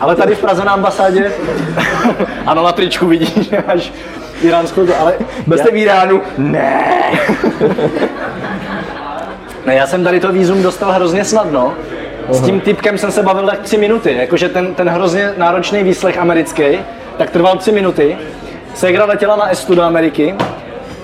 Ale 0.00 0.16
tady 0.16 0.34
v 0.34 0.40
Praze 0.40 0.64
na 0.64 0.72
ambasádě, 0.72 1.32
ano, 2.46 2.62
na 2.62 2.72
tričku 2.72 3.06
vidíš, 3.06 3.34
že 3.50 3.64
máš 3.66 3.92
iránskou, 4.42 4.86
to, 4.86 5.00
ale 5.00 5.14
Byl 5.46 5.58
jste 5.58 5.70
v 5.70 5.76
Iránu? 5.76 6.20
Ne. 6.38 6.84
Ne, 9.66 9.74
já 9.74 9.86
jsem 9.86 10.04
tady 10.04 10.20
to 10.20 10.32
vízum 10.32 10.62
dostal 10.62 10.92
hrozně 10.92 11.24
snadno. 11.24 11.74
S 12.28 12.40
tím 12.40 12.60
typkem 12.60 12.98
jsem 12.98 13.12
se 13.12 13.22
bavil 13.22 13.46
tak 13.46 13.58
tři 13.60 13.78
minuty, 13.78 14.16
jakože 14.20 14.48
ten, 14.48 14.74
ten 14.74 14.88
hrozně 14.88 15.32
náročný 15.36 15.82
výslech 15.82 16.18
americký, 16.18 16.64
tak 17.16 17.30
trval 17.30 17.58
tři 17.58 17.72
minuty. 17.72 18.16
Segra 18.74 19.04
letěla 19.04 19.36
na 19.36 19.50
Estu 19.50 19.74
do 19.74 19.82
Ameriky, 19.82 20.34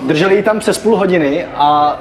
drželi 0.01 0.35
ji 0.35 0.43
tam 0.43 0.59
přes 0.59 0.77
půl 0.77 0.97
hodiny 0.97 1.45
a 1.55 1.99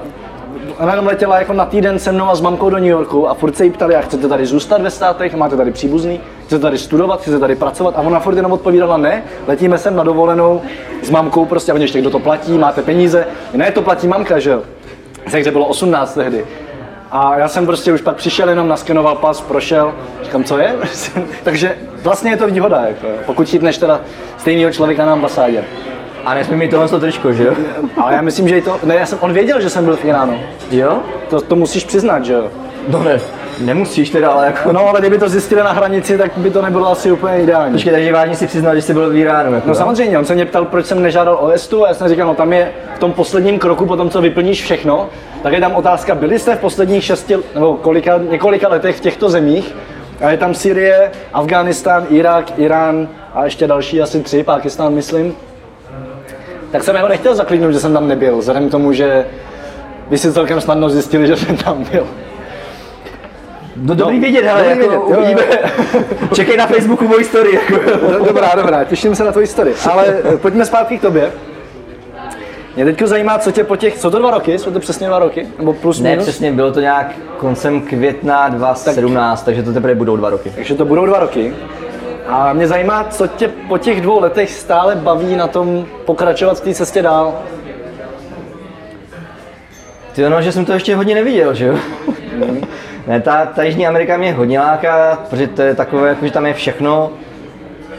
ona 0.79 0.93
jenom 0.93 1.07
letěla 1.07 1.39
jako 1.39 1.53
na 1.53 1.67
týden 1.67 1.99
se 1.99 2.13
mnou 2.13 2.29
a 2.29 2.35
s 2.35 2.41
mamkou 2.41 2.71
do 2.71 2.77
New 2.77 2.87
Yorku 2.87 3.29
a 3.29 3.35
furt 3.35 3.57
se 3.57 3.65
jí 3.65 3.71
ptali, 3.71 3.95
jak 3.95 4.05
chcete 4.05 4.29
tady 4.29 4.47
zůstat 4.47 4.83
ve 4.83 4.91
státech, 4.91 5.35
máte 5.35 5.57
tady 5.57 5.71
příbuzný, 5.71 6.21
chcete 6.47 6.63
tady 6.63 6.79
studovat, 6.79 7.21
chcete 7.21 7.39
tady 7.39 7.55
pracovat 7.57 7.95
a 7.97 8.01
ona 8.01 8.21
furt 8.21 8.37
jenom 8.37 8.53
odpovídala 8.53 8.97
ne, 8.97 9.23
letíme 9.47 9.79
sem 9.79 9.97
na 9.97 10.03
dovolenou 10.03 10.63
s 11.03 11.11
mamkou 11.11 11.45
prostě 11.45 11.73
a 11.73 11.75
oni 11.75 11.85
ještě 11.85 12.01
kdo 12.01 12.11
to 12.11 12.19
platí, 12.19 12.59
máte 12.59 12.83
peníze, 12.83 13.27
ne, 13.55 13.73
to 13.73 13.83
platí 13.83 14.09
mamka, 14.09 14.39
že 14.39 14.51
jo. 14.51 14.63
Takže 15.31 15.51
bylo 15.51 15.67
18 15.67 16.15
tehdy. 16.15 16.45
A 17.11 17.39
já 17.39 17.49
jsem 17.49 17.67
prostě 17.67 17.93
už 17.93 18.01
pak 18.01 18.17
přišel, 18.17 18.49
jenom 18.49 18.69
naskenoval 18.69 19.15
pas, 19.15 19.41
prošel, 19.41 19.95
říkám, 20.23 20.45
co 20.45 20.59
je? 20.59 20.75
Takže 21.45 21.77
vlastně 22.03 22.31
je 22.31 22.37
to 22.37 22.47
výhoda, 22.47 22.85
jako, 22.89 23.07
pokud 23.27 23.49
chytneš 23.49 23.79
teda 23.79 24.01
stejného 24.39 24.73
člověka 24.73 25.07
na 25.07 25.13
ambasádě. 25.13 25.65
A 26.25 26.35
nesmí 26.35 26.57
mít 26.57 26.71
tohle 26.71 26.89
to 26.89 27.01
tričko, 27.01 27.33
že 27.33 27.45
jo? 27.45 27.53
Ale 27.97 28.15
já 28.15 28.23
myslím, 28.23 28.49
že 28.49 28.59
i 28.59 28.63
to, 28.63 28.77
ne, 28.85 28.95
já 28.95 29.07
jsem, 29.07 29.19
on 29.21 29.33
věděl, 29.33 29.61
že 29.61 29.71
jsem 29.71 29.85
byl 29.85 29.97
v 29.97 30.05
Iránu. 30.05 30.41
Jo? 30.71 30.99
To, 31.31 31.41
to 31.41 31.57
musíš 31.57 31.85
přiznat, 31.85 32.25
že 32.25 32.33
jo? 32.33 32.51
No 32.89 33.03
ne, 33.03 33.21
nemusíš 33.61 34.11
teda, 34.11 34.31
ale 34.31 34.47
jako... 34.47 34.73
No, 34.73 34.89
ale 34.89 35.01
kdyby 35.01 35.19
to 35.19 35.29
zjistili 35.29 35.63
na 35.63 35.73
hranici, 35.73 36.19
tak 36.19 36.31
by 36.37 36.51
to 36.51 36.63
nebylo 36.63 36.91
asi 36.91 37.13
úplně 37.13 37.43
ideální. 37.43 37.73
Počkej, 37.73 37.93
takže 37.93 38.13
vážně 38.13 38.37
si 38.37 38.47
přiznal, 38.47 38.75
že 38.75 38.83
jsi 38.83 38.95
byl 38.95 39.11
v 39.11 39.17
Iránu, 39.17 39.55
jako 39.55 39.69
No 39.69 39.75
samozřejmě, 39.75 40.19
on 40.19 40.25
se 40.25 40.35
mě 40.35 40.47
ptal, 40.47 40.65
proč 40.65 40.87
jsem 40.87 41.03
nežádal 41.03 41.39
o 41.41 41.49
estu 41.49 41.85
a 41.85 41.89
já 41.89 41.95
jsem 41.95 42.09
říkal, 42.09 42.27
no 42.27 42.35
tam 42.35 42.53
je 42.53 42.73
v 42.97 42.99
tom 42.99 43.13
posledním 43.13 43.59
kroku, 43.59 43.87
po 43.87 43.97
tom, 43.97 44.11
co 44.11 44.21
vyplníš 44.21 44.63
všechno, 44.63 45.09
tak 45.43 45.53
je 45.53 45.61
tam 45.61 45.75
otázka, 45.75 46.15
byli 46.15 46.39
jste 46.39 46.57
v 46.57 46.59
posledních 46.59 47.05
šesti, 47.05 47.37
nebo 47.55 47.75
kolika, 47.75 48.21
několika 48.31 48.69
letech 48.69 48.97
v 48.97 49.01
těchto 49.01 49.29
zemích, 49.31 49.75
a 50.21 50.31
je 50.31 50.37
tam 50.37 50.55
Syrie, 50.55 51.11
Afghánistán, 51.33 52.07
Irák, 52.11 52.59
Irán 52.59 53.09
a 53.35 53.45
ještě 53.45 53.67
další 53.67 54.03
asi 54.03 54.23
tři, 54.23 54.43
Pákistán 54.43 54.95
myslím. 54.95 55.35
Tak 56.73 56.83
jsem 56.85 56.97
jeho 56.97 57.09
nechtěl 57.09 57.35
zaklidnout, 57.35 57.73
že 57.73 57.81
jsem 57.81 57.93
tam 57.93 58.09
nebyl, 58.09 58.37
vzhledem 58.39 58.69
k 58.69 58.71
tomu, 58.71 58.93
že 58.93 59.25
by 60.11 60.19
si 60.19 60.33
celkem 60.33 60.61
snadno 60.61 60.91
zjistili, 60.91 61.27
že 61.27 61.37
jsem 61.37 61.57
tam 61.57 61.85
byl. 61.93 62.07
No 63.77 63.95
dobrý 63.95 64.21
vědět, 64.21 64.45
hele, 64.45 64.63
dobrý 64.65 64.85
jako 64.85 65.07
vědět, 65.07 65.15
jo, 65.15 65.19
uvidíme. 65.19 65.43
Čekej 66.35 66.57
na 66.57 66.67
Facebooku 66.67 67.09
moji 67.09 67.25
story, 67.25 67.55
jako. 67.55 67.75
No, 68.13 68.25
Dobrá, 68.25 68.53
dobrá, 68.57 68.85
těším 68.85 69.15
se 69.15 69.25
na 69.25 69.33
tvoji 69.33 69.47
story. 69.47 69.73
Ale 69.91 70.05
eh, 70.35 70.37
pojďme 70.37 70.65
zpátky 70.65 70.99
k 70.99 71.01
tobě. 71.01 71.33
Mě 72.77 72.85
teď 72.85 73.03
zajímá, 73.03 73.39
co 73.39 73.51
tě 73.53 73.65
po 73.65 73.77
těch, 73.77 73.99
co 73.99 74.11
to 74.11 74.19
dva 74.19 74.31
roky, 74.31 74.59
jsou 74.59 74.71
to 74.71 74.81
přesně 74.81 75.07
dva 75.07 75.19
roky, 75.19 75.47
nebo 75.59 75.73
plus 75.73 76.01
Ne, 76.01 76.11
minus? 76.11 76.25
přesně, 76.25 76.53
bylo 76.53 76.73
to 76.73 76.81
nějak 76.81 77.13
koncem 77.37 77.81
května 77.81 78.49
2017, 78.49 79.43
takže 79.43 79.63
to 79.63 79.73
teprve 79.73 79.95
budou 79.95 80.17
dva 80.17 80.31
roky. 80.31 80.53
Takže 80.55 80.75
to 80.75 80.85
budou 80.85 81.07
dva 81.07 81.19
roky. 81.19 81.55
A 82.29 82.53
mě 82.53 82.67
zajímá, 82.67 83.05
co 83.05 83.27
tě 83.27 83.49
po 83.49 83.79
těch 83.79 84.01
dvou 84.01 84.21
letech 84.21 84.51
stále 84.51 84.95
baví 84.95 85.37
na 85.37 85.47
tom 85.47 85.87
pokračovat 86.05 86.59
v 86.59 86.61
té 86.61 86.75
cestě 86.75 87.03
dál. 87.03 87.35
Ty 90.13 90.29
no, 90.29 90.43
že 90.43 90.53
jsem 90.53 90.65
to 90.65 90.73
ještě 90.73 90.97
hodně 90.97 91.15
neviděl, 91.15 91.55
že 91.55 91.67
jo? 91.67 91.75
ne, 93.07 93.21
ta, 93.21 93.47
ta 93.47 93.63
Jižní 93.63 93.87
Amerika 93.87 94.17
mě 94.17 94.33
hodně 94.33 94.61
láká, 94.61 95.19
protože 95.31 95.47
to 95.47 95.63
je 95.63 95.75
takové, 95.75 96.09
jako, 96.09 96.25
že 96.25 96.33
tam 96.33 96.47
je 96.47 96.55
všechno. 96.55 97.11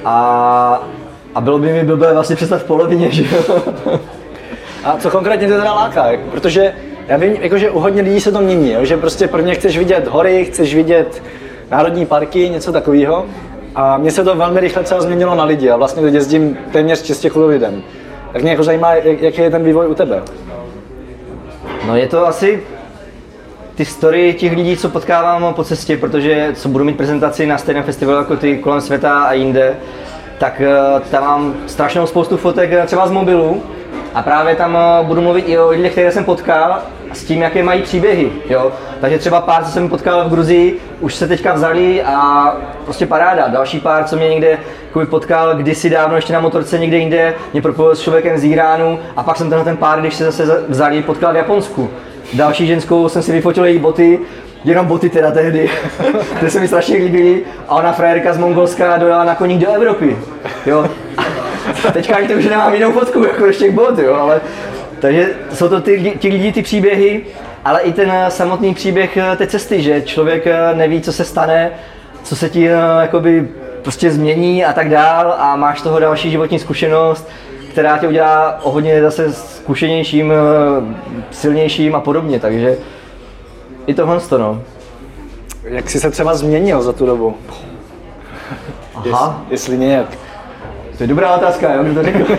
A, 0.05 0.87
a 1.35 1.41
bylo 1.41 1.59
by 1.59 1.73
mi 1.73 1.83
blbé 1.83 2.13
vlastně 2.13 2.35
přestat 2.35 2.61
v 2.61 2.65
polovině, 2.65 3.11
že 3.11 3.23
jo? 3.23 3.61
A 4.83 4.97
co 4.97 5.09
konkrétně 5.09 5.47
tě 5.47 5.53
teda 5.53 5.73
láká? 5.73 6.05
Protože 6.31 6.73
já 7.07 7.17
vím, 7.17 7.33
jakože 7.39 7.69
u 7.69 7.79
hodně 7.79 8.01
lidí 8.01 8.21
se 8.21 8.31
to 8.31 8.41
mění, 8.41 8.71
jo? 8.71 8.85
že 8.85 8.97
prostě 8.97 9.27
prvně 9.27 9.55
chceš 9.55 9.77
vidět 9.77 10.07
hory, 10.07 10.45
chceš 10.45 10.75
vidět 10.75 11.23
národní 11.71 12.05
parky, 12.05 12.49
něco 12.49 12.71
takového. 12.71 13.25
A 13.79 13.97
mně 13.97 14.11
se 14.11 14.23
to 14.23 14.35
velmi 14.35 14.59
rychle 14.59 14.83
třeba 14.83 15.01
změnilo 15.01 15.35
na 15.35 15.43
lidi 15.43 15.69
a 15.69 15.77
vlastně 15.77 16.01
teď 16.01 16.13
jezdím 16.13 16.57
téměř 16.71 17.01
čistě 17.01 17.29
kvůli 17.29 17.47
lidem. 17.47 17.83
Tak 18.33 18.41
mě 18.41 18.51
jako 18.51 18.63
zajímá, 18.63 18.93
jak- 18.93 19.21
jaký 19.21 19.41
je 19.41 19.49
ten 19.49 19.63
vývoj 19.63 19.87
u 19.87 19.95
tebe. 19.95 20.21
No 21.87 21.95
je 21.97 22.07
to 22.07 22.27
asi 22.27 22.63
ty 23.75 23.85
story 23.85 24.33
těch 24.33 24.51
lidí, 24.55 24.77
co 24.77 24.89
potkávám 24.89 25.53
po 25.53 25.63
cestě, 25.63 25.97
protože 25.97 26.51
co 26.55 26.69
budu 26.69 26.83
mít 26.85 26.97
prezentaci 26.97 27.45
na 27.45 27.57
stejném 27.57 27.83
festivalu 27.83 28.17
jako 28.17 28.35
ty 28.37 28.57
kolem 28.57 28.81
světa 28.81 29.23
a 29.23 29.33
jinde, 29.33 29.75
tak 30.37 30.61
eh, 30.61 31.01
tam 31.11 31.23
mám 31.23 31.53
strašnou 31.67 32.07
spoustu 32.07 32.37
fotek 32.37 32.71
eh, 32.71 32.85
třeba 32.85 33.07
z 33.07 33.11
mobilu 33.11 33.63
a 34.13 34.21
právě 34.21 34.55
tam 34.55 34.77
eh, 34.77 35.03
budu 35.03 35.21
mluvit 35.21 35.41
i 35.41 35.57
o 35.59 35.69
lidech, 35.69 35.91
které 35.91 36.11
jsem 36.11 36.25
potkal 36.25 36.79
s 37.13 37.23
tím, 37.23 37.41
jaké 37.41 37.63
mají 37.63 37.81
příběhy. 37.81 38.31
Jo? 38.49 38.71
Takže 39.01 39.17
třeba 39.17 39.41
pár, 39.41 39.63
co 39.65 39.71
jsem 39.71 39.89
potkal 39.89 40.25
v 40.25 40.29
Gruzii, 40.29 40.79
už 40.99 41.15
se 41.15 41.27
teďka 41.27 41.53
vzali 41.53 42.03
a 42.03 42.53
prostě 42.83 43.05
paráda. 43.05 43.47
Další 43.47 43.79
pár, 43.79 44.03
co 44.03 44.15
mě 44.15 44.29
někde 44.29 44.57
potkal 45.09 45.55
kdysi 45.55 45.89
dávno 45.89 46.15
ještě 46.15 46.33
na 46.33 46.39
motorce 46.39 46.79
někde 46.79 46.97
jinde, 46.97 47.33
mě 47.53 47.61
propojil 47.61 47.95
s 47.95 48.01
člověkem 48.01 48.37
z 48.37 48.43
Iránu 48.43 48.99
a 49.15 49.23
pak 49.23 49.37
jsem 49.37 49.49
tenhle 49.49 49.65
ten 49.65 49.77
pár, 49.77 49.99
když 50.01 50.15
se 50.15 50.23
zase 50.25 50.45
za- 50.45 50.57
vzali, 50.67 51.01
potkal 51.01 51.33
v 51.33 51.35
Japonsku. 51.35 51.89
Další 52.33 52.67
ženskou 52.67 53.09
jsem 53.09 53.21
si 53.21 53.31
vyfotil 53.31 53.65
její 53.65 53.79
boty, 53.79 54.19
jenom 54.63 54.85
boty 54.85 55.09
teda 55.09 55.31
tehdy, 55.31 55.69
ty 56.39 56.49
se 56.49 56.59
mi 56.59 56.67
strašně 56.67 56.97
líbily 56.97 57.43
a 57.67 57.75
ona 57.75 57.91
frajerka 57.91 58.33
z 58.33 58.37
Mongolska 58.37 58.97
dojela 58.97 59.23
na 59.23 59.35
koních 59.35 59.59
do 59.59 59.71
Evropy. 59.71 60.17
Jo. 60.65 60.85
Teďka 61.93 62.17
to 62.27 62.33
už 62.33 62.45
nemám 62.45 62.73
jinou 62.73 62.91
fotku, 62.91 63.23
jako 63.23 63.53
z 63.53 63.57
těch 63.57 63.71
bot, 63.71 63.99
jo, 63.99 64.13
ale 64.13 64.41
takže 64.99 65.29
jsou 65.53 65.69
to 65.69 65.81
ty, 65.81 65.91
lidi- 65.91 66.17
ti 66.17 66.27
lidi, 66.27 66.51
ty 66.51 66.61
příběhy, 66.61 67.21
ale 67.65 67.81
i 67.81 67.93
ten 67.93 68.11
eh, 68.11 68.31
samotný 68.31 68.73
příběh 68.73 69.17
eh, 69.17 69.35
té 69.35 69.47
cesty, 69.47 69.81
že 69.81 70.01
člověk 70.01 70.47
eh, 70.47 70.57
neví, 70.75 71.01
co 71.01 71.13
se 71.13 71.25
stane, 71.25 71.71
co 72.23 72.35
se 72.35 72.49
ti 72.49 72.63
jakoby 73.01 73.47
prostě 73.81 74.11
změní 74.11 74.65
a 74.65 74.73
tak 74.73 74.89
dál 74.89 75.35
a 75.39 75.55
máš 75.55 75.81
toho 75.81 75.99
další 75.99 76.31
životní 76.31 76.59
zkušenost, 76.59 77.29
která 77.71 77.97
tě 77.97 78.07
udělá 78.07 78.59
o 78.63 78.71
hodně 78.71 79.01
zase 79.01 79.33
zkušenějším, 79.33 80.33
silnějším 81.31 81.95
a 81.95 81.99
podobně, 81.99 82.39
takže 82.39 82.77
i 83.87 83.93
tohle 83.93 84.19
to, 84.19 84.37
no. 84.37 84.61
Jak 85.63 85.89
jsi 85.89 85.99
se 85.99 86.11
třeba 86.11 86.35
změnil 86.35 86.81
za 86.81 86.93
tu 86.93 87.05
dobu? 87.05 87.35
Aha, 89.11 89.41
Jestli 89.49 89.77
nějak. 89.77 90.07
to 90.97 91.03
je 91.03 91.07
dobrá 91.07 91.35
otázka, 91.35 91.73
jo, 91.73 91.83
kdo 91.87 91.93
to 91.95 92.03
řekl? 92.03 92.37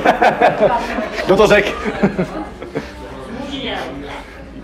Kdo 1.26 1.36
to 1.36 1.46
řekl? 1.46 1.70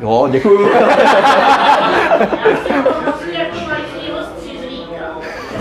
Jo, 0.00 0.28
děkuju. 0.30 0.68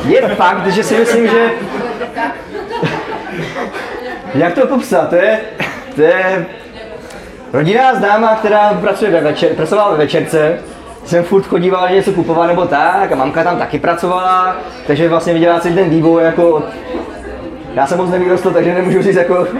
Je 0.06 0.22
fakt, 0.22 0.68
že 0.68 0.84
si 0.84 0.98
myslím, 0.98 1.28
že... 1.28 1.52
Jak 4.36 4.54
to 4.54 4.68
popsat? 4.68 5.10
To 5.10 5.16
je, 5.16 5.40
to 5.96 6.02
je 6.02 6.46
rodinná 7.54 7.96
známá, 7.96 8.36
která 8.36 8.74
pracuje 8.74 9.12
ve 9.12 9.22
večer, 9.22 9.54
pracovala 9.54 9.92
ve 9.92 9.98
večerce. 9.98 10.60
Jsem 11.06 11.24
furt 11.24 11.44
chodíval 11.44 11.90
něco 11.90 12.12
kupovat 12.12 12.48
nebo 12.48 12.66
tak 12.66 13.12
a 13.12 13.16
mamka 13.16 13.44
tam 13.44 13.58
taky 13.58 13.80
pracovala, 13.80 14.58
takže 14.88 15.10
vlastně 15.10 15.34
viděla 15.34 15.60
celý 15.60 15.76
ten 15.76 15.90
vývoj 15.90 16.24
jako... 16.24 16.64
Já 17.74 17.88
jsem 17.88 17.98
moc 17.98 18.10
nevyrostl, 18.10 18.52
takže 18.52 18.74
nemůžu 18.74 19.02
říct 19.02 19.16
jako... 19.16 19.48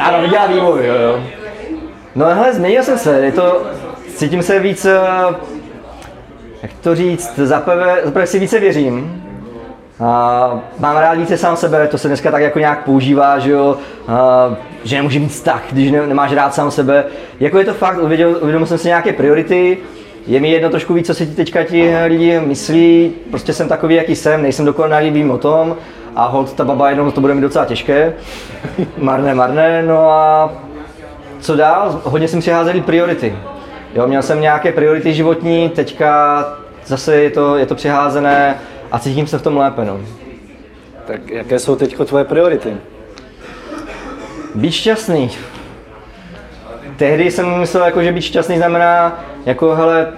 Ano, 0.00 0.22
viděla 0.22 0.46
vývoj, 0.46 0.86
jo, 0.86 0.94
jo. 0.94 1.20
No 2.16 2.26
hele, 2.26 2.54
změnil 2.54 2.82
jsem 2.82 2.98
se, 2.98 3.20
je 3.20 3.32
to, 3.32 3.62
cítím 4.14 4.42
se 4.42 4.58
víc 4.58 4.84
eh, 4.84 5.00
jak 6.62 6.72
to 6.80 6.94
říct, 6.94 7.38
zaprvé, 7.38 8.00
zaprvé 8.04 8.26
si 8.26 8.38
více 8.38 8.60
věřím. 8.60 9.22
A 10.00 10.60
mám 10.78 10.96
rád 10.96 11.18
více 11.18 11.36
sám 11.36 11.56
sebe, 11.56 11.88
to 11.88 11.98
se 11.98 12.08
dneska 12.08 12.30
tak 12.30 12.42
jako 12.42 12.58
nějak 12.58 12.84
používá, 12.84 13.38
že 13.38 13.50
jo, 13.50 13.76
a, 14.08 14.56
že 14.84 14.96
nemůže 14.96 15.18
mít 15.18 15.28
vztah, 15.28 15.62
když 15.72 15.90
ne, 15.90 16.06
nemáš 16.06 16.32
rád 16.32 16.54
sám 16.54 16.70
sebe. 16.70 17.04
Jako 17.40 17.58
je 17.58 17.64
to 17.64 17.74
fakt, 17.74 18.02
uvěděl, 18.02 18.36
uvědomil 18.40 18.66
jsem 18.66 18.78
si 18.78 18.88
nějaké 18.88 19.12
priority, 19.12 19.78
je 20.26 20.40
mi 20.40 20.50
jedno 20.50 20.70
trošku 20.70 20.94
víc, 20.94 21.06
co 21.06 21.14
si 21.14 21.26
teďka 21.26 21.64
ti 21.64 21.94
lidi 22.06 22.40
myslí, 22.40 23.12
prostě 23.30 23.52
jsem 23.52 23.68
takový, 23.68 23.94
jaký 23.94 24.16
jsem, 24.16 24.42
nejsem 24.42 24.66
dokonalý, 24.66 25.10
vím 25.10 25.30
o 25.30 25.38
tom 25.38 25.76
a 26.16 26.26
hold 26.26 26.52
ta 26.52 26.64
baba 26.64 26.88
jednou 26.88 27.10
to 27.10 27.20
bude 27.20 27.34
mi 27.34 27.40
docela 27.40 27.64
těžké, 27.64 28.14
marné, 28.98 29.34
marné, 29.34 29.82
no 29.82 30.10
a 30.10 30.52
co 31.46 31.56
dál? 31.56 32.00
Hodně 32.04 32.28
jsem 32.28 32.40
přiházel 32.40 32.80
priority. 32.80 33.36
Jo, 33.94 34.06
měl 34.06 34.22
jsem 34.22 34.40
nějaké 34.40 34.72
priority 34.72 35.14
životní, 35.14 35.68
teďka 35.68 36.44
zase 36.86 37.16
je 37.16 37.30
to, 37.30 37.56
je 37.56 37.66
to 37.66 37.74
přiházené 37.74 38.58
a 38.92 38.98
cítím 38.98 39.26
se 39.26 39.38
v 39.38 39.42
tom 39.42 39.56
lépe. 39.56 39.84
No. 39.84 40.00
Tak 41.06 41.30
jaké 41.30 41.58
jsou 41.58 41.76
teď 41.76 41.96
tvoje 42.04 42.24
priority? 42.24 42.76
Být 44.54 44.72
šťastný. 44.72 45.30
Tehdy 46.96 47.30
jsem 47.30 47.58
myslel, 47.58 47.84
jako, 47.84 48.02
že 48.02 48.12
být 48.12 48.22
šťastný 48.22 48.56
znamená, 48.56 49.24
jako 49.46 49.74
hele, 49.74 50.12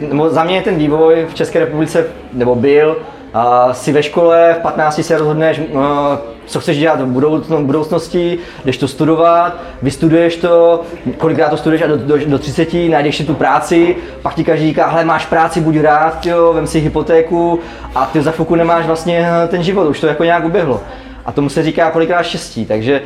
nebo 0.00 0.30
za 0.30 0.44
mě 0.44 0.56
je 0.56 0.62
ten 0.62 0.76
vývoj 0.76 1.26
v 1.30 1.34
České 1.34 1.58
republice, 1.58 2.06
nebo 2.32 2.54
byl, 2.54 2.96
a 3.34 3.74
si 3.74 3.92
ve 3.92 4.02
škole, 4.02 4.56
v 4.58 4.62
15 4.62 5.04
se 5.04 5.18
rozhodneš, 5.18 5.60
no, 5.74 6.18
co 6.46 6.60
chceš 6.60 6.78
dělat 6.78 7.00
v 7.00 7.06
budoucn- 7.06 7.64
budoucnosti, 7.64 8.38
jdeš 8.64 8.78
to 8.78 8.88
studovat, 8.88 9.56
vystuduješ 9.82 10.36
to, 10.36 10.82
kolikrát 11.18 11.48
to 11.48 11.56
studuješ 11.56 11.82
a 11.82 11.86
do, 11.86 11.96
do, 11.96 12.18
do 12.26 12.38
30, 12.38 12.74
najdeš 12.74 13.16
si 13.16 13.24
tu 13.24 13.34
práci, 13.34 13.96
pak 14.22 14.34
ti 14.34 14.44
každý 14.44 14.66
říká, 14.66 14.86
hele, 14.86 15.04
máš 15.04 15.26
práci, 15.26 15.60
buď 15.60 15.76
rád, 15.76 16.26
jo, 16.26 16.52
vem 16.52 16.66
si 16.66 16.80
hypotéku 16.80 17.60
a 17.94 18.06
ty 18.06 18.22
za 18.22 18.30
chvilku 18.30 18.54
nemáš 18.54 18.86
vlastně 18.86 19.26
ten 19.48 19.62
život, 19.62 19.88
už 19.88 20.00
to 20.00 20.06
jako 20.06 20.24
nějak 20.24 20.44
uběhlo. 20.44 20.80
A 21.26 21.32
tomu 21.32 21.48
se 21.48 21.62
říká 21.62 21.90
kolikrát 21.90 22.22
štěstí, 22.22 22.66
takže 22.66 23.02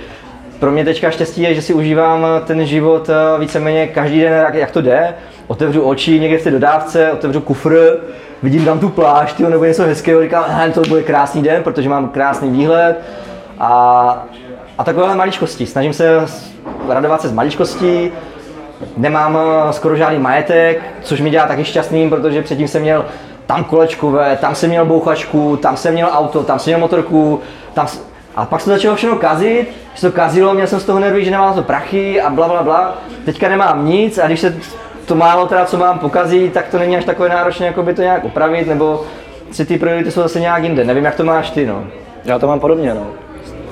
pro 0.58 0.70
mě 0.70 0.84
teďka 0.84 1.10
štěstí 1.10 1.42
je, 1.42 1.54
že 1.54 1.62
si 1.62 1.74
užívám 1.74 2.26
ten 2.46 2.66
život 2.66 3.08
eh, 3.08 3.40
víceméně 3.40 3.86
každý 3.86 4.20
den, 4.20 4.46
jak 4.52 4.70
to 4.70 4.80
jde. 4.80 5.14
Otevřu 5.46 5.82
oči 5.82 6.20
někde 6.20 6.38
v 6.38 6.44
té 6.44 6.50
dodávce, 6.50 7.12
otevřu 7.12 7.40
kufr, 7.40 7.96
vidím 8.42 8.64
tam 8.64 8.78
tu 8.78 8.88
pláž, 8.88 9.32
tyjo, 9.32 9.50
nebo 9.50 9.64
něco 9.64 9.82
hezkého, 9.82 10.22
říkám, 10.22 10.44
hele, 10.48 10.70
to 10.70 10.80
bude 10.80 11.02
krásný 11.02 11.42
den, 11.42 11.62
protože 11.62 11.88
mám 11.88 12.08
krásný 12.08 12.50
výhled. 12.50 13.00
A, 13.58 14.26
a 14.78 14.84
takovéhle 14.84 15.16
maličkosti. 15.16 15.66
Snažím 15.66 15.92
se 15.92 16.26
radovat 16.88 17.20
se 17.20 17.28
z 17.28 17.32
maličkostí, 17.32 18.10
nemám 18.96 19.38
eh, 19.38 19.72
skoro 19.72 19.96
žádný 19.96 20.18
majetek, 20.18 20.82
což 21.02 21.20
mi 21.20 21.30
dělá 21.30 21.46
taky 21.46 21.64
šťastným, 21.64 22.10
protože 22.10 22.42
předtím 22.42 22.68
jsem 22.68 22.82
měl 22.82 23.04
tam 23.46 23.64
kolečkové, 23.64 24.38
tam 24.40 24.54
jsem 24.54 24.70
měl 24.70 24.84
bouchačku, 24.84 25.56
tam 25.56 25.76
jsem 25.76 25.92
měl 25.94 26.08
auto, 26.12 26.42
tam 26.42 26.58
jsem 26.58 26.70
měl 26.70 26.80
motorku, 26.80 27.40
tam 27.74 27.86
a 28.36 28.46
pak 28.46 28.60
se 28.60 28.70
začalo 28.70 28.96
všechno 28.96 29.16
kazit, 29.16 29.68
se 29.94 30.10
to 30.10 30.16
kazilo, 30.16 30.54
měl 30.54 30.66
jsem 30.66 30.80
z 30.80 30.84
toho 30.84 30.98
nervy, 30.98 31.24
že 31.24 31.30
nemám 31.30 31.54
to 31.54 31.62
prachy 31.62 32.20
a 32.20 32.30
bla 32.30 32.48
bla 32.48 32.62
bla. 32.62 32.98
Teďka 33.24 33.48
nemám 33.48 33.86
nic 33.86 34.18
a 34.18 34.26
když 34.26 34.40
se 34.40 34.56
to 35.06 35.14
málo 35.14 35.46
teda, 35.46 35.64
co 35.64 35.76
mám, 35.78 35.98
pokazí, 35.98 36.50
tak 36.50 36.68
to 36.68 36.78
není 36.78 36.96
až 36.96 37.04
takové 37.04 37.28
náročné, 37.28 37.66
jako 37.66 37.82
by 37.82 37.94
to 37.94 38.02
nějak 38.02 38.24
opravit, 38.24 38.66
nebo 38.66 39.04
si 39.52 39.64
ty 39.64 39.78
priority 39.78 40.10
jsou 40.10 40.20
zase 40.22 40.40
nějak 40.40 40.62
jinde. 40.62 40.84
Nevím, 40.84 41.04
jak 41.04 41.14
to 41.14 41.24
máš 41.24 41.50
ty, 41.50 41.66
no. 41.66 41.84
Já 42.24 42.38
to 42.38 42.46
mám 42.46 42.60
podobně, 42.60 42.94
no. 42.94 43.06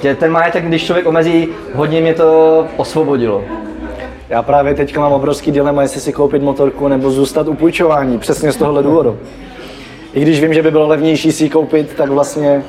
Tě- 0.01 0.15
Ten 0.15 0.33
majetek, 0.33 0.65
když 0.65 0.85
člověk 0.87 1.07
omezí, 1.07 1.49
hodně 1.75 2.01
mě 2.01 2.15
to 2.15 2.67
osvobodilo. 2.77 3.43
Já 4.29 4.43
právě 4.43 4.75
teďka 4.75 5.01
mám 5.01 5.13
obrovský 5.13 5.51
dilema, 5.53 5.83
jestli 5.83 6.01
si 6.01 6.13
koupit 6.13 6.43
motorku 6.43 6.89
nebo 6.89 7.11
zůstat 7.11 7.49
u 7.49 7.55
půjčování, 7.55 8.19
přesně 8.19 8.53
z 8.53 8.57
tohohle 8.57 8.83
důvodu. 8.83 9.19
I 10.13 10.21
když 10.23 10.41
vím, 10.41 10.55
že 10.55 10.63
by 10.63 10.71
bylo 10.71 10.87
levnější 10.89 11.33
si 11.33 11.45
ji 11.45 11.51
koupit, 11.51 11.95
tak 11.95 12.11
vlastně... 12.11 12.63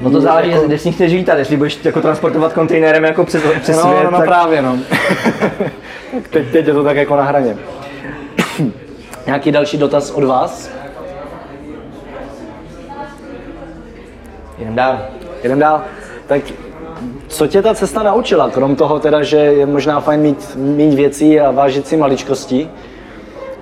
No 0.00 0.10
to 0.10 0.20
záleží, 0.20 0.52
s 0.68 0.84
ní 0.84 0.92
chceš 0.92 1.12
lítat, 1.12 1.38
jestli 1.38 1.56
budeš 1.56 1.84
jako 1.84 2.00
transportovat 2.00 2.52
kontejnerem 2.52 3.04
jako 3.04 3.24
přes, 3.24 3.42
přes 3.60 3.76
No, 3.76 3.82
svět, 3.82 4.10
no, 4.10 4.18
tak 4.18 4.26
právě, 4.26 4.62
no. 4.62 4.78
teď, 6.30 6.46
teď 6.52 6.66
je 6.66 6.74
to 6.74 6.84
tak 6.84 6.96
jako 6.96 7.16
na 7.16 7.22
hraně. 7.22 7.56
Nějaký 9.26 9.52
další 9.52 9.78
dotaz 9.78 10.10
od 10.10 10.24
vás? 10.24 10.70
jdem 14.60 14.74
dál. 14.74 14.98
Jdem 15.44 15.58
dál. 15.58 15.82
Tak 16.26 16.42
co 17.28 17.46
tě 17.46 17.62
ta 17.62 17.74
cesta 17.74 18.02
naučila, 18.02 18.50
krom 18.50 18.76
toho 18.76 19.00
teda, 19.00 19.22
že 19.22 19.36
je 19.36 19.66
možná 19.66 20.00
fajn 20.00 20.20
mít, 20.20 20.56
mít 20.56 20.94
věcí 20.94 21.40
a 21.40 21.50
vážit 21.50 21.86
si 21.86 21.96
maličkostí? 21.96 22.70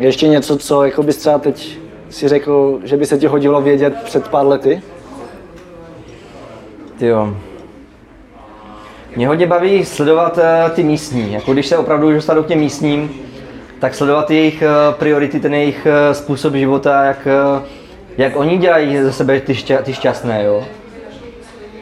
Je 0.01 0.09
ještě 0.09 0.29
něco, 0.29 0.59
co 0.59 0.85
jako 0.85 1.03
bys 1.03 1.17
třeba 1.17 1.39
teď 1.39 1.79
si 2.11 2.29
řekl, 2.29 2.81
že 2.85 2.97
by 2.97 3.07
se 3.07 3.19
ti 3.19 3.27
hodilo 3.27 3.61
vědět 3.61 3.95
před 4.05 4.29
pár 4.29 4.47
lety? 4.47 4.83
Jo. 7.01 7.35
Mě 9.17 9.29
hodně 9.29 9.47
baví 9.47 9.85
sledovat 9.85 10.39
uh, 10.39 10.71
ty 10.71 10.83
místní, 10.83 11.33
jako 11.33 11.53
když 11.53 11.67
se 11.67 11.79
opravdu 11.79 12.13
dostanu 12.13 12.43
k 12.43 12.47
těm 12.47 12.59
místním, 12.59 13.11
tak 13.79 13.95
sledovat 13.95 14.31
jejich 14.31 14.63
uh, 14.63 14.95
priority, 14.95 15.41
ten 15.41 15.55
jejich 15.55 15.87
uh, 15.87 16.15
způsob 16.15 16.55
života, 16.55 17.05
jak, 17.05 17.29
uh, 17.57 17.63
jak 18.19 18.37
oni 18.37 18.59
dělají 18.59 19.03
ze 19.03 19.13
sebe 19.13 19.41
ty, 19.41 19.55
šťa, 19.55 19.83
ty 19.83 19.95
šťastné, 19.95 20.45
jo. 20.45 20.65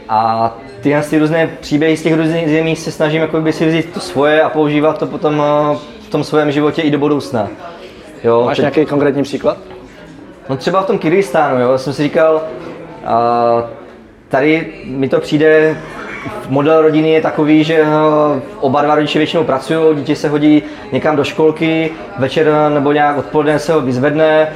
A 0.09 0.55
tyhle 0.81 1.03
ty 1.03 1.19
různé 1.19 1.51
příběhy 1.61 1.97
z 1.97 2.03
těch 2.03 2.15
různých 2.15 2.51
zemí 2.51 2.77
se 2.77 2.93
snažím 2.93 3.21
jako 3.23 3.41
by 3.41 3.53
si 3.53 3.67
vzít 3.67 3.93
to 3.93 4.01
svoje 4.01 4.43
a 4.43 4.49
používat 4.49 4.99
to 4.99 5.07
potom 5.07 5.43
v 6.07 6.11
tom 6.11 6.25
svém 6.25 6.53
životě 6.53 6.83
i 6.83 6.91
do 6.91 6.99
budoucna. 6.99 7.49
Jo, 8.25 8.43
Máš 8.45 8.57
teď- 8.57 8.63
nějaký 8.63 8.87
konkrétní 8.87 9.23
příklad? 9.23 9.59
No 10.49 10.57
třeba 10.57 10.83
v 10.83 10.87
tom 10.87 10.99
Kyrgyzstánu, 10.99 11.61
jo, 11.61 11.79
jsem 11.79 11.93
si 11.93 12.03
říkal, 12.03 12.43
a 13.05 13.65
tady 14.29 14.73
mi 14.85 15.09
to 15.09 15.21
přijde, 15.21 15.77
model 16.49 16.83
rodiny 16.83 17.11
je 17.11 17.21
takový, 17.21 17.65
že 17.65 17.75
eh, 17.75 17.87
oba 18.61 18.83
dva 18.83 18.95
rodiče 18.95 19.19
většinou 19.19 19.45
pracují, 19.45 19.97
dítě 19.97 20.17
se 20.17 20.29
hodí 20.29 20.63
někam 20.93 21.17
do 21.17 21.25
školky, 21.25 21.91
večer 22.19 22.53
nebo 22.75 22.93
nějak 22.93 23.19
odpoledne 23.19 23.59
se 23.59 23.73
ho 23.73 23.81
vyzvedne, 23.81 24.49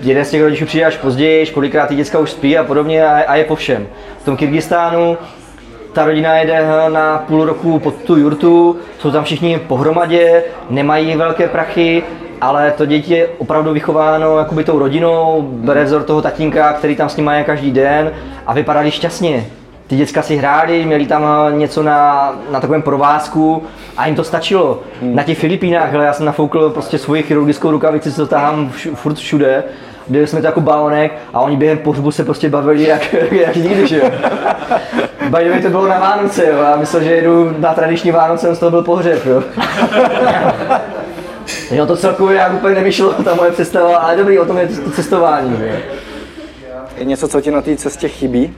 jeden 0.00 0.24
z 0.24 0.30
těch 0.30 0.42
rodičů 0.42 0.66
přijde 0.66 0.86
až 0.86 0.96
později, 0.96 1.46
kolikrát 1.46 1.86
ty 1.86 1.94
děcka 1.94 2.18
už 2.18 2.30
spí 2.30 2.58
a 2.58 2.64
podobně 2.64 3.06
a, 3.06 3.34
je 3.34 3.44
po 3.44 3.56
všem. 3.56 3.86
V 4.22 4.24
tom 4.24 4.36
Kyrgyzstánu 4.36 5.18
ta 5.92 6.04
rodina 6.04 6.36
jede 6.36 6.66
na 6.88 7.18
půl 7.18 7.44
roku 7.44 7.78
pod 7.78 7.94
tu 7.94 8.16
jurtu, 8.16 8.76
jsou 8.98 9.10
tam 9.10 9.24
všichni 9.24 9.58
pohromadě, 9.58 10.42
nemají 10.70 11.16
velké 11.16 11.48
prachy, 11.48 12.02
ale 12.40 12.70
to 12.70 12.86
dítě 12.86 13.16
je 13.16 13.28
opravdu 13.38 13.72
vychováno 13.72 14.38
jakoby 14.38 14.64
tou 14.64 14.78
rodinou, 14.78 15.42
bere 15.42 15.84
vzor 15.84 16.02
toho 16.02 16.22
tatínka, 16.22 16.72
který 16.72 16.96
tam 16.96 17.08
s 17.08 17.16
ním 17.16 17.26
má 17.26 17.42
každý 17.42 17.70
den 17.70 18.12
a 18.46 18.54
vypadali 18.54 18.90
šťastně. 18.90 19.46
Ty 19.88 19.96
děcka 19.96 20.22
si 20.22 20.36
hráli, 20.36 20.84
měli 20.84 21.06
tam 21.06 21.24
něco 21.58 21.82
na, 21.82 22.32
na 22.50 22.60
takovém 22.60 22.82
provázku 22.82 23.62
a 23.96 24.06
jim 24.06 24.16
to 24.16 24.24
stačilo. 24.24 24.80
Hmm. 25.02 25.16
Na 25.16 25.22
těch 25.22 25.38
Filipínách, 25.38 25.92
hele, 25.92 26.04
já 26.04 26.12
jsem 26.12 26.26
nafoukl 26.26 26.70
prostě 26.70 26.98
svoji 26.98 27.22
chirurgickou 27.22 27.70
rukavici, 27.70 28.12
co 28.12 28.26
tahám 28.26 28.70
vš, 28.70 28.88
furt 28.94 29.14
všude. 29.14 29.64
Byli 30.08 30.26
jsme 30.26 30.40
to 30.40 30.46
jako 30.46 30.60
balonek 30.60 31.12
a 31.34 31.40
oni 31.40 31.56
během 31.56 31.78
pohřbu 31.78 32.10
se 32.10 32.24
prostě 32.24 32.48
bavili 32.48 32.82
jak, 32.82 33.14
jak 33.30 33.56
nikdy, 33.56 33.86
že 33.86 33.98
jo. 33.98 34.10
By 35.54 35.62
to 35.62 35.68
bylo 35.68 35.88
na 35.88 35.98
Vánoce, 35.98 36.46
jo, 36.46 36.60
a 36.60 36.76
myslel, 36.76 37.02
že 37.02 37.10
jedu 37.10 37.54
na 37.58 37.74
tradiční 37.74 38.10
Vánoce, 38.10 38.54
z 38.54 38.58
toho 38.58 38.70
byl 38.70 38.82
pohřeb, 38.82 39.26
jo. 39.26 39.42
jo, 41.70 41.86
to 41.86 41.96
celkově 41.96 42.36
jak 42.36 42.54
úplně 42.54 42.74
nevyšlo, 42.74 43.12
ta 43.12 43.34
moje 43.34 43.50
představa, 43.50 43.96
ale 43.96 44.16
dobrý, 44.16 44.38
o 44.38 44.44
tom 44.44 44.58
je 44.58 44.68
to 44.68 44.90
cestování, 44.90 45.56
jo. 45.60 45.76
Je 46.96 47.04
něco, 47.04 47.28
co 47.28 47.40
ti 47.40 47.50
na 47.50 47.62
té 47.62 47.76
cestě 47.76 48.08
chybí? 48.08 48.54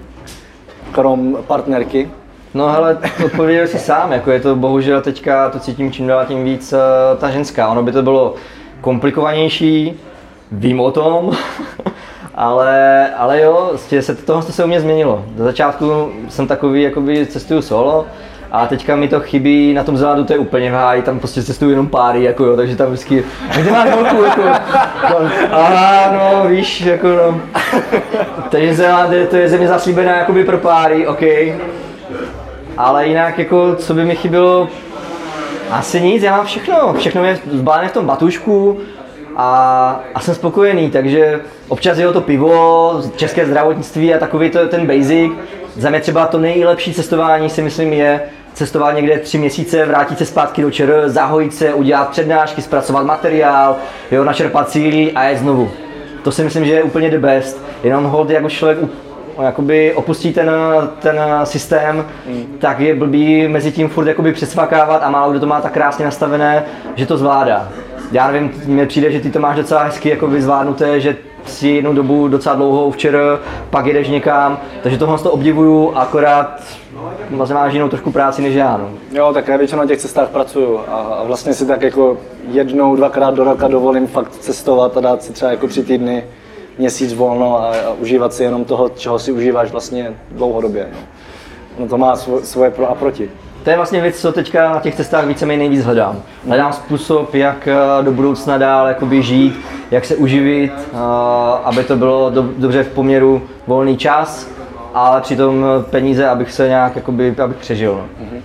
Krom 0.93 1.38
partnerky? 1.47 2.11
No 2.55 2.68
hele, 2.68 2.99
odpověděl 3.24 3.66
si 3.66 3.78
sám, 3.78 4.12
jako 4.12 4.30
je 4.30 4.41
to 4.41 4.57
bohužel 4.57 5.01
teďka, 5.01 5.51
to 5.51 5.59
cítím 5.59 5.93
čím 5.93 6.07
dál 6.07 6.24
tím 6.26 6.45
víc, 6.45 6.72
uh, 6.72 7.18
ta 7.18 7.30
ženská. 7.30 7.68
Ono 7.68 7.82
by 7.82 7.93
to 7.93 8.03
bylo 8.03 8.34
komplikovanější, 8.80 10.01
vím 10.53 10.80
o 10.80 10.91
tom, 10.91 11.36
ale, 12.34 13.11
ale 13.14 13.41
jo, 13.41 13.66
prostě 13.68 14.03
se, 14.03 14.14
tohle 14.14 14.43
se 14.43 14.64
u 14.64 14.66
mě 14.66 14.80
změnilo. 14.80 15.24
Do 15.28 15.45
začátku 15.45 16.12
jsem 16.28 16.47
takový, 16.47 16.82
jakoby 16.82 17.26
cestuju 17.26 17.62
solo, 17.62 18.07
a 18.53 18.66
teďka 18.66 18.96
mi 18.96 19.09
to 19.09 19.20
chybí, 19.20 19.74
na 19.74 19.84
tom 19.84 19.96
Zelandu 19.96 20.24
to 20.24 20.32
je 20.32 20.38
úplně 20.38 20.70
v 20.70 20.74
háji, 20.74 21.03
tam 21.03 21.18
prostě 21.18 21.42
cestuju 21.42 21.70
jenom 21.70 21.88
páry, 21.88 22.22
jako 22.22 22.44
jo, 22.44 22.57
takže 22.57 22.76
tam 22.76 22.86
vždycky, 22.86 23.24
kde 23.61 23.70
máš 23.70 23.90
holku, 23.90 24.22
jako, 24.22 24.42
aha, 25.51 26.12
no, 26.12 26.48
víš, 26.48 26.80
jako 26.80 27.09
no. 27.09 27.40
Takže 28.51 28.74
Zeland, 28.74 29.28
to 29.30 29.36
je 29.36 29.48
země 29.48 29.68
zaslíbená 29.68 30.16
jakoby 30.16 30.44
pro 30.44 30.59
páry, 30.59 31.07
OK. 31.07 31.22
Ale 32.76 33.07
jinak, 33.07 33.38
jako, 33.38 33.74
co 33.74 33.94
by 33.94 34.05
mi 34.05 34.16
chybělo, 34.16 34.68
asi 35.70 36.01
nic, 36.01 36.22
já 36.22 36.36
mám 36.36 36.46
všechno, 36.46 36.94
všechno 36.98 37.24
je 37.24 37.38
zbalené 37.53 37.88
v 37.88 37.92
tom 37.92 38.07
batušku, 38.07 38.78
a, 39.36 40.01
a 40.14 40.20
jsem 40.20 40.34
spokojený, 40.34 40.90
takže 40.90 41.40
občas 41.68 41.98
je 41.98 42.12
to 42.12 42.20
pivo, 42.20 43.03
české 43.16 43.46
zdravotnictví 43.46 44.14
a 44.14 44.18
takový 44.18 44.51
to 44.51 44.68
ten 44.68 44.86
basic. 44.86 45.32
Za 45.76 45.90
mě 45.90 46.01
třeba 46.01 46.26
to 46.26 46.38
nejlepší 46.38 46.94
cestování 46.94 47.51
si 47.51 47.62
myslím 47.62 47.92
je 47.92 48.20
cestovat 48.55 48.94
někde 48.94 49.18
tři 49.18 49.38
měsíce, 49.38 49.86
vrátit 49.86 50.18
se 50.18 50.26
zpátky 50.26 50.62
do 50.62 50.70
ČR, 50.70 51.03
zahojit 51.07 51.55
se, 51.55 51.74
udělat 51.74 52.09
přednášky, 52.09 52.62
zpracovat 52.62 53.07
materiál, 53.07 53.76
jo, 54.11 54.24
načerpat 54.24 54.70
síly 54.70 55.12
a 55.12 55.22
jet 55.22 55.38
znovu. 55.38 55.70
To 56.22 56.32
si 56.32 56.44
myslím, 56.44 56.64
že 56.64 56.72
je 56.72 56.82
úplně 56.82 57.11
the 57.11 57.18
best. 57.18 57.62
Jenom 57.82 58.05
hold, 58.05 58.30
jako 58.30 58.51
člověk 58.51 58.78
jakoby 59.42 59.94
opustí 59.94 60.32
ten, 60.32 60.51
ten 60.98 61.20
systém, 61.44 62.05
mm. 62.26 62.57
tak 62.59 62.80
je 62.80 62.94
blbý 62.94 63.48
mezi 63.48 63.72
tím 63.72 63.88
furt 63.88 64.07
jakoby 64.07 64.32
přesvakávat 64.32 65.03
a 65.03 65.11
málo 65.11 65.30
kdo 65.30 65.40
to 65.40 65.46
má 65.46 65.61
tak 65.61 65.72
krásně 65.72 66.05
nastavené, 66.05 66.64
že 66.94 67.07
to 67.07 67.16
zvládá. 67.16 67.68
Já 68.12 68.30
nevím, 68.30 68.53
mně 68.66 68.86
přijde, 68.86 69.12
že 69.12 69.20
ty 69.20 69.30
to 69.30 69.38
máš 69.38 69.57
docela 69.57 69.82
hezky 69.82 70.09
jako 70.09 70.30
zvládnuté, 70.38 71.01
že 71.01 71.16
si 71.47 71.68
jednu 71.68 71.93
dobu 71.93 72.28
docela 72.28 72.55
dlouhou 72.55 72.91
včera, 72.91 73.38
pak 73.70 73.86
jedeš 73.86 74.09
někam, 74.09 74.59
takže 74.82 74.99
tohle 74.99 75.18
to 75.18 75.30
obdivuju, 75.30 75.93
akorát 75.95 76.62
vlastně 77.30 77.55
máš 77.55 77.72
jinou 77.72 77.88
trošku 77.88 78.12
práci 78.12 78.43
než 78.43 78.55
já. 78.55 78.76
No. 78.76 78.88
Jo, 79.12 79.30
tak 79.34 79.49
já 79.49 79.57
většinou 79.57 79.80
na 79.80 79.86
těch 79.86 79.99
cestách 79.99 80.28
pracuju 80.28 80.78
a, 80.88 81.22
vlastně 81.24 81.55
si 81.55 81.66
tak 81.66 81.82
jako 81.82 82.18
jednou, 82.51 82.97
dvakrát 82.97 83.34
do 83.34 83.45
roka 83.45 83.68
dovolím 83.68 84.07
fakt 84.07 84.32
cestovat 84.32 84.97
a 84.97 85.01
dát 85.01 85.22
si 85.22 85.32
třeba 85.32 85.51
jako 85.51 85.68
tři 85.68 85.84
týdny, 85.84 86.24
měsíc 86.78 87.14
volno 87.14 87.59
a, 87.59 87.68
a 87.68 87.93
užívat 88.01 88.32
si 88.32 88.43
jenom 88.43 88.64
toho, 88.64 88.88
čeho 88.88 89.18
si 89.18 89.32
užíváš 89.32 89.70
vlastně 89.70 90.14
dlouhodobě. 90.30 90.88
No, 90.93 90.99
no 91.78 91.88
to 91.88 91.99
má 91.99 92.16
svoje 92.43 92.70
pro 92.70 92.91
a 92.91 92.95
proti. 92.95 93.30
To 93.64 93.70
je 93.70 93.76
vlastně 93.76 94.00
věc, 94.00 94.20
co 94.20 94.32
teďka 94.32 94.72
na 94.72 94.80
těch 94.80 94.94
cestách 94.94 95.26
víceméně 95.26 95.58
nejvíc 95.58 95.84
hledám. 95.84 96.22
Hledám 96.46 96.72
způsob, 96.72 97.34
jak 97.34 97.68
eh, 97.68 98.02
do 98.02 98.12
budoucna 98.12 98.58
dál 98.58 98.88
jakoby 98.88 99.22
žít, 99.22 99.61
jak 99.90 100.04
se 100.04 100.16
uživit, 100.16 100.72
eh, 100.76 100.96
aby 101.64 101.84
to 101.84 101.96
bylo 101.96 102.30
do, 102.30 102.42
dobře 102.42 102.82
v 102.82 102.88
poměru 102.88 103.42
volný 103.66 103.96
čas, 103.96 104.48
ale 104.94 105.20
přitom 105.20 105.64
peníze, 105.90 106.28
abych 106.28 106.52
se 106.52 106.68
nějak 106.68 106.96
jakoby, 106.96 107.34
abych 107.44 107.56
přežil. 107.56 107.94
No. 107.94 108.24
Mm-hmm. 108.24 108.42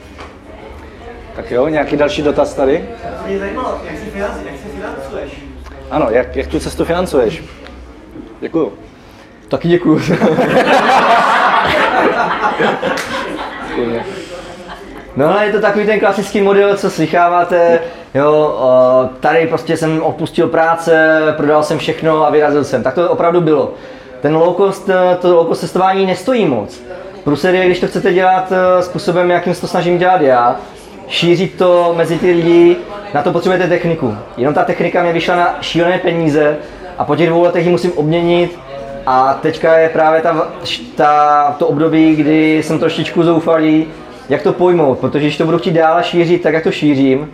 Tak 1.36 1.52
jo, 1.52 1.68
nějaký 1.68 1.98
další 1.98 2.22
dotaz 2.22 2.54
tady? 2.54 2.86
Mě 3.28 3.40
zajímalo, 3.40 3.82
jak 3.84 4.00
si, 4.00 4.06
financ, 4.06 4.34
jak 4.46 4.56
si 4.56 4.68
financuješ? 4.76 5.44
Ano, 5.92 6.08
jak, 6.10 6.36
jak 6.36 6.48
tu 6.48 6.60
cestu 6.60 6.86
financuješ? 6.86 7.44
Děkuju. 8.42 8.74
Taky 9.48 9.68
děkuju. 9.68 10.02
No 15.16 15.30
ale 15.30 15.46
je 15.46 15.52
to 15.52 15.62
takový 15.62 15.86
ten 15.86 16.00
klasický 16.00 16.42
model, 16.42 16.78
co 16.78 16.90
slycháváte, 16.90 17.80
jo, 18.14 18.60
tady 19.20 19.48
prostě 19.48 19.78
jsem 19.78 20.02
opustil 20.02 20.48
práce, 20.48 21.22
prodal 21.38 21.64
jsem 21.64 21.78
všechno 21.78 22.28
a 22.28 22.30
vyrazil 22.30 22.64
jsem. 22.64 22.84
Tak 22.84 22.94
to 22.94 23.10
opravdu 23.10 23.42
bylo. 23.42 23.74
Ten 24.22 24.36
low 24.36 24.56
cost, 24.56 24.90
to 25.22 25.36
low 25.36 25.48
cost 25.48 25.62
cestování 25.62 26.06
nestojí 26.06 26.46
moc. 26.46 26.82
Průser 27.24 27.56
je, 27.56 27.66
když 27.66 27.80
to 27.80 27.88
chcete 27.88 28.14
dělat 28.14 28.52
eh, 28.52 28.84
způsobem, 28.84 29.32
jakým 29.32 29.54
se 29.54 29.62
to 29.62 29.68
snažím 29.68 29.98
dělat 29.98 30.22
já, 30.22 30.56
šířit 31.08 31.58
to 31.58 31.94
mezi 31.98 32.20
ty 32.20 32.32
lidi, 32.32 32.78
na 33.14 33.22
to 33.22 33.32
potřebujete 33.32 33.68
techniku. 33.68 34.18
Jenom 34.38 34.54
ta 34.54 34.64
technika 34.64 35.04
mě 35.04 35.14
vyšla 35.14 35.36
na 35.36 35.58
šílené 35.62 35.98
peníze 35.98 36.58
a 36.98 37.06
po 37.06 37.16
těch 37.16 37.30
dvou 37.30 37.44
letech 37.44 37.66
ji 37.66 37.72
musím 37.72 37.92
obměnit 37.96 38.60
a 39.06 39.40
teďka 39.42 39.78
je 39.78 39.90
právě 39.90 40.22
ta, 40.22 40.48
ta, 40.96 41.56
to 41.60 41.68
období, 41.68 42.16
kdy 42.16 42.64
jsem 42.64 42.80
trošičku 42.80 43.24
zoufalý, 43.24 43.88
jak 44.30 44.42
to 44.42 44.54
pojmout, 44.54 45.00
protože 45.00 45.26
když 45.26 45.38
to 45.38 45.46
budu 45.46 45.58
chtít 45.58 45.72
dále 45.72 46.04
šířit 46.04 46.42
tak, 46.42 46.54
jak 46.54 46.64
to 46.64 46.72
šířím, 46.72 47.32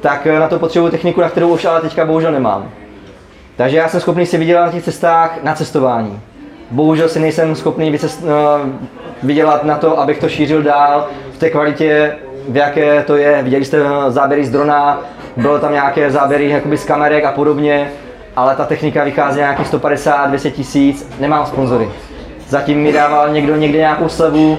tak 0.00 0.26
eh, 0.26 0.38
na 0.38 0.48
to 0.48 0.58
potřebuji 0.58 0.88
techniku, 0.88 1.20
na 1.20 1.30
kterou 1.30 1.48
už 1.48 1.64
ale 1.64 1.80
teďka 1.80 2.04
bohužel 2.04 2.32
nemám. 2.32 2.70
Takže 3.56 3.76
já 3.76 3.88
jsem 3.88 4.00
schopný 4.00 4.26
si 4.26 4.38
vydělat 4.38 4.66
na 4.66 4.72
těch 4.72 4.84
cestách 4.84 5.38
na 5.42 5.54
cestování. 5.54 6.20
Bohužel 6.70 7.08
si 7.08 7.20
nejsem 7.20 7.54
schopný 7.54 7.90
uh, 7.90 8.08
vydělat 9.22 9.64
na 9.64 9.76
to, 9.76 10.00
abych 10.00 10.18
to 10.18 10.28
šířil 10.28 10.62
dál 10.62 11.08
v 11.32 11.38
té 11.38 11.50
kvalitě, 11.50 12.16
v 12.48 12.56
jaké 12.56 13.02
to 13.02 13.16
je. 13.16 13.42
Viděli 13.42 13.64
jste 13.64 13.78
eh, 13.78 14.10
záběry 14.10 14.44
z 14.44 14.50
drona, 14.50 15.00
bylo 15.36 15.58
tam 15.58 15.72
nějaké 15.72 16.10
záběry 16.10 16.48
jakoby 16.48 16.78
z 16.78 16.84
kamerek 16.84 17.24
a 17.24 17.32
podobně, 17.32 17.90
ale 18.36 18.56
ta 18.56 18.64
technika 18.64 19.04
vychází 19.04 19.38
nějakých 19.38 19.72
150-200 19.72 20.50
tisíc, 20.50 21.08
nemám 21.20 21.46
sponzory. 21.46 21.88
Zatím 22.48 22.82
mi 22.82 22.92
dával 22.92 23.28
někdo 23.28 23.56
někde 23.56 23.78
nějakou 23.78 24.08
slevu, 24.08 24.58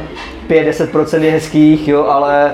5-10% 0.50 1.22
je 1.22 1.32
hezkých, 1.32 1.88
jo, 1.88 2.06
ale, 2.06 2.54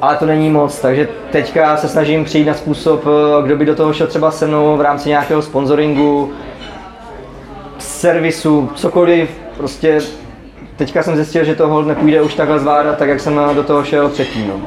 ale 0.00 0.16
to 0.16 0.26
není 0.26 0.50
moc, 0.50 0.80
takže 0.80 1.08
teďka 1.30 1.76
se 1.76 1.88
snažím 1.88 2.24
přijít 2.24 2.44
na 2.44 2.54
způsob, 2.54 3.04
eh, 3.06 3.42
kdo 3.42 3.56
by 3.56 3.64
do 3.64 3.74
toho 3.74 3.92
šel 3.92 4.06
třeba 4.06 4.30
se 4.30 4.46
mnou 4.46 4.76
v 4.76 4.80
rámci 4.80 5.08
nějakého 5.08 5.42
sponsoringu, 5.42 6.32
servisu, 7.78 8.70
cokoliv, 8.74 9.30
prostě 9.56 10.00
teďka 10.76 11.02
jsem 11.02 11.16
zjistil, 11.16 11.44
že 11.44 11.54
toho 11.54 11.82
nepůjde 11.82 12.22
už 12.22 12.34
takhle 12.34 12.58
zvládat, 12.58 12.98
tak 12.98 13.08
jak 13.08 13.20
jsem 13.20 13.40
do 13.54 13.62
toho 13.62 13.84
šel 13.84 14.08
předtím. 14.08 14.48
No. 14.48 14.60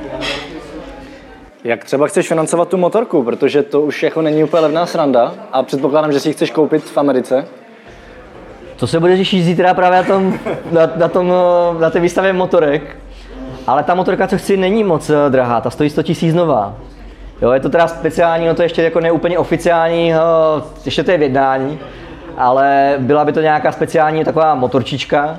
Jak 1.64 1.84
třeba 1.84 2.08
chceš 2.08 2.28
financovat 2.28 2.70
tu 2.70 2.78
motorku, 2.78 3.24
protože 3.24 3.64
to 3.64 3.82
už 3.82 4.04
jako 4.04 4.22
není 4.22 4.43
úplně 4.43 4.62
levná 4.62 4.86
sranda 4.86 5.34
a 5.52 5.64
předpokládám, 5.64 6.12
že 6.12 6.20
si 6.20 6.30
ji 6.30 6.34
chceš 6.34 6.52
koupit 6.52 6.84
v 6.84 6.98
Americe. 6.98 7.48
To 8.78 8.88
se 8.88 9.00
bude 9.00 9.18
řešit 9.18 9.44
zítra 9.44 9.74
právě 9.74 9.98
na, 9.98 10.04
tom, 10.04 10.40
na, 10.72 10.82
na, 10.96 11.08
tom, 11.08 11.34
na 11.80 11.90
té 11.90 12.00
výstavě 12.00 12.34
motorek. 12.34 12.98
Ale 13.68 13.84
ta 13.84 13.96
motorka, 13.96 14.28
co 14.28 14.38
chci, 14.38 14.58
není 14.58 14.84
moc 14.84 15.10
eh, 15.10 15.30
drahá, 15.30 15.62
ta 15.62 15.70
stojí 15.70 15.90
100 15.90 16.02
000 16.22 16.36
nová. 16.36 16.74
Jo, 17.42 17.52
je 17.52 17.60
to 17.60 17.70
teda 17.70 17.88
speciální, 17.88 18.48
no 18.48 18.56
to 18.56 18.62
ještě 18.62 18.84
jako 18.84 19.00
neúplně 19.00 19.40
oficiální, 19.40 20.14
eh, 20.14 20.18
ještě 20.86 21.04
to 21.04 21.12
je 21.12 21.18
v 21.18 21.22
jednání, 21.22 21.80
ale 22.38 22.96
byla 22.98 23.26
by 23.26 23.34
to 23.34 23.42
nějaká 23.42 23.72
speciální 23.72 24.24
taková 24.24 24.56
motorčička. 24.56 25.38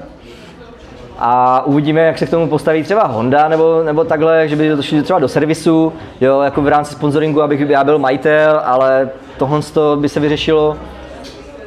A 1.18 1.62
uvidíme, 1.66 2.01
jak 2.01 2.18
se 2.18 2.26
k 2.26 2.30
tomu 2.30 2.49
postaví 2.49 2.82
třeba 2.82 3.07
Honda 3.07 3.49
nebo, 3.49 3.82
nebo 3.82 4.05
takhle, 4.05 4.49
že 4.49 4.57
by 4.57 4.76
to 4.76 4.82
šli 4.82 5.03
třeba 5.03 5.18
do 5.18 5.28
servisu, 5.28 5.93
jo, 6.20 6.41
jako 6.41 6.62
v 6.62 6.68
rámci 6.68 6.95
sponsoringu, 6.95 7.43
abych 7.43 7.61
já 7.61 7.84
byl 7.84 7.99
majitel, 7.99 8.62
ale 8.64 9.09
tohle 9.39 9.61
by 9.97 10.09
se 10.09 10.20
vyřešilo 10.20 10.76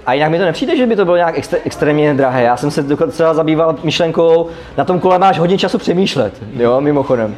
a 0.05 0.13
jinak 0.13 0.31
mi 0.31 0.37
to 0.37 0.45
nepřijde, 0.45 0.77
že 0.77 0.87
by 0.87 0.95
to 0.95 1.05
bylo 1.05 1.17
nějak 1.17 1.37
extra, 1.37 1.59
extrémně 1.65 2.13
drahé. 2.13 2.43
Já 2.43 2.57
jsem 2.57 2.71
se 2.71 2.83
docela 2.83 3.33
zabýval 3.33 3.75
myšlenkou, 3.83 4.49
na 4.77 4.85
tom 4.85 4.99
kole 4.99 5.19
máš 5.19 5.39
hodně 5.39 5.57
času 5.57 5.77
přemýšlet, 5.77 6.33
jo, 6.53 6.81
mimochodem. 6.81 7.35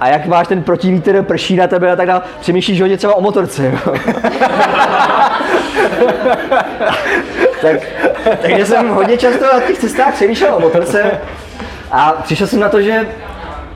a 0.00 0.08
jak 0.08 0.26
máš 0.26 0.48
ten 0.48 0.62
protivítr, 0.62 1.22
prší 1.22 1.56
na 1.56 1.66
tebe 1.66 1.92
a 1.92 1.96
tak 1.96 2.06
dále, 2.06 2.22
přemýšlíš 2.40 2.80
hodně 2.80 2.96
třeba 2.96 3.14
o 3.14 3.20
motorce. 3.20 3.66
Jo. 3.66 3.78
tak, 7.62 7.76
takže 8.42 8.66
jsem 8.66 8.88
hodně 8.88 9.16
často 9.16 9.44
na 9.44 9.60
těch 9.60 9.78
cestách 9.78 10.14
přemýšlel 10.14 10.54
o 10.54 10.60
motorce 10.60 11.20
a 11.90 12.12
přišel 12.12 12.46
jsem 12.46 12.60
na 12.60 12.68
to, 12.68 12.82
že 12.82 13.06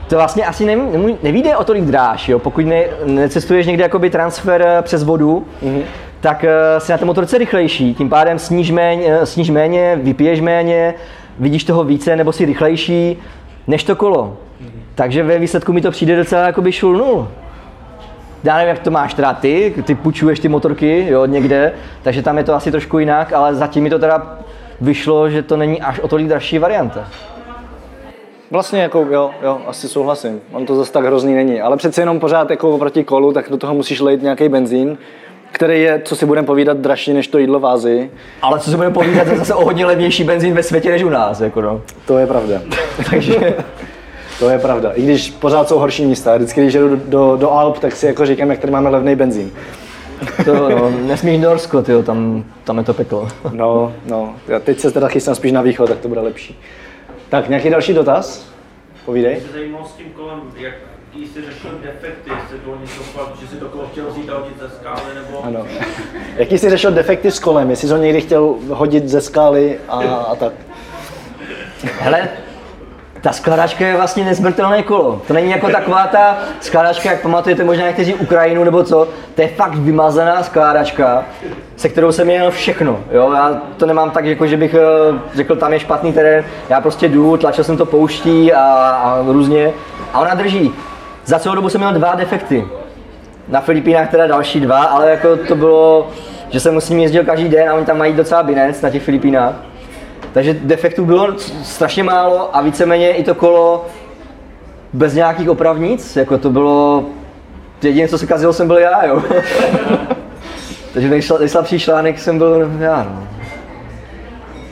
to 0.07 0.15
vlastně 0.15 0.45
asi 0.45 0.65
ne, 0.65 0.75
nevíde 1.23 1.57
o 1.57 1.63
tolik 1.63 1.83
dráž, 1.83 2.29
jo? 2.29 2.39
pokud 2.39 2.65
ne, 2.65 2.83
necestuješ 3.05 3.67
někde 3.67 3.83
jakoby 3.83 4.09
transfer 4.09 4.61
eh, 4.61 4.81
přes 4.81 5.03
vodu, 5.03 5.45
mm-hmm. 5.63 5.83
Tak 6.21 6.43
uh, 6.43 6.79
si 6.79 6.91
na 6.91 6.97
té 6.97 7.05
motorce 7.05 7.37
rychlejší, 7.37 7.95
tím 7.95 8.09
pádem 8.09 8.39
sníž 8.39 8.71
méně, 8.71 9.25
sníž 9.25 9.49
méně, 9.49 9.99
vypiješ 10.03 10.41
méně, 10.41 10.93
vidíš 11.39 11.63
toho 11.63 11.83
více 11.83 12.15
nebo 12.15 12.31
si 12.31 12.45
rychlejší 12.45 13.17
než 13.67 13.83
to 13.83 13.95
kolo. 13.95 14.37
Mm-hmm. 14.61 14.69
Takže 14.95 15.23
ve 15.23 15.39
výsledku 15.39 15.73
mi 15.73 15.81
to 15.81 15.91
přijde 15.91 16.15
docela 16.15 16.45
jakoby 16.45 16.71
šulnul. 16.71 17.27
Já 18.43 18.57
nevím, 18.57 18.69
jak 18.69 18.79
to 18.79 18.91
máš 18.91 19.13
teda 19.13 19.33
ty, 19.33 19.73
ty 19.85 19.95
půjčuješ 19.95 20.39
ty 20.39 20.47
motorky 20.47 21.05
jo, 21.09 21.25
někde, 21.25 21.73
takže 22.01 22.21
tam 22.21 22.37
je 22.37 22.43
to 22.43 22.53
asi 22.53 22.71
trošku 22.71 22.99
jinak, 22.99 23.33
ale 23.33 23.55
zatím 23.55 23.83
mi 23.83 23.89
to 23.89 23.99
teda 23.99 24.39
vyšlo, 24.81 25.29
že 25.29 25.43
to 25.43 25.57
není 25.57 25.81
až 25.81 25.99
o 25.99 26.07
tolik 26.07 26.27
dražší 26.27 26.59
varianta. 26.59 27.07
Vlastně 28.51 28.81
jako 28.81 29.07
jo, 29.11 29.31
jo, 29.43 29.57
asi 29.67 29.87
souhlasím. 29.87 30.41
On 30.51 30.65
to 30.65 30.75
zase 30.75 30.91
tak 30.91 31.05
hrozný 31.05 31.35
není. 31.35 31.61
Ale 31.61 31.77
přece 31.77 32.01
jenom 32.01 32.19
pořád 32.19 32.49
jako 32.49 32.77
proti 32.77 33.03
kolu, 33.03 33.33
tak 33.33 33.49
do 33.49 33.57
toho 33.57 33.73
musíš 33.73 33.99
lejt 33.99 34.21
nějaký 34.21 34.49
benzín, 34.49 34.97
který 35.51 35.81
je, 35.81 36.01
co 36.05 36.15
si 36.15 36.25
budeme 36.25 36.47
povídat, 36.47 36.77
dražší 36.77 37.13
než 37.13 37.27
to 37.27 37.37
jídlo 37.37 37.59
v 37.59 37.65
Ázii. 37.65 38.11
Ale 38.41 38.59
co 38.59 38.69
si 38.69 38.75
budeme 38.75 38.93
povídat, 38.93 39.27
je 39.27 39.37
zase 39.37 39.53
o 39.53 39.65
hodně 39.65 39.85
levnější 39.85 40.23
benzín 40.23 40.53
ve 40.53 40.63
světě 40.63 40.91
než 40.91 41.03
u 41.03 41.09
nás. 41.09 41.41
Jako 41.41 41.61
no. 41.61 41.81
To 42.05 42.17
je 42.17 42.27
pravda. 42.27 42.61
Takže 43.09 43.55
to 44.39 44.49
je 44.49 44.59
pravda. 44.59 44.91
I 44.91 45.01
když 45.01 45.31
pořád 45.31 45.67
jsou 45.67 45.79
horší 45.79 46.05
místa. 46.05 46.35
Vždycky, 46.35 46.61
když 46.61 46.73
jedu 46.73 46.89
do, 46.89 46.95
do, 46.95 47.37
do 47.37 47.51
Alp, 47.51 47.79
tak 47.79 47.95
si 47.95 48.05
jako 48.05 48.25
říkám, 48.25 48.49
jak 48.49 48.59
tady 48.59 48.73
máme 48.73 48.89
levný 48.89 49.15
benzín. 49.15 49.51
To 50.45 50.69
no, 50.69 50.89
nesmíš 50.89 51.41
Norsko, 51.41 51.81
tyjo, 51.81 52.03
tam, 52.03 52.43
tam 52.63 52.77
je 52.77 52.83
to 52.83 52.93
peklo. 52.93 53.27
No, 53.51 53.93
no. 54.05 54.35
Já 54.47 54.59
teď 54.59 54.79
se 54.79 54.91
teda 54.91 55.07
chystám 55.07 55.35
spíš 55.35 55.51
na 55.51 55.61
východ, 55.61 55.89
tak 55.89 55.99
to 55.99 56.07
bude 56.07 56.21
lepší. 56.21 56.59
Tak, 57.29 57.49
nějaký 57.49 57.69
další 57.69 57.93
dotaz? 57.93 58.51
Povídej. 59.05 59.33
Mě 59.33 59.53
zajímalo 59.53 59.85
s 59.85 59.91
tím 59.91 60.05
kolem, 60.15 60.39
jak 60.57 60.73
jsi 61.13 61.41
řešil 61.45 61.71
defekty, 61.83 62.31
jestli 62.41 62.57
bylo 62.57 62.77
něco 62.81 63.03
fakt, 63.03 63.39
že 63.41 63.47
si 63.47 63.55
to 63.55 63.65
kolo 63.65 63.87
chtěl 63.91 64.05
vzít 64.09 64.29
a 64.29 64.37
hodit 64.37 64.59
ze 64.59 64.69
skály, 64.69 65.15
nebo... 65.15 65.45
Ano. 65.45 65.65
Jaký 66.35 66.57
jsi 66.57 66.69
řešil 66.69 66.91
defekty 66.91 67.31
s 67.31 67.39
kolem? 67.39 67.69
Jestli 67.69 67.87
jsi 67.87 67.93
ho 67.93 67.99
někdy 67.99 68.21
chtěl 68.21 68.55
hodit 68.69 69.09
ze 69.09 69.21
skály 69.21 69.79
a, 69.89 69.99
a 70.01 70.35
tak? 70.35 70.53
Hele, 71.99 72.29
ta 73.21 73.31
skládačka 73.31 73.87
je 73.87 73.95
vlastně 73.95 74.25
nezmrtelné 74.25 74.83
kolo. 74.83 75.21
To 75.27 75.33
není 75.33 75.51
jako 75.51 75.69
taková 75.69 76.07
ta 76.07 76.37
skládačka, 76.59 77.11
jak 77.11 77.21
pamatujete 77.21 77.63
možná 77.63 77.85
někteří 77.87 78.13
Ukrajinu 78.13 78.63
nebo 78.63 78.83
co. 78.83 79.07
To 79.35 79.41
je 79.41 79.47
fakt 79.47 79.75
vymazaná 79.75 80.43
skládačka, 80.43 81.25
se 81.75 81.89
kterou 81.89 82.11
jsem 82.11 82.27
měl 82.27 82.51
všechno. 82.51 82.99
Jo? 83.11 83.31
Já 83.33 83.61
to 83.77 83.85
nemám 83.85 84.11
tak, 84.11 84.25
jako, 84.25 84.47
že 84.47 84.57
bych 84.57 84.73
eh, 84.73 84.79
řekl, 85.35 85.55
tam 85.55 85.73
je 85.73 85.79
špatný 85.79 86.13
terén. 86.13 86.45
Já 86.69 86.81
prostě 86.81 87.09
jdu, 87.09 87.37
tlačil 87.37 87.63
jsem 87.63 87.77
to 87.77 87.85
pouští 87.85 88.53
a, 88.53 88.61
a 88.63 89.23
různě. 89.27 89.71
A 90.13 90.19
ona 90.19 90.33
drží. 90.33 90.73
Za 91.29 91.39
celou 91.39 91.55
dobu 91.55 91.69
jsem 91.69 91.81
měl 91.81 91.93
dva 91.93 92.15
defekty. 92.15 92.67
Na 93.47 93.61
Filipínách 93.61 94.11
teda 94.11 94.27
další 94.27 94.59
dva, 94.59 94.83
ale 94.83 95.09
jako 95.09 95.37
to 95.37 95.55
bylo, 95.55 96.09
že 96.49 96.59
jsem 96.59 96.73
musím 96.73 96.99
jezdil 96.99 97.25
každý 97.25 97.49
den 97.49 97.69
a 97.69 97.73
oni 97.73 97.85
tam 97.85 97.97
mají 97.97 98.13
docela 98.13 98.43
binec 98.43 98.81
na 98.81 98.89
těch 98.89 99.03
Filipínách. 99.03 99.55
Takže 100.33 100.53
defektů 100.53 101.05
bylo 101.05 101.33
strašně 101.63 102.03
málo 102.03 102.55
a 102.55 102.61
víceméně 102.61 103.11
i 103.13 103.23
to 103.23 103.35
kolo 103.35 103.85
bez 104.93 105.13
nějakých 105.13 105.49
opravnic, 105.49 106.15
jako 106.15 106.37
to 106.37 106.49
bylo, 106.49 107.05
jediné, 107.83 108.07
co 108.07 108.17
se 108.17 108.25
kazilo, 108.27 108.53
jsem 108.53 108.67
byl 108.67 108.77
já, 108.77 109.05
jo. 109.05 109.23
Takže 110.93 111.09
nejslabší 111.39 111.79
článek 111.79 112.19
jsem 112.19 112.37
byl 112.37 112.71
já, 112.79 113.03
no. 113.03 113.27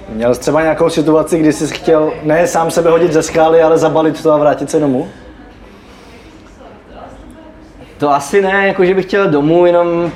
Měl 0.09 0.35
jsi 0.35 0.41
třeba 0.41 0.61
nějakou 0.61 0.89
situaci, 0.89 1.39
kdy 1.39 1.53
jsi 1.53 1.67
chtěl 1.67 2.13
ne 2.23 2.47
sám 2.47 2.71
sebe 2.71 2.89
hodit 2.89 3.13
ze 3.13 3.23
skály, 3.23 3.61
ale 3.61 3.77
zabalit 3.77 4.23
to 4.23 4.31
a 4.31 4.37
vrátit 4.37 4.71
se 4.71 4.79
domů? 4.79 5.07
To 7.97 8.13
asi 8.13 8.41
ne, 8.41 8.67
jako 8.67 8.85
že 8.85 8.93
bych 8.93 9.05
chtěl 9.05 9.29
domů, 9.29 9.65
jenom 9.65 10.11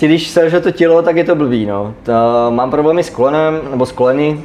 když 0.00 0.28
selže 0.30 0.60
to 0.60 0.70
tělo, 0.70 1.02
tak 1.02 1.16
je 1.16 1.24
to 1.24 1.34
blbý, 1.34 1.66
no. 1.66 1.94
To, 2.02 2.12
mám 2.50 2.70
problémy 2.70 3.02
s 3.02 3.10
kolenem, 3.10 3.60
nebo 3.70 3.86
s 3.86 3.92
koleny, 3.92 4.40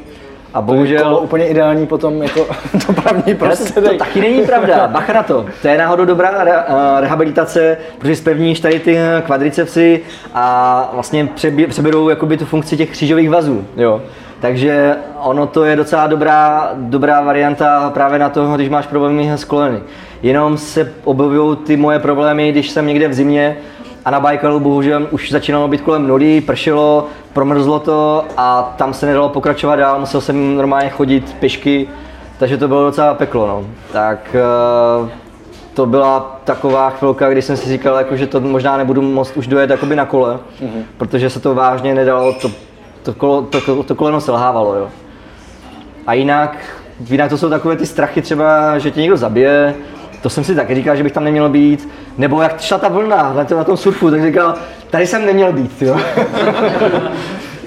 a 0.53 0.61
bohužel... 0.61 1.03
To 1.03 1.09
je 1.09 1.17
úplně 1.17 1.47
ideální 1.47 1.87
potom 1.87 2.23
jako 2.23 2.47
dopravní 2.87 3.35
prostředek. 3.35 3.83
To, 3.83 3.89
to 3.89 3.97
taky 3.97 4.21
není 4.21 4.41
pravda, 4.41 4.87
bacha 4.91 5.13
na 5.13 5.23
to. 5.23 5.45
To 5.61 5.67
je 5.67 5.77
náhodou 5.77 6.05
dobrá 6.05 6.43
re, 6.43 6.51
uh, 6.51 6.99
rehabilitace, 6.99 7.77
protože 7.97 8.15
spevníš 8.15 8.59
tady 8.59 8.79
ty 8.79 8.97
kvadricepsy 9.25 10.01
a 10.33 10.89
vlastně 10.93 11.25
přebí, 11.25 11.67
přeberou 11.67 12.09
jakoby 12.09 12.37
tu 12.37 12.45
funkci 12.45 12.77
těch 12.77 12.89
křížových 12.89 13.29
vazů, 13.29 13.65
jo. 13.77 14.01
Takže 14.41 14.95
ono 15.23 15.47
to 15.47 15.65
je 15.65 15.75
docela 15.75 16.07
dobrá, 16.07 16.71
dobrá 16.75 17.21
varianta 17.21 17.89
právě 17.93 18.19
na 18.19 18.29
to, 18.29 18.55
když 18.55 18.69
máš 18.69 18.87
problémy 18.87 19.31
s 19.31 19.43
koleny. 19.43 19.79
Jenom 20.23 20.57
se 20.57 20.93
objevují 21.03 21.57
ty 21.57 21.77
moje 21.77 21.99
problémy, 21.99 22.51
když 22.51 22.69
jsem 22.69 22.87
někde 22.87 23.07
v 23.07 23.13
zimě 23.13 23.57
a 24.05 24.11
na 24.11 24.19
Bajkalu 24.19 24.59
bohužel 24.59 25.07
už 25.11 25.31
začínalo 25.31 25.67
být 25.67 25.81
kolem 25.81 26.07
nuly, 26.07 26.41
pršelo, 26.41 27.07
promrzlo 27.33 27.79
to 27.79 28.25
a 28.37 28.73
tam 28.77 28.93
se 28.93 29.05
nedalo 29.05 29.29
pokračovat 29.29 29.75
dál, 29.75 29.99
musel 29.99 30.21
jsem 30.21 30.55
normálně 30.55 30.89
chodit 30.89 31.35
pěšky, 31.39 31.87
takže 32.37 32.57
to 32.57 32.67
bylo 32.67 32.85
docela 32.85 33.13
peklo. 33.13 33.47
No. 33.47 33.65
Tak 33.91 34.35
eh, 34.35 35.09
to 35.73 35.85
byla 35.85 36.39
taková 36.43 36.89
chvilka, 36.89 37.29
kdy 37.29 37.41
jsem 37.41 37.57
si 37.57 37.69
říkal, 37.69 37.95
jako, 37.95 38.15
že 38.15 38.27
to 38.27 38.39
možná 38.39 38.77
nebudu 38.77 39.01
moct 39.01 39.37
už 39.37 39.47
dojet 39.47 39.69
jakoby 39.69 39.95
na 39.95 40.05
kole, 40.05 40.39
mm-hmm. 40.61 40.83
protože 40.97 41.29
se 41.29 41.39
to 41.39 41.55
vážně 41.55 41.95
nedalo, 41.95 42.33
to, 42.33 42.51
to, 43.11 43.19
kolo, 43.19 43.41
to, 43.41 43.83
to 43.83 43.95
koleno 43.95 44.21
selhávalo. 44.21 44.75
Jo. 44.75 44.89
A 46.07 46.13
jinak, 46.13 46.57
jinak 47.09 47.29
to 47.29 47.37
jsou 47.37 47.49
takové 47.49 47.75
ty 47.75 47.85
strachy 47.85 48.21
třeba, 48.21 48.77
že 48.77 48.91
tě 48.91 49.01
někdo 49.01 49.17
zabije, 49.17 49.75
to 50.21 50.29
jsem 50.29 50.43
si 50.43 50.55
taky 50.55 50.75
říkal, 50.75 50.95
že 50.95 51.03
bych 51.03 51.11
tam 51.11 51.23
neměl 51.23 51.49
být. 51.49 51.89
Nebo 52.17 52.41
jak 52.41 52.61
šla 52.61 52.77
ta 52.77 52.87
vlna 52.87 53.33
na, 53.33 53.43
to, 53.45 53.57
na 53.57 53.63
tom 53.63 53.77
surfu, 53.77 54.11
tak 54.11 54.23
říkal, 54.23 54.53
tady 54.89 55.07
jsem 55.07 55.25
neměl 55.25 55.53
být, 55.53 55.81
jo. 55.81 55.97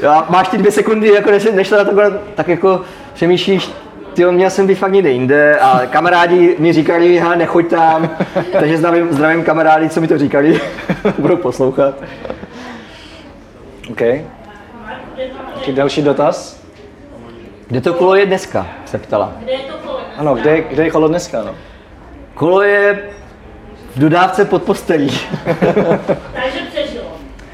Já, 0.03 0.27
máš 0.29 0.49
ty 0.49 0.59
dvě 0.59 0.73
sekundy, 0.73 1.09
jako 1.09 1.31
než, 1.31 1.49
než 1.53 1.69
to 1.69 1.77
na 1.77 1.85
to, 1.85 2.17
tak 2.35 2.49
jako 2.49 2.81
přemýšlíš, 3.15 3.71
ty 4.15 4.25
měl 4.25 4.51
jsem 4.51 4.67
být 4.67 4.75
fakt 4.75 4.93
někde 4.93 5.11
jinde 5.11 5.59
a 5.59 5.87
kamarádi 5.87 6.57
mi 6.59 6.73
říkali, 6.73 7.19
ha, 7.19 7.35
nechoď 7.35 7.67
tam, 7.67 8.11
takže 8.53 8.79
zdravím, 8.79 9.13
zdravím 9.13 9.45
kamarádi, 9.45 9.89
co 9.89 10.01
mi 10.01 10.09
to 10.09 10.19
říkali, 10.19 10.61
budou 11.19 11.37
poslouchat. 11.37 11.95
OK. 13.91 14.03
Jaký 15.55 15.73
další 15.73 16.03
dotaz? 16.03 16.63
Kde 17.67 17.81
to 17.81 17.95
kolo 17.95 18.15
je 18.15 18.27
dneska, 18.27 18.67
se 18.85 18.99
ptala. 18.99 19.33
Kde 19.39 19.53
je 19.53 19.59
to 19.59 19.75
kolo? 19.87 20.01
Ano, 20.17 20.35
kde, 20.35 20.61
kde 20.61 20.85
je 20.85 20.91
kolo 20.91 21.09
dneska, 21.09 21.43
no? 21.43 21.55
Kolo 22.35 22.63
je 22.63 22.99
v 23.95 23.99
dodávce 23.99 24.45
pod 24.45 24.63
postelí. 24.63 25.09
Takže 26.33 26.59
přežilo. 26.71 27.05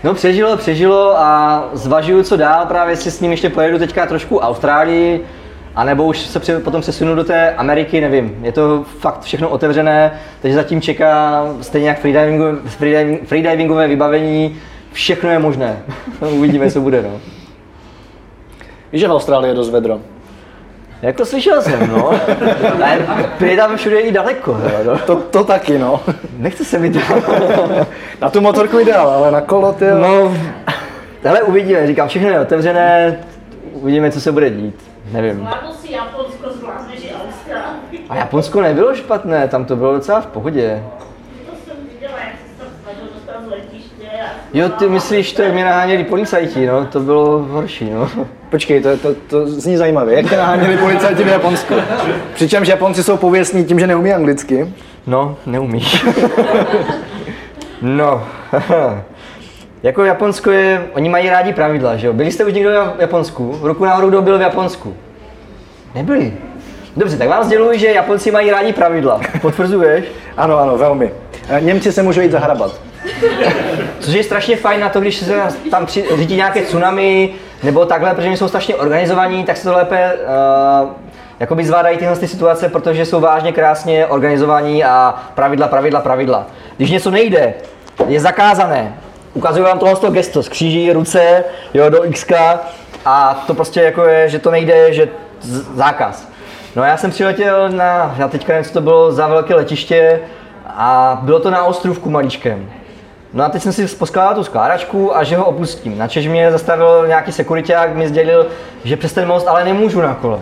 No 0.04 0.14
přežilo, 0.14 0.56
přežilo 0.56 1.18
a 1.18 1.64
zvažuju, 1.72 2.22
co 2.22 2.36
dál, 2.36 2.66
právě 2.66 2.96
si 2.96 3.10
s 3.10 3.20
ním 3.20 3.30
ještě 3.30 3.50
pojedu 3.50 3.78
teďka 3.78 4.06
trošku 4.06 4.38
Austrálii, 4.38 5.26
a 5.74 5.84
nebo 5.84 6.04
už 6.04 6.18
se 6.18 6.40
při, 6.40 6.52
potom 6.52 6.80
přesunu 6.80 7.14
do 7.14 7.24
té 7.24 7.54
Ameriky, 7.54 8.00
nevím. 8.00 8.38
Je 8.42 8.52
to 8.52 8.84
fakt 8.98 9.22
všechno 9.22 9.48
otevřené, 9.48 10.20
takže 10.42 10.54
zatím 10.54 10.80
čeká 10.80 11.44
stejně 11.60 11.88
jak 11.88 12.00
freedivingové, 12.00 12.58
freediving, 12.66 13.28
freedivingové 13.28 13.88
vybavení, 13.88 14.56
všechno 14.92 15.30
je 15.30 15.38
možné. 15.38 15.82
Uvidíme, 16.30 16.70
co 16.70 16.80
bude. 16.80 17.02
No. 17.02 17.37
Víš, 18.92 19.00
že 19.00 19.08
v 19.08 19.12
Austrálii 19.12 19.50
je 19.50 19.54
dost 19.54 19.70
vedro. 19.70 20.00
Jako 21.02 21.24
slyšel 21.24 21.62
jsem, 21.62 21.90
no. 21.90 22.08
Ale 22.74 22.98
je 23.40 23.56
tam 23.56 23.76
všude 23.76 24.00
i 24.00 24.12
daleko, 24.12 24.60
no. 24.84 24.98
To, 24.98 25.16
to 25.16 25.44
taky, 25.44 25.78
no. 25.78 26.00
Nechce 26.38 26.64
se 26.64 26.78
mi 26.78 26.90
to. 26.90 27.00
na 28.20 28.30
tu 28.30 28.40
motorku 28.40 28.78
ideál, 28.78 29.10
ale 29.10 29.30
na 29.30 29.40
kolo, 29.40 29.72
ty 29.72 29.84
No, 29.84 30.34
ale 31.28 31.42
uvidíme, 31.42 31.86
říkám, 31.86 32.08
všechno 32.08 32.28
je 32.28 32.40
otevřené, 32.40 33.18
uvidíme, 33.72 34.10
co 34.10 34.20
se 34.20 34.32
bude 34.32 34.50
dít. 34.50 34.90
Nevím. 35.12 35.36
Zvládl 35.36 35.72
si 35.72 35.92
Japonsko, 35.92 36.50
zvládneš 36.50 37.04
i 37.04 37.10
Austrálii. 37.14 38.06
A 38.08 38.16
Japonsko 38.16 38.60
nebylo 38.60 38.94
špatné, 38.94 39.48
tam 39.48 39.64
to 39.64 39.76
bylo 39.76 39.92
docela 39.92 40.20
v 40.20 40.26
pohodě. 40.26 40.82
To 41.50 41.56
jsem 41.56 41.76
viděla, 41.94 42.18
jak 42.18 42.34
jsi 42.38 42.58
tam 42.58 42.68
snažil 42.82 43.04
dostat 43.14 43.44
z 43.44 43.50
letiště. 43.50 44.08
A... 44.24 44.37
Jo, 44.54 44.68
ty 44.68 44.88
myslíš, 44.88 45.32
to 45.32 45.42
jak 45.42 45.52
mě 45.52 45.64
naháněli 45.64 46.04
policajti, 46.04 46.66
no, 46.66 46.86
to 46.86 47.00
bylo 47.00 47.38
horší, 47.38 47.90
no. 47.90 48.10
Počkej, 48.50 48.80
to, 48.80 48.96
to, 48.96 49.14
to 49.14 49.46
zní 49.46 49.76
zajímavě. 49.76 50.16
Jak 50.16 50.30
tě 50.30 50.36
naháněli 50.36 50.76
policajti 50.76 51.24
v 51.24 51.28
Japonsku? 51.28 51.74
Přičemž 52.34 52.68
Japonci 52.68 53.02
jsou 53.02 53.16
pověstní 53.16 53.64
tím, 53.64 53.80
že 53.80 53.86
neumí 53.86 54.12
anglicky. 54.12 54.72
No, 55.06 55.36
neumí. 55.46 55.82
no, 57.82 58.22
jako 59.82 60.04
Japonsko 60.04 60.50
je, 60.50 60.86
oni 60.94 61.08
mají 61.08 61.30
rádi 61.30 61.52
pravidla, 61.52 61.96
že 61.96 62.06
jo? 62.06 62.12
Byli 62.12 62.32
jste 62.32 62.44
už 62.44 62.52
někdo 62.52 62.70
v 62.70 63.00
Japonsku? 63.00 63.52
V 63.52 63.66
roku 63.66 63.84
náhodou 63.84 64.08
kdo 64.08 64.22
byl 64.22 64.38
v 64.38 64.42
Japonsku? 64.42 64.94
Nebyli. 65.94 66.32
Dobře, 66.96 67.16
tak 67.16 67.28
vám 67.28 67.44
sděluji, 67.44 67.78
že 67.78 67.86
Japonci 67.86 68.30
mají 68.30 68.50
rádi 68.50 68.72
pravidla. 68.72 69.20
Potvrzuješ? 69.40 70.04
Ano, 70.36 70.58
ano, 70.58 70.78
velmi. 70.78 71.12
Němci 71.60 71.92
se 71.92 72.02
můžou 72.02 72.20
jít 72.20 72.32
zahrabat. 72.32 72.87
Což 74.00 74.14
je 74.14 74.24
strašně 74.24 74.56
fajn 74.56 74.80
na 74.80 74.88
to, 74.88 75.00
když 75.00 75.16
se 75.16 75.42
tam 75.70 75.86
řídí 76.16 76.36
nějaké 76.36 76.62
tsunami 76.62 77.30
nebo 77.62 77.84
takhle, 77.84 78.14
protože 78.14 78.28
jsou 78.28 78.48
strašně 78.48 78.74
organizovaní, 78.74 79.44
tak 79.44 79.56
se 79.56 79.64
to 79.64 79.76
lépe 79.76 80.12
uh, 80.82 80.90
jakoby 81.40 81.64
zvládají 81.64 81.98
tyhle 81.98 82.16
ty 82.16 82.28
situace, 82.28 82.68
protože 82.68 83.06
jsou 83.06 83.20
vážně 83.20 83.52
krásně 83.52 84.06
organizovaní 84.06 84.84
a 84.84 85.14
pravidla, 85.34 85.68
pravidla, 85.68 86.00
pravidla. 86.00 86.46
Když 86.76 86.90
něco 86.90 87.10
nejde, 87.10 87.54
je 88.06 88.20
zakázané, 88.20 88.94
ukazuju 89.34 89.64
vám 89.64 89.78
tohle 89.78 89.96
toho 89.96 90.12
gesto, 90.12 90.42
skříží 90.42 90.92
ruce 90.92 91.44
jo, 91.74 91.90
do 91.90 92.04
X 92.04 92.26
a 93.04 93.44
to 93.46 93.54
prostě 93.54 93.82
jako 93.82 94.04
je, 94.04 94.28
že 94.28 94.38
to 94.38 94.50
nejde, 94.50 94.92
že 94.92 95.08
z- 95.40 95.76
zákaz. 95.76 96.28
No 96.76 96.82
já 96.84 96.96
jsem 96.96 97.10
přiletěl 97.10 97.68
na, 97.68 98.14
já 98.18 98.28
teďka 98.28 98.52
nevím, 98.52 98.64
co 98.64 98.72
to 98.72 98.80
bylo 98.80 99.12
za 99.12 99.26
velké 99.26 99.54
letiště 99.54 100.20
a 100.66 101.18
bylo 101.22 101.40
to 101.40 101.50
na 101.50 101.64
ostrůvku 101.64 102.10
maličkém. 102.10 102.70
No 103.32 103.44
a 103.44 103.48
teď 103.48 103.62
jsem 103.62 103.72
si 103.72 103.86
poskládal 103.86 104.34
tu 104.34 104.44
skládačku 104.44 105.16
a 105.16 105.24
že 105.24 105.36
ho 105.36 105.44
opustím. 105.44 105.98
Načež 105.98 106.26
mě 106.26 106.52
zastavil 106.52 107.04
nějaký 107.06 107.32
sekuriták, 107.32 107.94
mi 107.94 108.08
sdělil, 108.08 108.46
že 108.84 108.96
přes 108.96 109.12
ten 109.12 109.28
most 109.28 109.48
ale 109.48 109.64
nemůžu 109.64 110.00
na 110.00 110.14
kole. 110.14 110.38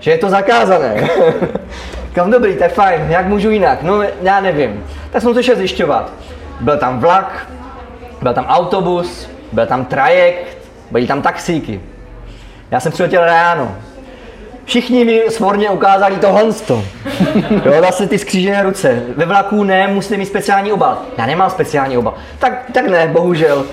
Že 0.00 0.10
je 0.10 0.18
to 0.18 0.30
zakázané. 0.30 1.08
Říkám, 2.08 2.30
dobrý, 2.30 2.56
tak 2.56 2.72
fajn, 2.72 3.06
jak 3.08 3.26
můžu 3.26 3.50
jinak? 3.50 3.82
No 3.82 4.02
já 4.22 4.40
nevím. 4.40 4.84
Tak 5.10 5.22
jsem 5.22 5.34
to 5.34 5.42
šel 5.42 5.56
zjišťovat. 5.56 6.12
Byl 6.60 6.78
tam 6.78 7.00
vlak, 7.00 7.48
byl 8.22 8.34
tam 8.34 8.46
autobus, 8.46 9.28
byl 9.52 9.66
tam 9.66 9.84
trajekt, 9.84 10.58
byly 10.90 11.06
tam 11.06 11.22
taxíky. 11.22 11.80
Já 12.70 12.80
jsem 12.80 12.92
přiletěl 12.92 13.24
ráno. 13.24 13.76
Všichni 14.64 15.04
mi 15.04 15.22
svorně 15.28 15.70
ukázali 15.70 16.16
tohle. 16.16 16.42
Jo, 17.64 17.72
zase 17.80 18.06
ty 18.06 18.18
skřížené 18.18 18.62
ruce. 18.62 19.02
Ve 19.16 19.24
vlaku 19.24 19.64
ne, 19.64 19.88
musíte 19.88 20.16
mít 20.16 20.26
speciální 20.26 20.72
obal. 20.72 20.98
Já 21.18 21.26
nemám 21.26 21.50
speciální 21.50 21.98
obal. 21.98 22.14
Tak, 22.38 22.64
tak 22.72 22.88
ne, 22.88 23.06
bohužel. 23.06 23.64